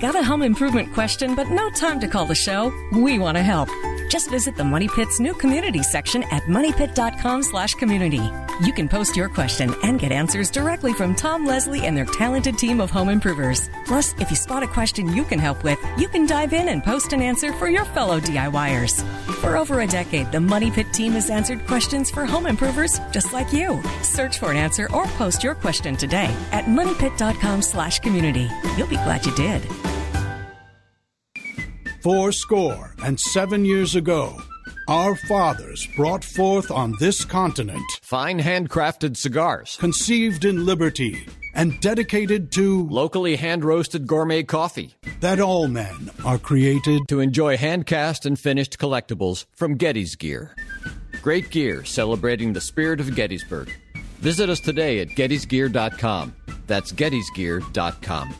Got 0.00 0.14
a 0.14 0.22
home 0.22 0.40
improvement 0.40 0.94
question 0.94 1.34
but 1.34 1.48
no 1.50 1.68
time 1.72 2.00
to 2.00 2.08
call 2.08 2.24
the 2.24 2.34
show? 2.34 2.72
We 2.94 3.18
want 3.18 3.36
to 3.36 3.42
help. 3.42 3.68
Just 4.10 4.28
visit 4.28 4.56
the 4.56 4.64
Money 4.64 4.88
Pit's 4.88 5.20
new 5.20 5.32
community 5.32 5.84
section 5.84 6.24
at 6.32 6.42
moneypit.com 6.42 7.44
slash 7.44 7.74
community. 7.74 8.28
You 8.60 8.72
can 8.72 8.88
post 8.88 9.16
your 9.16 9.28
question 9.28 9.72
and 9.84 10.00
get 10.00 10.10
answers 10.10 10.50
directly 10.50 10.92
from 10.92 11.14
Tom 11.14 11.46
Leslie 11.46 11.86
and 11.86 11.96
their 11.96 12.06
talented 12.06 12.58
team 12.58 12.80
of 12.80 12.90
home 12.90 13.08
improvers. 13.08 13.70
Plus, 13.86 14.12
if 14.18 14.28
you 14.28 14.34
spot 14.34 14.64
a 14.64 14.66
question 14.66 15.14
you 15.14 15.22
can 15.22 15.38
help 15.38 15.62
with, 15.62 15.78
you 15.96 16.08
can 16.08 16.26
dive 16.26 16.52
in 16.52 16.70
and 16.70 16.82
post 16.82 17.12
an 17.12 17.22
answer 17.22 17.52
for 17.52 17.68
your 17.68 17.84
fellow 17.84 18.18
DIYers. 18.18 19.00
For 19.42 19.56
over 19.56 19.80
a 19.80 19.86
decade, 19.86 20.32
the 20.32 20.40
Money 20.40 20.72
Pit 20.72 20.92
team 20.92 21.12
has 21.12 21.30
answered 21.30 21.64
questions 21.68 22.10
for 22.10 22.26
home 22.26 22.46
improvers 22.46 22.98
just 23.12 23.32
like 23.32 23.52
you. 23.52 23.80
Search 24.02 24.40
for 24.40 24.50
an 24.50 24.56
answer 24.56 24.92
or 24.92 25.06
post 25.18 25.44
your 25.44 25.54
question 25.54 25.96
today 25.96 26.34
at 26.50 26.64
moneypit.com 26.64 27.62
slash 27.62 28.00
community. 28.00 28.50
You'll 28.76 28.88
be 28.88 28.96
glad 28.96 29.24
you 29.24 29.34
did. 29.36 29.62
Four 32.02 32.32
score 32.32 32.94
and 33.04 33.20
seven 33.20 33.66
years 33.66 33.94
ago, 33.94 34.34
our 34.88 35.14
fathers 35.14 35.86
brought 35.96 36.24
forth 36.24 36.70
on 36.70 36.96
this 36.98 37.26
continent 37.26 37.84
fine 38.00 38.40
handcrafted 38.40 39.18
cigars, 39.18 39.76
conceived 39.78 40.46
in 40.46 40.64
liberty 40.64 41.26
and 41.52 41.78
dedicated 41.80 42.50
to 42.52 42.86
locally 42.88 43.36
hand 43.36 43.66
roasted 43.66 44.06
gourmet 44.06 44.42
coffee, 44.42 44.94
that 45.20 45.40
all 45.40 45.68
men 45.68 46.10
are 46.24 46.38
created 46.38 47.02
to 47.08 47.20
enjoy 47.20 47.58
hand 47.58 47.84
cast 47.84 48.24
and 48.24 48.38
finished 48.38 48.78
collectibles 48.78 49.44
from 49.54 49.76
Getty's 49.76 50.16
Gear. 50.16 50.56
Great 51.20 51.50
gear 51.50 51.84
celebrating 51.84 52.54
the 52.54 52.62
spirit 52.62 53.00
of 53.00 53.14
Gettysburg. 53.14 53.70
Visit 54.20 54.48
us 54.48 54.60
today 54.60 55.00
at 55.00 55.08
gettysgear.com. 55.08 56.34
That's 56.66 56.92
gettysgear.com. 56.92 58.34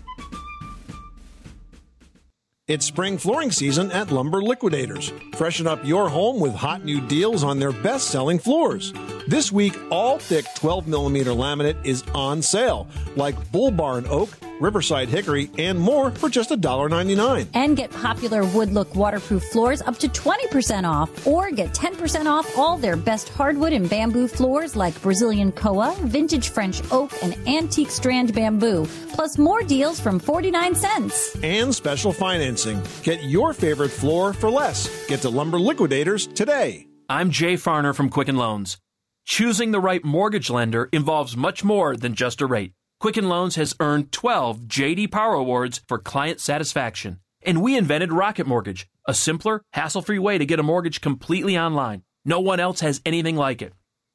It's 2.71 2.87
spring 2.87 3.19
flooring 3.19 3.51
season 3.51 3.91
at 3.91 4.13
Lumber 4.13 4.45
Liquidators. 4.45 5.13
Freshen 5.35 5.67
up 5.67 5.85
your 5.85 6.09
home 6.09 6.39
with 6.39 6.55
hot 6.55 6.85
new 6.85 7.01
deals 7.01 7.43
on 7.43 7.59
their 7.59 7.73
best 7.73 8.11
selling 8.11 8.39
floors. 8.39 8.93
This 9.27 9.51
week, 9.51 9.77
all 9.91 10.21
thick 10.21 10.47
12 10.55 10.87
millimeter 10.87 11.33
laminate 11.33 11.85
is 11.85 12.05
on 12.15 12.43
sale, 12.43 12.87
like 13.17 13.51
Bull 13.51 13.73
Barn 13.73 14.07
Oak, 14.07 14.29
Riverside 14.61 15.09
Hickory, 15.09 15.51
and 15.59 15.79
more 15.79 16.11
for 16.11 16.29
just 16.29 16.51
$1.99. 16.51 17.49
And 17.55 17.77
get 17.77 17.91
popular 17.91 18.45
wood 18.45 18.73
look 18.73 18.95
waterproof 18.95 19.43
floors 19.45 19.83
up 19.83 19.97
to 19.99 20.09
20% 20.09 20.89
off, 20.89 21.27
or 21.27 21.51
get 21.51 21.73
10% 21.75 22.27
off 22.27 22.59
all 22.59 22.77
their 22.77 22.97
best 22.97 23.31
hardwood 23.31 23.73
and 23.73 23.89
bamboo 23.89 24.29
floors 24.29 24.77
like 24.77 25.01
Brazilian 25.03 25.53
koa, 25.53 25.97
vintage 26.03 26.51
French 26.51 26.83
oak, 26.93 27.11
and 27.23 27.37
antique 27.49 27.91
strand 27.91 28.35
bamboo, 28.35 28.87
plus 29.09 29.39
more 29.39 29.63
deals 29.63 29.99
from 29.99 30.19
49 30.19 30.75
cents. 30.75 31.37
And 31.43 31.75
special 31.75 32.13
financing. 32.13 32.83
Get 33.03 33.23
your 33.23 33.55
favorite 33.55 33.91
floor 33.91 34.33
for 34.33 34.51
less. 34.51 34.89
Get 35.07 35.23
to 35.23 35.31
Lumber 35.31 35.59
Liquidators 35.59 36.27
today. 36.27 36.87
I'm 37.09 37.31
Jay 37.31 37.55
Farner 37.55 37.95
from 37.95 38.09
Quicken 38.09 38.37
Loans. 38.37 38.79
Choosing 39.25 39.71
the 39.71 39.81
right 39.81 40.05
mortgage 40.05 40.51
lender 40.51 40.89
involves 40.93 41.37
much 41.37 41.65
more 41.65 41.97
than 41.97 42.15
just 42.15 42.41
a 42.41 42.47
rate. 42.47 42.73
Quicken 43.01 43.31
Loans 43.31 43.57
has 43.57 43.75
earned 43.81 44.13
12 44.13 44.61
JD 44.67 45.11
Power 45.11 45.33
Awards 45.33 45.81
for 45.89 45.99
client 45.99 46.39
satisfaction. 46.39 47.19
And 47.41 47.63
we 47.63 47.79
invented 47.79 48.13
Rocket 48.13 48.47
Mortgage, 48.47 48.87
a 49.09 49.15
simpler, 49.15 49.63
hassle 49.73 50.03
free 50.03 50.19
way 50.19 50.37
to 50.37 50.45
get 50.45 50.61
a 50.61 50.63
mortgage 50.63 51.01
completely 51.01 51.59
online. 51.59 52.03
No 52.27 52.41
one 52.41 52.61
else 52.61 52.81
has 52.81 53.01
anything 53.07 53.37
like 53.37 53.63
it. 53.63 53.73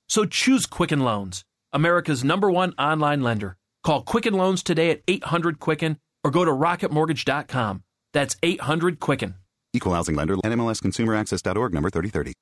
So 0.07 0.25
choose 0.25 0.67
Quicken 0.67 0.99
Loans, 0.99 1.43
America's 1.73 2.23
number 2.23 2.51
one 2.51 2.75
online 2.77 3.23
lender. 3.23 3.57
Call 3.83 4.03
Quicken 4.03 4.35
Loans 4.35 4.61
today 4.61 4.91
at 4.91 5.01
800 5.07 5.59
Quicken 5.59 5.97
or 6.23 6.29
go 6.29 6.45
to 6.45 6.51
rocketmortgage.com. 6.51 7.81
That's 8.13 8.35
800 8.43 8.99
Quicken. 8.99 9.33
Equal 9.73 9.93
housing 9.93 10.15
lender, 10.15 10.35
NMLSconsumeraccess.org, 10.35 11.73
number 11.73 11.89
3030. 11.89 12.33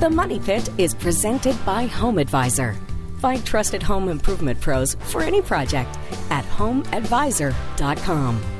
The 0.00 0.10
Money 0.10 0.38
Pit 0.38 0.68
is 0.76 0.94
presented 0.94 1.56
by 1.64 1.86
Home 1.86 2.18
Advisor. 2.18 2.76
Find 3.18 3.46
trusted 3.46 3.82
home 3.82 4.10
improvement 4.10 4.60
pros 4.60 4.94
for 5.04 5.22
any 5.22 5.40
project 5.40 5.96
at 6.28 6.44
homeadvisor.com. 6.44 8.55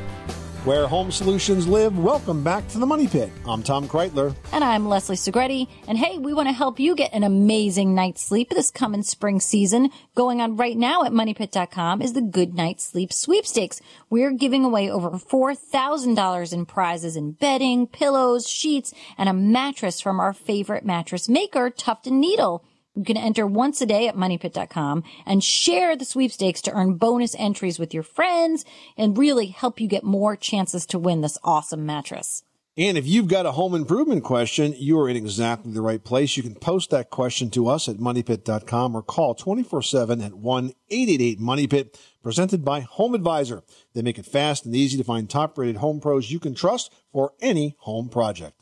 Where 0.67 0.89
home 0.89 1.13
solutions 1.13 1.69
live, 1.69 1.97
welcome 1.97 2.43
back 2.43 2.67
to 2.71 2.81
the 2.81 2.87
Money 2.87 3.07
Pit. 3.07 3.31
I'm 3.47 3.63
Tom 3.63 3.87
Kraeutler. 3.87 4.35
And 4.53 4.65
I'm 4.65 4.89
Leslie 4.89 5.15
Segrete. 5.15 5.69
And 5.87 5.97
hey, 5.97 6.19
we 6.19 6.35
want 6.35 6.49
to 6.49 6.53
help 6.53 6.81
you 6.81 6.97
get 6.97 7.15
an 7.15 7.23
amazing 7.23 7.95
night's 7.95 8.25
sleep 8.25 8.51
this 8.51 8.73
coming 8.73 9.05
spring 9.05 9.39
season. 9.39 9.91
Going 10.17 10.41
on 10.41 10.57
right 10.57 10.77
now 10.77 11.05
at 11.05 11.13
moneypit.com 11.13 12.03
is 12.03 12.15
the 12.15 12.21
Good 12.21 12.55
Night 12.55 12.81
Sleep 12.81 13.13
Sweepstakes. 13.13 13.81
We're 14.11 14.33
giving 14.33 14.65
away 14.65 14.91
over 14.91 15.11
$4,000 15.11 16.53
in 16.53 16.67
prizes 16.67 17.15
in 17.15 17.31
bedding, 17.31 17.87
pillows, 17.87 18.49
sheets, 18.49 18.93
and 19.17 19.29
a 19.29 19.33
mattress 19.33 20.01
from 20.01 20.19
our 20.19 20.33
favorite 20.33 20.85
mattress 20.85 21.29
maker, 21.29 21.71
Tuft 21.71 22.09
and 22.09 22.21
Needle. 22.21 22.65
You 22.97 23.05
can 23.05 23.19
enter 23.19 23.47
once 23.47 23.83
a 23.83 23.87
day 23.87 24.09
at 24.09 24.17
moneypit.com 24.17 25.05
and 25.27 25.45
share 25.45 25.97
the 25.97 26.07
sweepstakes 26.07 26.63
to 26.63 26.73
earn 26.73 26.95
bonus 26.95 27.37
entries 27.39 27.79
with 27.79 27.93
your 27.93 28.03
friends 28.03 28.65
and 28.97 29.19
really 29.19 29.47
help 29.49 29.81
you 29.81 29.87
get 29.87 30.03
more 30.03 30.35
chances 30.35 30.87
to 30.87 30.99
win 30.99 31.21
this 31.21 31.37
awesome 31.45 31.85
mattress. 31.85 32.43
And 32.79 32.97
if 32.99 33.07
you've 33.07 33.29
got 33.29 33.47
a 33.47 33.53
home 33.53 33.75
improvement 33.75 34.23
question, 34.23 34.75
you 34.77 34.99
are 34.99 35.09
in 35.09 35.17
exactly 35.17 35.73
the 35.73 35.81
right 35.83 36.03
place. 36.03 36.37
You 36.37 36.43
can 36.43 36.55
post 36.55 36.91
that 36.91 37.11
question 37.11 37.49
to 37.51 37.69
us 37.69 37.89
at 37.89 37.97
moneypit.com 37.97 38.95
or 38.95 39.03
call 39.03 39.35
24-7 39.35 40.25
at 40.25 40.33
1-888-MONEYPIT, 40.33 41.99
presented 42.23 42.65
by 42.65 42.81
Home 42.81 43.15
Advisor. 43.15 43.63
They 43.95 44.03
make 44.03 44.19
it 44.19 44.27
fast 44.27 44.67
and 44.67 44.75
easy 44.75 44.99
to 44.99 45.05
find 45.05 45.29
top-rated 45.29 45.77
home 45.77 46.01
pros 46.01 46.31
you 46.31 46.39
can 46.39 46.55
trust 46.55 46.93
for 47.13 47.33
any 47.41 47.77
home 47.79 48.09
project. 48.11 48.56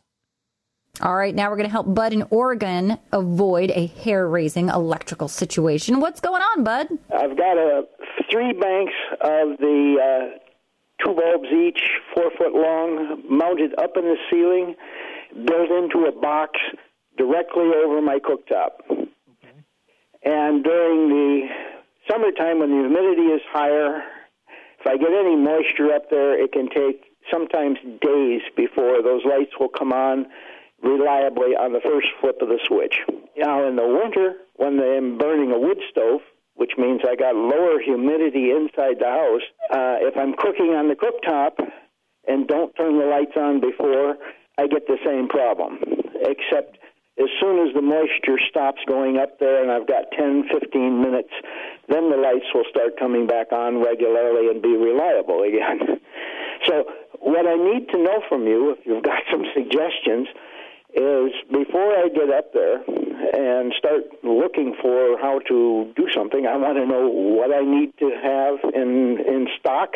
All 1.01 1.17
right, 1.17 1.35
now 1.35 1.51
we're 1.51 1.57
going 1.57 1.69
to 1.69 1.73
help 1.73 1.93
Bud 1.93 2.13
in 2.13 2.23
Oregon 2.31 2.99
avoid 3.11 3.73
a 3.73 3.89
hair 3.89 4.29
raising 4.29 4.69
electrical 4.69 5.27
situation. 5.27 5.99
What's 5.99 6.21
going 6.21 6.41
on, 6.41 6.63
Bud? 6.63 6.87
I've 7.13 7.37
got 7.37 7.59
uh, 7.59 7.83
three 8.31 8.53
banks 8.53 8.93
of 9.21 9.59
the 9.59 9.97
uh, 9.99 10.39
two 11.05 11.15
bulbs 11.15 11.49
each, 11.53 11.81
four 12.15 12.31
foot 12.39 12.55
long, 12.55 13.25
mounted 13.29 13.73
up 13.77 13.97
in 13.97 14.05
the 14.05 14.17
ceiling, 14.31 14.77
built 15.45 15.71
into 15.71 16.07
a 16.07 16.13
box 16.13 16.61
directly 17.19 17.73
over 17.85 18.01
my 18.01 18.21
cooktop. 18.21 18.79
And 20.23 20.63
during 20.63 21.09
the 21.09 21.49
summertime, 22.09 22.61
when 22.61 22.71
the 22.71 22.89
humidity 22.89 23.35
is 23.35 23.43
higher, 23.53 24.01
if 24.79 24.87
I 24.87 24.97
get 24.97 25.11
any 25.11 25.35
moisture 25.35 25.93
up 25.93 26.09
there, 26.09 26.41
it 26.41 26.53
can 26.53 26.69
take 26.69 27.03
sometimes 27.33 27.79
days 28.01 28.43
before 28.57 29.03
those 29.03 29.23
lights 29.25 29.53
will 29.59 29.71
come 29.77 29.93
on 29.93 30.27
reliably 30.85 31.57
on 31.57 31.73
the 31.73 31.81
first 31.81 32.09
flip 32.21 32.39
of 32.43 32.49
the 32.49 32.61
switch. 32.69 33.01
Now, 33.37 33.67
in 33.67 33.77
the 33.77 33.89
winter, 33.89 34.37
when 34.57 34.79
I'm 34.79 35.19
burning 35.19 35.51
a 35.51 35.59
wood 35.59 35.81
stove, 35.91 36.21
which 36.55 36.73
means 36.79 37.01
I 37.03 37.17
got 37.17 37.35
lower 37.35 37.81
humidity 37.81 38.53
inside 38.53 39.01
the 39.01 39.11
house, 39.11 39.47
uh, 39.73 39.97
if 40.07 40.17
I'm 40.17 40.35
cooking 40.37 40.77
on 40.77 40.89
the 40.89 40.95
cooktop 40.95 41.59
and 42.29 42.47
don't 42.47 42.75
turn 42.77 42.99
the 42.99 43.07
lights 43.07 43.37
on 43.37 43.61
before, 43.61 44.17
I 44.57 44.69
get 44.69 44.87
the 44.87 44.99
same 45.05 45.29
problem. 45.29 45.81
Except 46.15 46.79
as 47.19 47.29
soon 47.41 47.67
as 47.67 47.75
the 47.75 47.83
moisture 47.83 48.39
stops 48.49 48.81
going 48.87 49.19
up 49.19 49.39
there 49.41 49.63
and 49.63 49.71
I've 49.71 49.87
got 49.87 50.11
10, 50.17 50.49
15 50.53 51.03
minutes, 51.03 51.33
then 51.89 52.11
the 52.11 52.17
lights 52.17 52.47
will 52.55 52.65
start 52.71 52.99
coming 52.99 53.27
back 53.27 53.53
on 53.53 53.83
regularly 53.83 54.49
and 54.49 54.63
be 54.63 54.77
reliable 54.77 55.43
again. 55.43 56.01
So, 56.69 56.85
what 57.21 57.47
I 57.47 57.57
need 57.57 57.91
to 57.91 57.99
know 58.03 58.23
from 58.27 58.47
you, 58.47 58.71
if 58.71 58.79
you've 58.87 59.03
got 59.03 59.21
some 59.31 59.45
suggestions, 59.53 60.29
is 60.95 61.33
before 61.51 61.93
I 61.93 62.09
get 62.09 62.31
up 62.31 62.53
there 62.53 62.83
and 63.35 63.73
start 63.79 64.05
looking 64.23 64.75
for 64.81 65.19
how 65.19 65.41
to 65.49 65.93
do 65.97 66.07
something, 66.13 66.47
I 66.47 66.57
want 66.57 66.79
to 66.79 66.87
know 66.87 67.09
what 67.09 67.53
I 67.53 67.63
need 67.63 67.93
to 67.99 68.11
have 68.23 68.75
in 68.75 69.19
in 69.27 69.49
stock. 69.59 69.95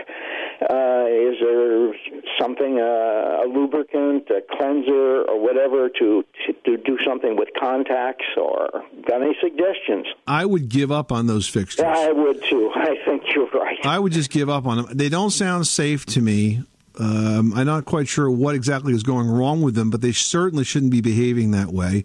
Uh, 0.60 1.06
is 1.06 1.36
there 1.40 1.94
something, 2.38 2.80
uh, 2.80 3.44
a 3.44 3.46
lubricant, 3.46 4.28
a 4.30 4.42
cleanser, 4.56 5.22
or 5.22 5.40
whatever 5.40 5.88
to, 5.88 6.24
to 6.46 6.52
to 6.64 6.76
do 6.76 6.98
something 7.06 7.36
with 7.36 7.48
contacts? 7.58 8.26
Or 8.36 8.68
got 9.06 9.22
any 9.22 9.36
suggestions? 9.40 10.06
I 10.26 10.44
would 10.44 10.68
give 10.68 10.90
up 10.90 11.12
on 11.12 11.26
those 11.26 11.48
fixtures. 11.48 11.86
I 11.86 12.10
would 12.10 12.42
too. 12.44 12.72
I 12.74 12.96
think 13.04 13.22
you're 13.34 13.50
right. 13.50 13.78
I 13.84 13.98
would 13.98 14.12
just 14.12 14.30
give 14.30 14.48
up 14.48 14.66
on 14.66 14.78
them. 14.78 14.86
They 14.96 15.08
don't 15.08 15.30
sound 15.30 15.66
safe 15.66 16.04
to 16.06 16.20
me. 16.20 16.64
Um, 16.98 17.54
I'm 17.54 17.66
not 17.66 17.84
quite 17.84 18.08
sure 18.08 18.28
what 18.30 18.54
exactly 18.54 18.92
is 18.92 19.02
going 19.02 19.28
wrong 19.28 19.62
with 19.62 19.74
them, 19.74 19.88
but 19.88 20.00
they 20.00 20.12
certainly 20.12 20.64
shouldn't 20.64 20.90
be 20.90 21.00
behaving 21.00 21.52
that 21.52 21.68
way. 21.68 22.04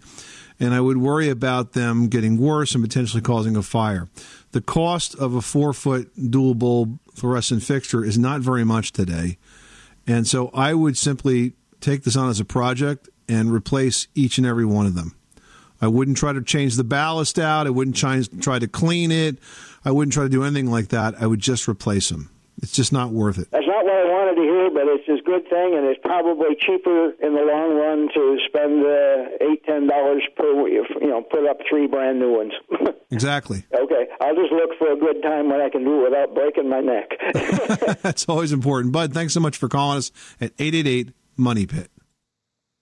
And 0.59 0.73
I 0.73 0.79
would 0.79 0.97
worry 0.97 1.29
about 1.29 1.73
them 1.73 2.07
getting 2.07 2.37
worse 2.37 2.75
and 2.75 2.83
potentially 2.83 3.21
causing 3.21 3.55
a 3.55 3.63
fire. 3.63 4.07
The 4.51 4.61
cost 4.61 5.15
of 5.15 5.33
a 5.33 5.41
four 5.41 5.73
foot 5.73 6.11
dual 6.29 6.53
bulb 6.53 6.99
fluorescent 7.15 7.63
fixture 7.63 8.05
is 8.05 8.19
not 8.19 8.41
very 8.41 8.63
much 8.63 8.91
today. 8.91 9.37
And 10.05 10.27
so 10.27 10.49
I 10.53 10.73
would 10.73 10.95
simply 10.95 11.53
take 11.81 12.03
this 12.03 12.15
on 12.15 12.29
as 12.29 12.39
a 12.39 12.45
project 12.45 13.09
and 13.27 13.51
replace 13.51 14.07
each 14.13 14.37
and 14.37 14.45
every 14.45 14.65
one 14.65 14.85
of 14.85 14.95
them. 14.95 15.15
I 15.81 15.87
wouldn't 15.87 16.17
try 16.17 16.33
to 16.33 16.41
change 16.41 16.75
the 16.75 16.83
ballast 16.83 17.39
out. 17.39 17.67
I 17.67 17.71
wouldn't 17.71 17.97
try, 17.97 18.21
try 18.39 18.59
to 18.59 18.67
clean 18.67 19.11
it. 19.11 19.39
I 19.83 19.91
wouldn't 19.91 20.13
try 20.13 20.23
to 20.23 20.29
do 20.29 20.43
anything 20.43 20.69
like 20.69 20.89
that. 20.89 21.15
I 21.21 21.27
would 21.27 21.39
just 21.39 21.67
replace 21.67 22.09
them. 22.09 22.29
It's 22.63 22.71
just 22.71 22.93
not 22.93 23.11
worth 23.11 23.37
it. 23.39 23.51
That's 23.51 23.67
not 23.67 23.83
what 23.83 23.93
I 23.93 24.05
wanted 24.07 24.35
to 24.35 24.41
hear, 24.47 24.69
but 24.71 24.83
it's 24.87 25.03
a 25.09 25.21
good 25.21 25.43
thing, 25.49 25.75
and 25.75 25.85
it's 25.85 25.99
probably 26.01 26.55
cheaper 26.57 27.11
in 27.21 27.35
the 27.35 27.43
long 27.43 27.75
run 27.75 28.07
to 28.13 28.37
spend 28.47 28.85
uh, 28.85 29.51
eight, 29.51 29.65
ten 29.65 29.85
dollars 29.85 30.23
per, 30.37 30.47
you 30.69 30.87
know, 31.01 31.21
put 31.21 31.45
up 31.45 31.57
three 31.69 31.87
brand 31.87 32.19
new 32.19 32.31
ones. 32.31 32.53
Exactly. 33.11 33.63
okay, 33.71 34.07
I'll 34.21 34.33
just 34.33 34.51
look 34.51 34.71
for 34.79 34.91
a 34.91 34.97
good 34.97 35.21
time 35.21 35.47
when 35.47 35.61
I 35.61 35.69
can 35.69 35.83
do 35.83 35.99
it 36.01 36.09
without 36.09 36.33
breaking 36.33 36.67
my 36.67 36.79
neck. 36.79 37.11
That's 38.01 38.25
always 38.27 38.51
important. 38.51 38.91
Bud, 38.91 39.13
thanks 39.13 39.35
so 39.35 39.39
much 39.39 39.55
for 39.55 39.69
calling 39.69 39.99
us 39.99 40.11
at 40.41 40.51
888 40.57 41.13
Money 41.37 41.67
Pit. 41.67 41.91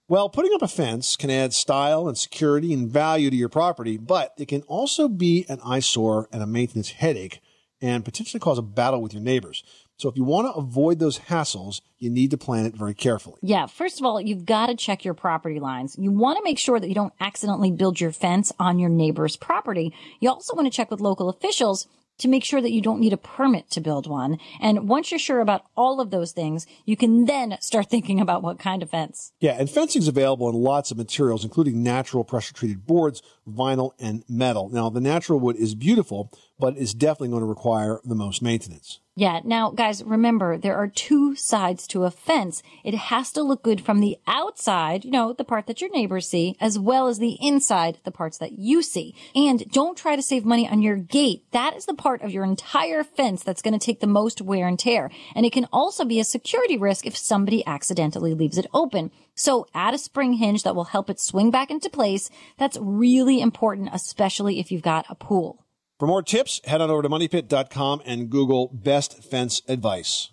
Well, 0.08 0.30
putting 0.30 0.54
up 0.54 0.62
a 0.62 0.70
fence 0.70 1.18
can 1.18 1.30
add 1.30 1.52
style 1.54 2.08
and 2.08 2.18
security 2.18 2.74
and 2.74 2.90
value 2.90 3.30
to 3.30 3.36
your 3.36 3.50
property, 3.50 3.98
but 3.98 4.32
it 4.38 4.48
can 4.48 4.62
also 4.64 5.10
be 5.10 5.46
an 5.50 5.60
eyesore 5.66 6.30
and 6.32 6.42
a 6.42 6.48
maintenance 6.48 6.92
headache 6.92 7.42
and 7.82 8.06
potentially 8.06 8.40
cause 8.40 8.58
a 8.58 8.62
battle 8.62 9.02
with 9.02 9.14
your 9.14 9.22
neighbors. 9.22 9.64
So 9.98 10.10
if 10.10 10.16
you 10.16 10.24
want 10.24 10.48
to 10.48 10.60
avoid 10.60 11.00
those 11.00 11.20
hassles, 11.20 11.82
you 12.00 12.10
need 12.10 12.32
to 12.32 12.38
plan 12.38 12.66
it 12.66 12.76
very 12.76 12.96
carefully. 12.96 13.40
Yeah, 13.42 13.68
first 13.68 14.00
of 14.00 14.06
all, 14.06 14.20
you've 14.20 14.46
got 14.46 14.68
to 14.68 14.76
check 14.76 15.06
your 15.06 15.14
property 15.14 15.60
lines. 15.60 15.96
You 16.00 16.12
want 16.12 16.38
to 16.38 16.44
make 16.44 16.58
sure 16.58 16.80
that 16.80 16.88
you 16.88 16.96
don't 16.96 17.14
accidentally 17.20 17.72
build 17.72 18.00
your 18.00 18.12
fence 18.12 18.52
on 18.60 18.80
your 18.80 18.90
neighbor's 18.90 19.36
property. 19.36 19.94
You 20.20 20.30
also 20.30 20.56
want 20.56 20.66
to 20.66 20.76
check 20.76 20.90
with 20.90 21.02
local 21.02 21.30
officials 21.30 21.88
to 22.22 22.28
make 22.28 22.44
sure 22.44 22.62
that 22.62 22.72
you 22.72 22.82
don't 22.82 23.00
need 23.00 23.14
a 23.14 23.18
permit 23.18 23.70
to 23.72 23.82
build 23.82 24.08
one. 24.08 24.38
And 24.60 24.88
once 24.88 25.12
you're 25.12 25.20
sure 25.20 25.40
about 25.40 25.64
all 25.76 26.00
of 26.00 26.12
those 26.12 26.32
things, 26.32 26.68
you 26.86 26.96
can 26.96 27.26
then 27.26 27.58
start 27.62 27.90
thinking 27.90 28.20
about 28.20 28.44
what 28.44 28.60
kind 28.60 28.84
of 28.84 28.92
fence. 28.92 29.34
Yeah, 29.40 29.56
and 29.58 29.70
fencing 29.70 30.02
is 30.02 30.08
available 30.08 30.48
in 30.48 30.56
lots 30.56 30.92
of 30.92 30.98
materials, 30.98 31.44
including 31.44 31.82
natural 31.82 32.24
pressure 32.24 32.54
treated 32.54 32.86
boards, 32.86 33.24
vinyl, 33.50 33.92
and 34.00 34.24
metal. 34.30 34.70
Now, 34.70 34.90
the 34.90 35.02
natural 35.02 35.40
wood 35.40 35.56
is 35.56 35.74
beautiful, 35.74 36.32
but 36.62 36.78
is 36.78 36.94
definitely 36.94 37.30
going 37.30 37.42
to 37.42 37.48
require 37.48 38.00
the 38.06 38.16
most 38.16 38.42
maintenance. 38.42 39.00
Yeah. 39.16 39.42
Now, 39.44 39.72
guys, 39.72 40.02
remember 40.04 40.58
there 40.58 40.78
are 40.78 40.88
two 40.88 41.36
sides 41.36 41.86
to 41.88 42.06
a 42.06 42.12
fence. 42.12 42.64
It 42.86 42.94
has 42.94 43.34
to 43.34 43.42
look 43.42 43.62
good 43.62 43.82
from 43.82 44.00
the 44.00 44.18
outside, 44.26 45.04
you 45.04 45.12
know, 45.12 45.34
the 45.34 45.44
part 45.44 45.68
that 45.68 45.82
your 45.82 45.90
neighbors 45.90 46.30
see, 46.30 46.56
as 46.62 46.80
well 46.80 47.08
as 47.08 47.20
the 47.20 47.38
inside, 47.42 47.98
the 48.06 48.12
parts 48.12 48.38
that 48.38 48.54
you 48.54 48.82
see. 48.82 49.14
And 49.36 49.70
don't 49.70 49.98
try 49.98 50.16
to 50.16 50.22
save 50.22 50.46
money 50.46 50.66
on 50.66 50.82
your 50.82 50.96
gate. 50.96 51.44
That 51.52 51.76
is 51.76 51.88
the 51.88 51.94
part 51.94 52.22
of 52.22 52.32
your 52.32 52.46
entire 52.46 53.04
fence 53.04 53.44
that's 53.44 53.62
going 53.62 53.78
to 53.78 53.86
take 53.86 54.00
the 54.00 54.08
most 54.08 54.40
wear 54.40 54.66
and 54.66 54.80
tear. 54.80 55.12
And 55.36 55.46
it 55.46 55.52
can 55.52 55.68
also 55.74 56.06
be 56.06 56.22
a 56.22 56.24
security 56.24 56.78
risk 56.78 57.06
if 57.06 57.18
somebody 57.18 57.66
accidentally 57.68 58.34
leaves 58.34 58.58
it 58.58 58.68
open. 58.74 59.12
So 59.36 59.68
add 59.74 59.94
a 59.94 59.98
spring 59.98 60.34
hinge 60.34 60.64
that 60.64 60.76
will 60.76 60.86
help 60.86 61.10
it 61.10 61.20
swing 61.20 61.52
back 61.52 61.70
into 61.70 61.90
place. 61.90 62.30
That's 62.58 62.78
really 62.80 63.42
important, 63.42 63.90
especially 63.92 64.60
if 64.60 64.72
you've 64.72 64.84
got 64.84 65.06
a 65.10 65.16
pool. 65.16 65.66
For 66.02 66.08
more 66.08 66.24
tips, 66.24 66.60
head 66.64 66.82
on 66.82 66.90
over 66.90 67.04
to 67.04 67.10
moneypit.com 67.10 68.02
and 68.08 68.28
Google 68.28 68.72
best 68.74 69.24
fence 69.24 69.62
advice. 69.68 70.32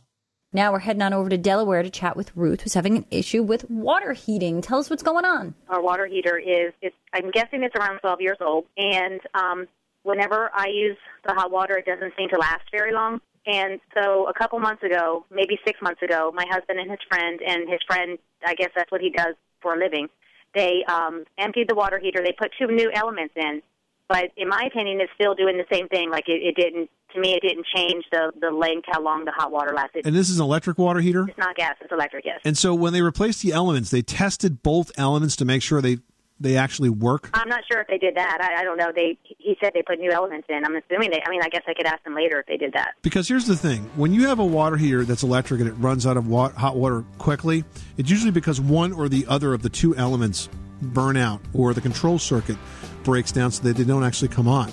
Now 0.50 0.72
we're 0.72 0.78
heading 0.78 1.02
on 1.02 1.12
over 1.12 1.28
to 1.28 1.36
Delaware 1.36 1.82
to 1.82 1.90
chat 1.90 2.16
with 2.16 2.34
Ruth, 2.34 2.62
who's 2.62 2.72
having 2.72 2.96
an 2.96 3.04
issue 3.10 3.42
with 3.42 3.68
water 3.68 4.14
heating. 4.14 4.62
Tell 4.62 4.78
us 4.78 4.88
what's 4.88 5.02
going 5.02 5.26
on. 5.26 5.54
Our 5.68 5.82
water 5.82 6.06
heater 6.06 6.38
is, 6.38 6.72
it's, 6.80 6.96
I'm 7.12 7.30
guessing 7.32 7.62
it's 7.64 7.74
around 7.76 7.98
12 7.98 8.22
years 8.22 8.38
old, 8.40 8.64
and 8.78 9.20
um, 9.34 9.68
whenever 10.04 10.50
I 10.54 10.68
use 10.68 10.96
the 11.26 11.34
hot 11.34 11.50
water, 11.50 11.76
it 11.76 11.84
doesn't 11.84 12.14
seem 12.16 12.30
to 12.30 12.38
last 12.38 12.64
very 12.72 12.94
long. 12.94 13.20
And 13.46 13.78
so 13.92 14.26
a 14.26 14.32
couple 14.32 14.58
months 14.60 14.82
ago, 14.82 15.26
maybe 15.30 15.58
six 15.66 15.82
months 15.82 16.00
ago, 16.00 16.32
my 16.34 16.46
husband 16.48 16.80
and 16.80 16.90
his 16.90 17.00
friend, 17.10 17.40
and 17.46 17.68
his 17.68 17.80
friend, 17.86 18.16
I 18.42 18.54
guess 18.54 18.70
that's 18.74 18.90
what 18.90 19.02
he 19.02 19.10
does 19.10 19.34
for 19.60 19.74
a 19.74 19.78
living, 19.78 20.08
they 20.54 20.82
um, 20.88 21.24
emptied 21.36 21.68
the 21.68 21.74
water 21.74 21.98
heater. 21.98 22.22
They 22.24 22.32
put 22.32 22.52
two 22.58 22.68
new 22.68 22.90
elements 22.94 23.34
in, 23.36 23.60
but 24.08 24.30
in 24.36 24.48
my 24.48 24.62
opinion, 24.66 25.00
it's 25.00 25.12
still 25.14 25.34
doing 25.34 25.56
the 25.58 25.66
same 25.70 25.88
thing. 25.88 26.10
Like 26.10 26.28
it, 26.28 26.42
it 26.42 26.56
didn't, 26.56 26.90
to 27.14 27.20
me, 27.20 27.34
it 27.34 27.42
didn't 27.42 27.66
change 27.74 28.04
the 28.10 28.32
the 28.40 28.50
length, 28.50 28.86
how 28.90 29.02
long 29.02 29.24
the 29.24 29.32
hot 29.32 29.52
water 29.52 29.72
lasted. 29.74 30.06
And 30.06 30.16
this 30.16 30.30
is 30.30 30.38
an 30.38 30.44
electric 30.44 30.78
water 30.78 31.00
heater? 31.00 31.26
It's 31.28 31.38
not 31.38 31.56
gas; 31.56 31.76
it's 31.80 31.92
electric. 31.92 32.24
Yes. 32.24 32.40
And 32.44 32.56
so 32.56 32.74
when 32.74 32.92
they 32.92 33.02
replaced 33.02 33.42
the 33.42 33.52
elements, 33.52 33.90
they 33.90 34.02
tested 34.02 34.62
both 34.62 34.90
elements 34.96 35.36
to 35.36 35.44
make 35.44 35.62
sure 35.62 35.80
they 35.80 35.98
they 36.40 36.56
actually 36.56 36.90
work. 36.90 37.30
I'm 37.34 37.48
not 37.48 37.64
sure 37.70 37.80
if 37.80 37.88
they 37.88 37.98
did 37.98 38.16
that. 38.16 38.38
I, 38.40 38.60
I 38.60 38.64
don't 38.64 38.78
know. 38.78 38.92
They 38.94 39.18
he 39.24 39.56
said 39.60 39.72
they 39.74 39.82
put 39.82 39.98
new 39.98 40.10
elements 40.10 40.46
in. 40.48 40.64
I'm 40.64 40.76
assuming 40.76 41.10
they. 41.10 41.22
I 41.24 41.30
mean, 41.30 41.42
I 41.42 41.48
guess 41.48 41.62
I 41.66 41.74
could 41.74 41.86
ask 41.86 42.02
them 42.04 42.14
later 42.14 42.40
if 42.40 42.46
they 42.46 42.56
did 42.56 42.72
that. 42.74 42.92
Because 43.02 43.28
here's 43.28 43.46
the 43.46 43.56
thing: 43.56 43.90
when 43.96 44.12
you 44.12 44.28
have 44.28 44.38
a 44.38 44.44
water 44.44 44.76
heater 44.76 45.04
that's 45.04 45.22
electric 45.22 45.60
and 45.60 45.68
it 45.68 45.74
runs 45.74 46.06
out 46.06 46.16
of 46.16 46.28
wa- 46.28 46.50
hot 46.50 46.76
water 46.76 47.04
quickly, 47.18 47.64
it's 47.96 48.10
usually 48.10 48.30
because 48.30 48.60
one 48.60 48.92
or 48.92 49.08
the 49.08 49.26
other 49.26 49.52
of 49.52 49.62
the 49.62 49.68
two 49.68 49.94
elements 49.96 50.48
burn 50.80 51.16
out, 51.16 51.40
or 51.52 51.74
the 51.74 51.80
control 51.80 52.18
circuit 52.18 52.56
breaks 53.02 53.32
down 53.32 53.50
so 53.50 53.62
that 53.62 53.76
they 53.76 53.84
don't 53.84 54.04
actually 54.04 54.28
come 54.28 54.48
on. 54.48 54.70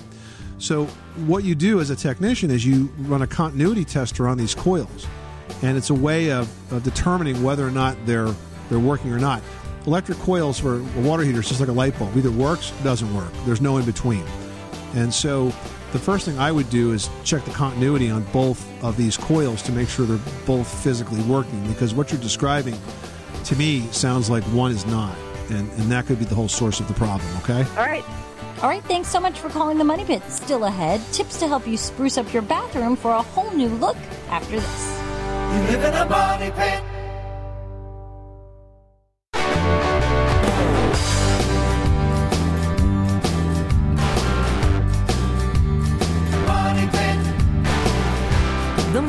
So 0.58 0.86
what 1.26 1.44
you 1.44 1.54
do 1.54 1.80
as 1.80 1.90
a 1.90 1.96
technician 1.96 2.50
is 2.50 2.64
you 2.64 2.86
run 3.00 3.22
a 3.22 3.26
continuity 3.26 3.84
tester 3.84 4.26
on 4.26 4.38
these 4.38 4.54
coils, 4.54 5.06
and 5.62 5.76
it's 5.76 5.90
a 5.90 5.94
way 5.94 6.30
of, 6.30 6.48
of 6.72 6.82
determining 6.82 7.42
whether 7.42 7.66
or 7.66 7.70
not 7.70 7.96
they're 8.06 8.34
they're 8.68 8.78
working 8.80 9.12
or 9.12 9.18
not. 9.18 9.42
Electric 9.86 10.18
coils 10.18 10.58
for 10.58 10.80
a 10.80 11.00
water 11.02 11.22
heater 11.22 11.38
is 11.38 11.48
just 11.48 11.60
like 11.60 11.68
a 11.68 11.72
light 11.72 11.96
bulb; 11.98 12.16
either 12.16 12.30
works, 12.30 12.72
doesn't 12.82 13.14
work. 13.14 13.32
There's 13.44 13.60
no 13.60 13.76
in 13.76 13.84
between. 13.84 14.24
And 14.94 15.12
so 15.12 15.52
the 15.92 15.98
first 15.98 16.24
thing 16.24 16.38
I 16.38 16.50
would 16.50 16.68
do 16.70 16.92
is 16.92 17.08
check 17.22 17.44
the 17.44 17.52
continuity 17.52 18.10
on 18.10 18.24
both 18.32 18.66
of 18.82 18.96
these 18.96 19.16
coils 19.16 19.62
to 19.62 19.72
make 19.72 19.88
sure 19.88 20.04
they're 20.04 20.18
both 20.44 20.66
physically 20.82 21.22
working. 21.22 21.66
Because 21.68 21.94
what 21.94 22.10
you're 22.10 22.20
describing 22.20 22.76
to 23.44 23.56
me 23.56 23.86
sounds 23.92 24.28
like 24.28 24.42
one 24.44 24.72
is 24.72 24.84
not, 24.86 25.16
and 25.50 25.70
and 25.72 25.90
that 25.92 26.06
could 26.06 26.18
be 26.18 26.24
the 26.24 26.34
whole 26.34 26.48
source 26.48 26.80
of 26.80 26.88
the 26.88 26.94
problem. 26.94 27.28
Okay. 27.38 27.64
All 27.78 27.86
right. 27.86 28.04
All 28.62 28.70
right, 28.70 28.82
thanks 28.84 29.08
so 29.08 29.20
much 29.20 29.38
for 29.38 29.50
calling 29.50 29.76
the 29.76 29.84
Money 29.84 30.06
Pit. 30.06 30.22
Still 30.30 30.64
ahead, 30.64 31.02
tips 31.12 31.38
to 31.40 31.46
help 31.46 31.66
you 31.66 31.76
spruce 31.76 32.16
up 32.16 32.32
your 32.32 32.40
bathroom 32.40 32.96
for 32.96 33.10
a 33.10 33.20
whole 33.20 33.50
new 33.50 33.68
look 33.68 33.98
after 34.30 34.58
this. 34.58 34.98
You 35.52 35.76
live 35.76 35.84
in 35.84 35.94
a 35.94 36.08
money 36.08 36.50
pit. 36.52 36.95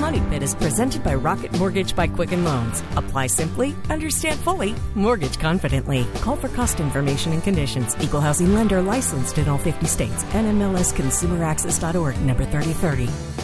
Money 0.08 0.24
Pit 0.30 0.42
is 0.42 0.56
presented 0.56 1.04
by 1.04 1.16
Rocket 1.16 1.52
Mortgage 1.60 1.94
by 1.94 2.08
Quicken 2.08 2.46
Loans. 2.46 2.82
Apply 2.96 3.28
simply, 3.28 3.76
understand 3.90 4.40
fully, 4.40 4.74
mortgage 4.96 5.38
confidently. 5.38 6.08
Call 6.22 6.38
for 6.38 6.48
cost 6.48 6.80
information 6.80 7.34
and 7.34 7.44
conditions. 7.44 7.94
Equal 8.00 8.22
housing 8.22 8.54
lender 8.54 8.82
licensed 8.82 9.38
in 9.38 9.50
all 9.50 9.58
50 9.58 9.86
states. 9.86 10.24
NMLSConsumerAccess.org 10.24 12.22
number 12.22 12.46
3030. 12.46 13.37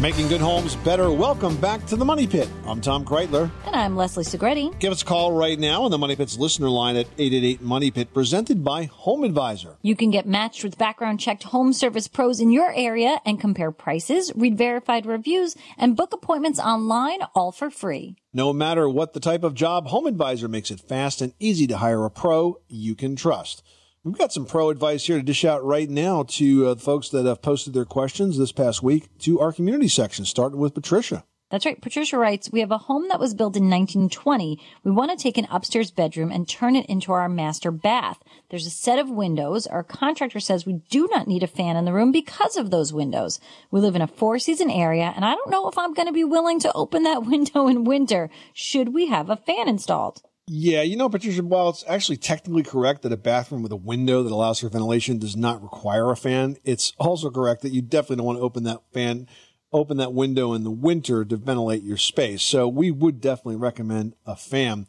Making 0.00 0.28
good 0.28 0.40
homes 0.40 0.76
better. 0.76 1.10
Welcome 1.10 1.56
back 1.56 1.84
to 1.86 1.96
the 1.96 2.04
Money 2.04 2.28
Pit. 2.28 2.48
I'm 2.64 2.80
Tom 2.80 3.04
Kraeutler. 3.04 3.50
And 3.66 3.74
I'm 3.74 3.96
Leslie 3.96 4.22
Segrete. 4.22 4.78
Give 4.78 4.92
us 4.92 5.02
a 5.02 5.04
call 5.04 5.32
right 5.32 5.58
now 5.58 5.82
on 5.82 5.90
the 5.90 5.98
Money 5.98 6.14
Pit's 6.14 6.38
listener 6.38 6.70
line 6.70 6.94
at 6.94 7.06
888 7.18 7.62
Money 7.62 7.90
Pit, 7.90 8.14
presented 8.14 8.62
by 8.62 8.84
Home 8.84 9.24
Advisor. 9.24 9.76
You 9.82 9.96
can 9.96 10.12
get 10.12 10.24
matched 10.24 10.62
with 10.62 10.78
background 10.78 11.18
checked 11.18 11.42
home 11.42 11.72
service 11.72 12.06
pros 12.06 12.38
in 12.38 12.52
your 12.52 12.72
area 12.74 13.20
and 13.26 13.40
compare 13.40 13.72
prices, 13.72 14.30
read 14.36 14.56
verified 14.56 15.04
reviews, 15.04 15.56
and 15.76 15.96
book 15.96 16.12
appointments 16.12 16.60
online 16.60 17.22
all 17.34 17.50
for 17.50 17.68
free. 17.68 18.14
No 18.32 18.52
matter 18.52 18.88
what 18.88 19.14
the 19.14 19.20
type 19.20 19.42
of 19.42 19.54
job, 19.54 19.88
Home 19.88 20.06
Advisor 20.06 20.46
makes 20.46 20.70
it 20.70 20.78
fast 20.78 21.20
and 21.20 21.34
easy 21.40 21.66
to 21.66 21.78
hire 21.78 22.04
a 22.04 22.10
pro 22.10 22.60
you 22.68 22.94
can 22.94 23.16
trust. 23.16 23.64
We've 24.08 24.16
got 24.16 24.32
some 24.32 24.46
pro 24.46 24.70
advice 24.70 25.06
here 25.06 25.18
to 25.18 25.22
dish 25.22 25.44
out 25.44 25.62
right 25.62 25.88
now 25.88 26.22
to 26.22 26.68
uh, 26.68 26.74
folks 26.76 27.10
that 27.10 27.26
have 27.26 27.42
posted 27.42 27.74
their 27.74 27.84
questions 27.84 28.38
this 28.38 28.52
past 28.52 28.82
week 28.82 29.10
to 29.18 29.38
our 29.38 29.52
community 29.52 29.88
section, 29.88 30.24
starting 30.24 30.58
with 30.58 30.72
Patricia. 30.72 31.24
That's 31.50 31.66
right. 31.66 31.78
Patricia 31.78 32.16
writes, 32.16 32.50
we 32.50 32.60
have 32.60 32.70
a 32.70 32.78
home 32.78 33.08
that 33.08 33.20
was 33.20 33.34
built 33.34 33.54
in 33.54 33.68
1920. 33.68 34.58
We 34.82 34.90
want 34.90 35.10
to 35.10 35.22
take 35.22 35.36
an 35.36 35.46
upstairs 35.50 35.90
bedroom 35.90 36.32
and 36.32 36.48
turn 36.48 36.74
it 36.74 36.86
into 36.86 37.12
our 37.12 37.28
master 37.28 37.70
bath. 37.70 38.18
There's 38.48 38.66
a 38.66 38.70
set 38.70 38.98
of 38.98 39.10
windows. 39.10 39.66
Our 39.66 39.82
contractor 39.82 40.40
says 40.40 40.64
we 40.64 40.80
do 40.88 41.06
not 41.10 41.28
need 41.28 41.42
a 41.42 41.46
fan 41.46 41.76
in 41.76 41.84
the 41.84 41.92
room 41.92 42.10
because 42.10 42.56
of 42.56 42.70
those 42.70 42.94
windows. 42.94 43.40
We 43.70 43.80
live 43.80 43.94
in 43.94 44.00
a 44.00 44.06
four 44.06 44.38
season 44.38 44.70
area 44.70 45.12
and 45.14 45.22
I 45.22 45.34
don't 45.34 45.50
know 45.50 45.68
if 45.68 45.76
I'm 45.76 45.92
going 45.92 46.08
to 46.08 46.14
be 46.14 46.24
willing 46.24 46.60
to 46.60 46.72
open 46.72 47.02
that 47.02 47.26
window 47.26 47.68
in 47.68 47.84
winter. 47.84 48.30
Should 48.54 48.94
we 48.94 49.08
have 49.08 49.28
a 49.28 49.36
fan 49.36 49.68
installed? 49.68 50.22
Yeah, 50.50 50.80
you 50.80 50.96
know, 50.96 51.10
Patricia, 51.10 51.42
while 51.42 51.68
it's 51.68 51.84
actually 51.86 52.16
technically 52.16 52.62
correct 52.62 53.02
that 53.02 53.12
a 53.12 53.18
bathroom 53.18 53.62
with 53.62 53.70
a 53.72 53.76
window 53.76 54.22
that 54.22 54.32
allows 54.32 54.60
for 54.60 54.70
ventilation 54.70 55.18
does 55.18 55.36
not 55.36 55.62
require 55.62 56.10
a 56.10 56.16
fan, 56.16 56.56
it's 56.64 56.94
also 56.98 57.30
correct 57.30 57.60
that 57.62 57.72
you 57.72 57.82
definitely 57.82 58.16
don't 58.16 58.26
want 58.26 58.38
to 58.38 58.42
open 58.42 58.64
that 58.64 58.80
fan 58.92 59.28
open 59.72 59.98
that 59.98 60.14
window 60.14 60.54
in 60.54 60.64
the 60.64 60.70
winter 60.70 61.26
to 61.26 61.36
ventilate 61.36 61.82
your 61.82 61.98
space. 61.98 62.42
So 62.42 62.66
we 62.66 62.90
would 62.90 63.20
definitely 63.20 63.56
recommend 63.56 64.14
a 64.24 64.34
fan, 64.34 64.86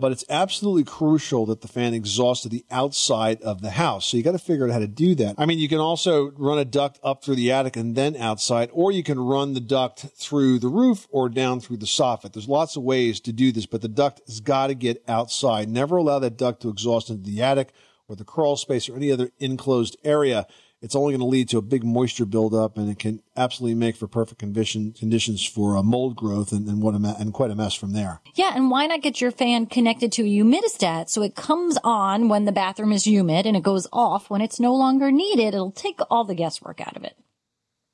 but 0.00 0.12
it's 0.12 0.24
absolutely 0.30 0.84
crucial 0.84 1.46
that 1.46 1.60
the 1.60 1.68
fan 1.68 1.94
exhausts 1.94 2.42
to 2.42 2.48
the 2.48 2.64
outside 2.70 3.40
of 3.42 3.60
the 3.60 3.70
house. 3.70 4.06
So 4.06 4.16
you 4.16 4.22
got 4.22 4.32
to 4.32 4.38
figure 4.38 4.66
out 4.66 4.72
how 4.72 4.78
to 4.78 4.88
do 4.88 5.14
that. 5.16 5.34
I 5.38 5.46
mean, 5.46 5.58
you 5.58 5.68
can 5.68 5.78
also 5.78 6.30
run 6.32 6.58
a 6.58 6.64
duct 6.64 6.98
up 7.04 7.22
through 7.22 7.36
the 7.36 7.52
attic 7.52 7.76
and 7.76 7.94
then 7.94 8.16
outside, 8.16 8.70
or 8.72 8.90
you 8.90 9.02
can 9.02 9.20
run 9.20 9.54
the 9.54 9.60
duct 9.60 10.06
through 10.16 10.58
the 10.58 10.68
roof 10.68 11.06
or 11.10 11.28
down 11.28 11.60
through 11.60 11.76
the 11.76 11.86
soffit. 11.86 12.32
There's 12.32 12.48
lots 12.48 12.76
of 12.76 12.82
ways 12.82 13.20
to 13.20 13.32
do 13.32 13.52
this, 13.52 13.66
but 13.66 13.82
the 13.82 13.88
duct 13.88 14.22
has 14.26 14.40
got 14.40 14.68
to 14.68 14.74
get 14.74 15.02
outside. 15.06 15.68
Never 15.68 15.98
allow 15.98 16.18
that 16.18 16.36
duct 16.38 16.62
to 16.62 16.68
exhaust 16.68 17.10
into 17.10 17.30
the 17.30 17.42
attic 17.42 17.72
or 18.08 18.16
the 18.16 18.24
crawl 18.24 18.56
space 18.56 18.88
or 18.88 18.96
any 18.96 19.12
other 19.12 19.30
enclosed 19.38 19.96
area 20.02 20.46
it's 20.82 20.96
only 20.96 21.12
going 21.12 21.20
to 21.20 21.26
lead 21.26 21.48
to 21.50 21.58
a 21.58 21.62
big 21.62 21.84
moisture 21.84 22.24
buildup, 22.24 22.78
and 22.78 22.90
it 22.90 22.98
can 22.98 23.22
absolutely 23.36 23.74
make 23.74 23.96
for 23.96 24.06
perfect 24.06 24.38
condition, 24.38 24.92
conditions 24.92 25.46
for 25.46 25.76
uh, 25.76 25.82
mold 25.82 26.16
growth 26.16 26.52
and, 26.52 26.66
and 26.68 26.82
what 26.82 26.94
a 26.94 27.16
and 27.18 27.34
quite 27.34 27.50
a 27.50 27.54
mess 27.54 27.74
from 27.74 27.92
there. 27.92 28.20
Yeah, 28.34 28.52
and 28.54 28.70
why 28.70 28.86
not 28.86 29.02
get 29.02 29.20
your 29.20 29.30
fan 29.30 29.66
connected 29.66 30.10
to 30.12 30.22
a 30.22 30.26
humidistat 30.26 31.10
so 31.10 31.22
it 31.22 31.34
comes 31.34 31.78
on 31.84 32.28
when 32.28 32.46
the 32.46 32.52
bathroom 32.52 32.92
is 32.92 33.06
humid 33.06 33.46
and 33.46 33.56
it 33.56 33.62
goes 33.62 33.86
off 33.92 34.30
when 34.30 34.40
it's 34.40 34.58
no 34.58 34.74
longer 34.74 35.10
needed? 35.12 35.54
It'll 35.54 35.70
take 35.70 36.00
all 36.08 36.24
the 36.24 36.34
guesswork 36.34 36.80
out 36.80 36.96
of 36.96 37.04
it. 37.04 37.16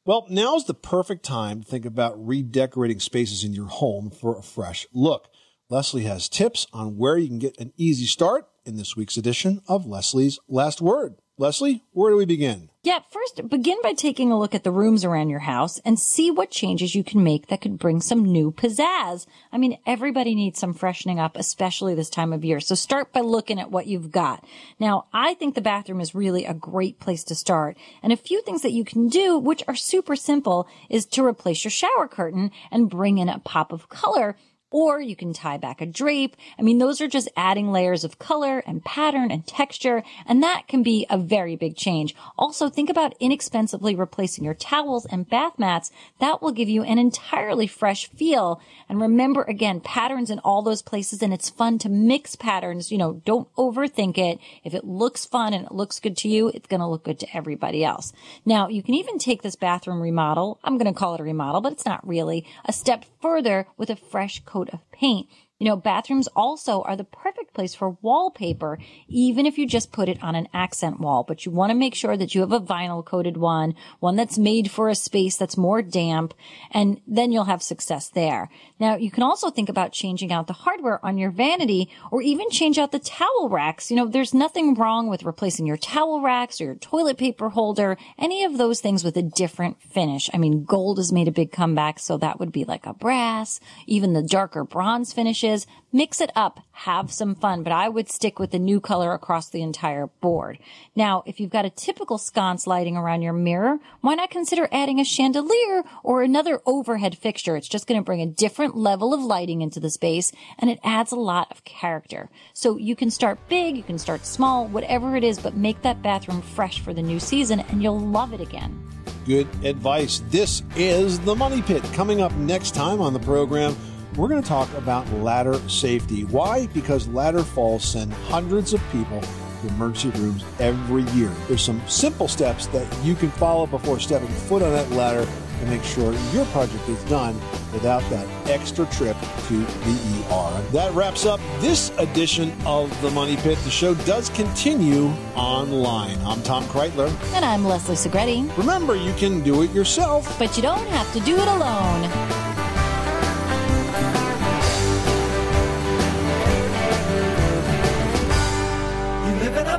Well, 0.05 0.25
now's 0.31 0.67
the 0.67 0.75
perfect 0.75 1.25
time 1.25 1.63
to 1.63 1.69
think 1.69 1.85
about 1.85 2.25
redecorating 2.25 3.01
spaces 3.01 3.43
in 3.43 3.53
your 3.53 3.67
home 3.67 4.11
for 4.11 4.39
a 4.39 4.43
fresh 4.43 4.87
look. 4.93 5.29
Leslie 5.69 6.05
has 6.05 6.29
tips 6.29 6.69
on 6.73 6.97
where 6.97 7.19
you 7.19 7.27
can 7.27 7.41
get 7.41 7.59
an 7.59 7.73
easy 7.77 8.07
start 8.07 8.47
in 8.65 8.77
this 8.77 8.95
week's 8.95 9.17
edition 9.17 9.63
of 9.69 9.85
Leslie's 9.85 10.39
Last 10.47 10.81
Word. 10.81 11.17
Leslie, 11.39 11.85
where 11.93 12.11
do 12.11 12.17
we 12.17 12.25
begin? 12.25 12.71
Yeah, 12.83 13.01
first 13.11 13.47
begin 13.51 13.77
by 13.83 13.93
taking 13.93 14.33
a 14.33 14.39
look 14.39 14.55
at 14.55 14.65
the 14.65 14.71
rooms 14.71 15.05
around 15.05 15.29
your 15.29 15.41
house 15.41 15.79
and 15.81 15.99
see 15.99 16.31
what 16.31 16.51
changes 16.51 16.95
you 16.95 17.05
can 17.05 17.23
make 17.23 17.49
that 17.49 17.61
could 17.61 17.79
bring 17.79 18.01
some 18.01 18.25
new 18.25 18.53
pizzazz. 18.53 19.27
I 19.53 19.59
mean, 19.59 19.77
everybody 19.87 20.35
needs 20.35 20.59
some 20.59 20.73
freshening 20.73 21.21
up, 21.21 21.37
especially 21.37 21.95
this 21.95 22.09
time 22.09 22.33
of 22.33 22.43
year. 22.43 22.59
So 22.59 22.75
start 22.75 23.13
by 23.13 23.21
looking 23.21 23.61
at 23.61 23.71
what 23.71 23.87
you've 23.87 24.11
got. 24.11 24.47
Now, 24.79 25.09
I 25.13 25.35
think 25.35 25.55
the 25.55 25.61
bathroom 25.61 26.01
is 26.01 26.15
really 26.15 26.47
a 26.47 26.55
great 26.55 27.01
place 27.01 27.23
to 27.25 27.35
start. 27.35 27.77
And 28.03 28.15
a 28.15 28.17
few 28.17 28.41
things 28.41 28.63
that 28.63 28.73
you 28.73 28.85
can 28.85 29.09
do, 29.09 29.37
which 29.37 29.63
are 29.69 29.75
super 29.75 30.17
simple, 30.17 30.67
is 30.89 31.05
to 31.07 31.27
replace 31.27 31.65
your 31.65 31.71
shower 31.71 32.09
curtain 32.09 32.51
and 32.71 32.89
bring 32.89 33.19
in 33.19 33.29
a 33.29 33.41
pop 33.41 33.73
of 33.73 33.91
color 33.91 34.37
or 34.71 35.01
you 35.01 35.15
can 35.15 35.33
tie 35.33 35.57
back 35.57 35.81
a 35.81 35.87
drape. 35.87 36.37
I 36.59 36.63
mean, 36.63 36.79
those 36.79 37.01
are 37.01 37.09
just 37.09 37.29
adding 37.37 37.71
layers 37.71 38.05
of 38.05 38.19
color 38.19 38.63
and 38.67 38.85
pattern 38.85 39.31
and 39.31 39.47
texture, 39.47 40.03
and 40.27 40.43
that 40.43 40.69
can 40.69 40.83
be 40.83 41.07
a 41.09 41.19
very 41.19 41.57
big 41.57 41.77
change. 41.77 42.15
Also, 42.39 42.69
think 42.69 42.91
about 42.91 43.15
inexpensively 43.21 43.95
replacing 43.95 44.45
your 44.45 44.55
towels 44.55 45.07
and 45.07 45.29
bath 45.29 45.59
mats. 45.59 45.91
That 46.19 46.43
will 46.43 46.53
give 46.53 46.69
you 46.69 46.83
an 46.83 46.99
entirely 46.99 47.67
fresh 47.67 48.09
feel. 48.11 48.61
And 48.89 49.01
remember 49.01 49.43
again, 49.43 49.81
patterns 49.81 50.31
in 50.31 50.41
all 50.41 50.63
those 50.63 50.83
places, 50.83 51.23
and 51.23 51.33
it's 51.33 51.49
fun 51.51 51.79
to 51.79 51.89
mix 51.89 52.37
patterns. 52.37 52.91
You 52.91 52.99
know, 52.99 53.23
don't 53.25 53.53
overthink 53.55 54.19
it. 54.19 54.39
If 54.65 54.75
it 54.75 54.85
looks 54.85 55.25
fun 55.25 55.55
and 55.55 55.67
it 55.67 55.73
looks 55.73 56.01
good 56.01 56.17
to 56.19 56.29
you, 56.29 56.49
it's 56.49 56.67
going 56.67 56.81
to 56.81 56.87
look 56.87 57.05
good 57.05 57.21
to 57.21 57.37
everybody 57.37 57.85
else. 57.85 58.13
Now, 58.45 58.69
you 58.69 58.83
can 58.83 58.95
even 58.95 59.19
take 59.19 59.43
this 59.43 59.57
bathroom 59.57 60.01
remodel. 60.01 60.59
I'm 60.65 60.77
going 60.77 60.93
to 60.93 60.99
call 60.99 61.15
it 61.15 61.21
a 61.21 61.25
remodel, 61.25 61.61
but 61.61 61.73
it's 61.73 61.87
not 61.87 62.07
really 62.07 62.47
a 62.65 62.73
step 62.73 63.05
further 63.21 63.67
with 63.77 63.91
a 63.91 63.97
fresh 63.97 64.43
coat 64.45 64.56
coat 64.57 64.71
of 64.73 64.81
paint. 64.91 65.27
You 65.59 65.65
know, 65.65 65.77
bathrooms 65.77 66.29
also 66.37 66.83
are 66.83 66.97
the 66.97 67.05
perfect 67.05 67.55
place 67.55 67.75
for 67.75 67.97
wallpaper, 68.03 68.79
even 69.09 69.47
if 69.47 69.57
you 69.57 69.67
just 69.67 69.91
put 69.91 70.07
it 70.07 70.23
on 70.23 70.35
an 70.35 70.49
accent 70.53 71.01
wall. 71.01 71.25
But 71.27 71.47
you 71.47 71.53
want 71.53 71.71
to 71.71 71.75
make 71.75 71.95
sure 71.95 72.15
that 72.15 72.35
you 72.35 72.43
have 72.43 72.53
a 72.53 72.61
vinyl 72.61 73.03
coated 73.03 73.39
one, 73.39 73.75
one 73.99 74.17
that's 74.17 74.37
made 74.37 74.71
for 74.71 74.91
a 74.91 74.95
space 74.95 75.39
that's 75.39 75.57
more 75.57 75.81
damp, 75.81 76.35
and 76.71 77.01
then 77.07 77.33
you'll 77.33 77.45
have 77.45 77.63
success 77.63 78.11
there. 78.11 78.51
Now, 78.79 78.97
you 78.97 79.11
can 79.11 79.23
also 79.23 79.49
think 79.49 79.71
about 79.71 79.93
changing 79.93 80.31
out 80.31 80.47
the 80.47 80.53
hardware 80.53 81.03
on 81.03 81.17
your 81.17 81.31
vanity 81.31 81.89
or 82.11 82.21
even 82.21 82.51
change 82.51 82.77
out 82.77 82.93
the 82.93 82.99
towel 82.99 83.49
racks. 83.49 83.91
You 83.91 83.97
know, 83.97 84.07
there's 84.07 84.35
nothing 84.35 84.75
wrong 84.75 85.09
with 85.09 85.23
replacing 85.23 85.67
your 85.67 85.79
towel 85.79 86.21
racks 86.21 86.61
or 86.61 86.65
your 86.65 86.75
toilet 86.75 87.17
paper 87.17 87.49
holder, 87.49 87.97
any 88.19 88.45
of 88.45 88.59
those 88.59 88.83
things 88.83 89.03
with 89.03 89.17
a 89.17 89.23
different 89.23 89.81
finish. 89.81 90.29
I 90.35 90.37
mean, 90.37 90.65
gold 90.65 90.99
has 90.99 91.13
made 91.13 91.29
a 91.29 91.33
big 91.33 91.51
comeback, 91.51 91.99
so 91.99 92.19
that 92.19 92.39
would 92.39 92.53
be 92.53 92.65
like 92.65 92.85
a 92.85 92.93
brass, 92.93 93.59
even 93.87 94.13
the 94.13 94.23
darker 94.23 94.63
bronze 94.63 95.15
finishes 95.15 95.46
mix 95.93 96.21
it 96.21 96.31
up, 96.37 96.61
have 96.73 97.11
some 97.11 97.35
fun, 97.35 97.63
but 97.63 97.73
I 97.73 97.89
would 97.89 98.11
stick 98.11 98.39
with 98.39 98.51
the 98.51 98.59
new 98.59 98.81
color 98.81 99.13
across 99.13 99.49
the 99.49 99.63
entire 99.63 100.09
board. 100.21 100.59
Now, 100.95 101.23
if 101.25 101.41
you've 101.41 101.51
got 101.51 101.65
a 101.65 101.71
typical 101.71 102.19
sconce 102.19 102.67
lighting 102.67 102.97
around 102.97 103.23
your 103.23 103.33
mirror, 103.33 103.79
why 104.03 104.15
not 104.15 104.31
consider 104.31 104.69
adding 104.71 105.01
a 105.01 105.05
chandelier 105.05 105.85
or 106.03 106.23
another 106.23 106.61
overhead 106.67 107.17
fixture? 107.17 107.57
It's 107.57 107.69
just 107.69 107.87
going 107.87 108.01
to 108.01 108.05
bring 108.05 108.21
a 108.21 108.27
different 108.27 108.77
level 108.77 109.15
of 109.15 109.23
lighting 109.23 109.63
into 109.63 109.81
the 109.81 109.91
space 109.91 110.33
and 110.59 110.69
it 110.69 110.81
adds 110.85 111.13
a 111.13 111.17
lot 111.17 111.51
of 111.51 111.65
character. 111.65 112.29
So 112.53 112.77
you 112.77 112.95
can 112.95 113.11
start 113.11 113.39
big, 113.49 113.77
you 113.77 113.83
can 113.83 113.99
start 113.99 114.27
small, 114.27 114.67
whatever 114.67 115.17
it 115.17 115.25
is, 115.25 115.39
but 115.39 115.57
make 115.57 115.81
that 115.83 116.03
bathroom 116.03 116.43
fresh 116.43 116.81
for 116.81 116.93
the 116.93 117.03
new 117.03 117.21
season 117.21 117.61
and 117.61 117.83
you'll 117.83 118.01
love 118.01 118.35
it 118.35 118.41
again. 118.41 118.87
Good 119.25 119.49
advice. 119.65 120.23
This 120.29 120.63
is 120.77 121.19
the 121.21 121.35
Money 121.35 121.61
Pit. 121.63 121.83
Coming 121.95 122.21
up 122.21 122.33
next 122.35 122.75
time 122.75 123.01
on 123.01 123.13
the 123.13 123.19
program, 123.19 123.77
we're 124.17 124.29
going 124.29 124.43
to 124.43 124.49
talk 124.49 124.73
about 124.75 125.11
ladder 125.15 125.55
safety. 125.69 126.25
Why? 126.25 126.67
Because 126.69 127.07
ladder 127.09 127.43
falls 127.43 127.85
send 127.85 128.13
hundreds 128.13 128.73
of 128.73 128.83
people 128.91 129.21
to 129.21 129.69
emergency 129.69 130.19
rooms 130.19 130.45
every 130.59 131.03
year. 131.13 131.31
There's 131.49 131.63
some 131.63 131.83
simple 131.87 132.29
steps 132.29 132.67
that 132.69 132.87
you 133.05 133.15
can 133.15 133.31
follow 133.31 133.67
before 133.67 134.01
stepping 134.01 134.29
foot 134.29 134.63
on 134.63 134.73
that 134.73 134.91
ladder 134.93 135.27
to 135.61 135.67
make 135.67 135.83
sure 135.83 136.13
your 136.33 136.45
project 136.47 136.87
is 136.89 137.03
done 137.05 137.35
without 137.73 138.03
that 138.11 138.27
extra 138.49 138.87
trip 138.87 139.17
to 139.49 139.59
the 139.59 140.25
ER. 140.31 140.63
That 140.73 140.93
wraps 140.95 141.25
up 141.25 141.41
this 141.61 141.91
edition 141.99 142.55
of 142.67 142.91
The 143.03 143.11
Money 143.11 143.37
Pit. 143.37 143.59
The 143.65 143.71
show 143.71 143.95
does 143.95 144.29
continue 144.31 145.09
online. 145.35 146.19
I'm 146.25 146.43
Tom 146.43 146.65
Kraeutler. 146.65 147.11
And 147.35 147.45
I'm 147.45 147.65
Leslie 147.65 147.97
Segrete. 147.97 148.57
Remember, 148.59 148.97
you 148.97 149.15
can 149.15 149.43
do 149.43 149.63
it 149.63 149.71
yourself, 149.73 150.39
but 150.39 150.57
you 150.57 150.63
don't 150.63 150.87
have 150.89 151.11
to 151.15 151.21
do 151.21 151.37
it 151.37 151.49
alone. 151.49 152.66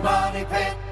money 0.07 0.45
pit. 0.45 0.86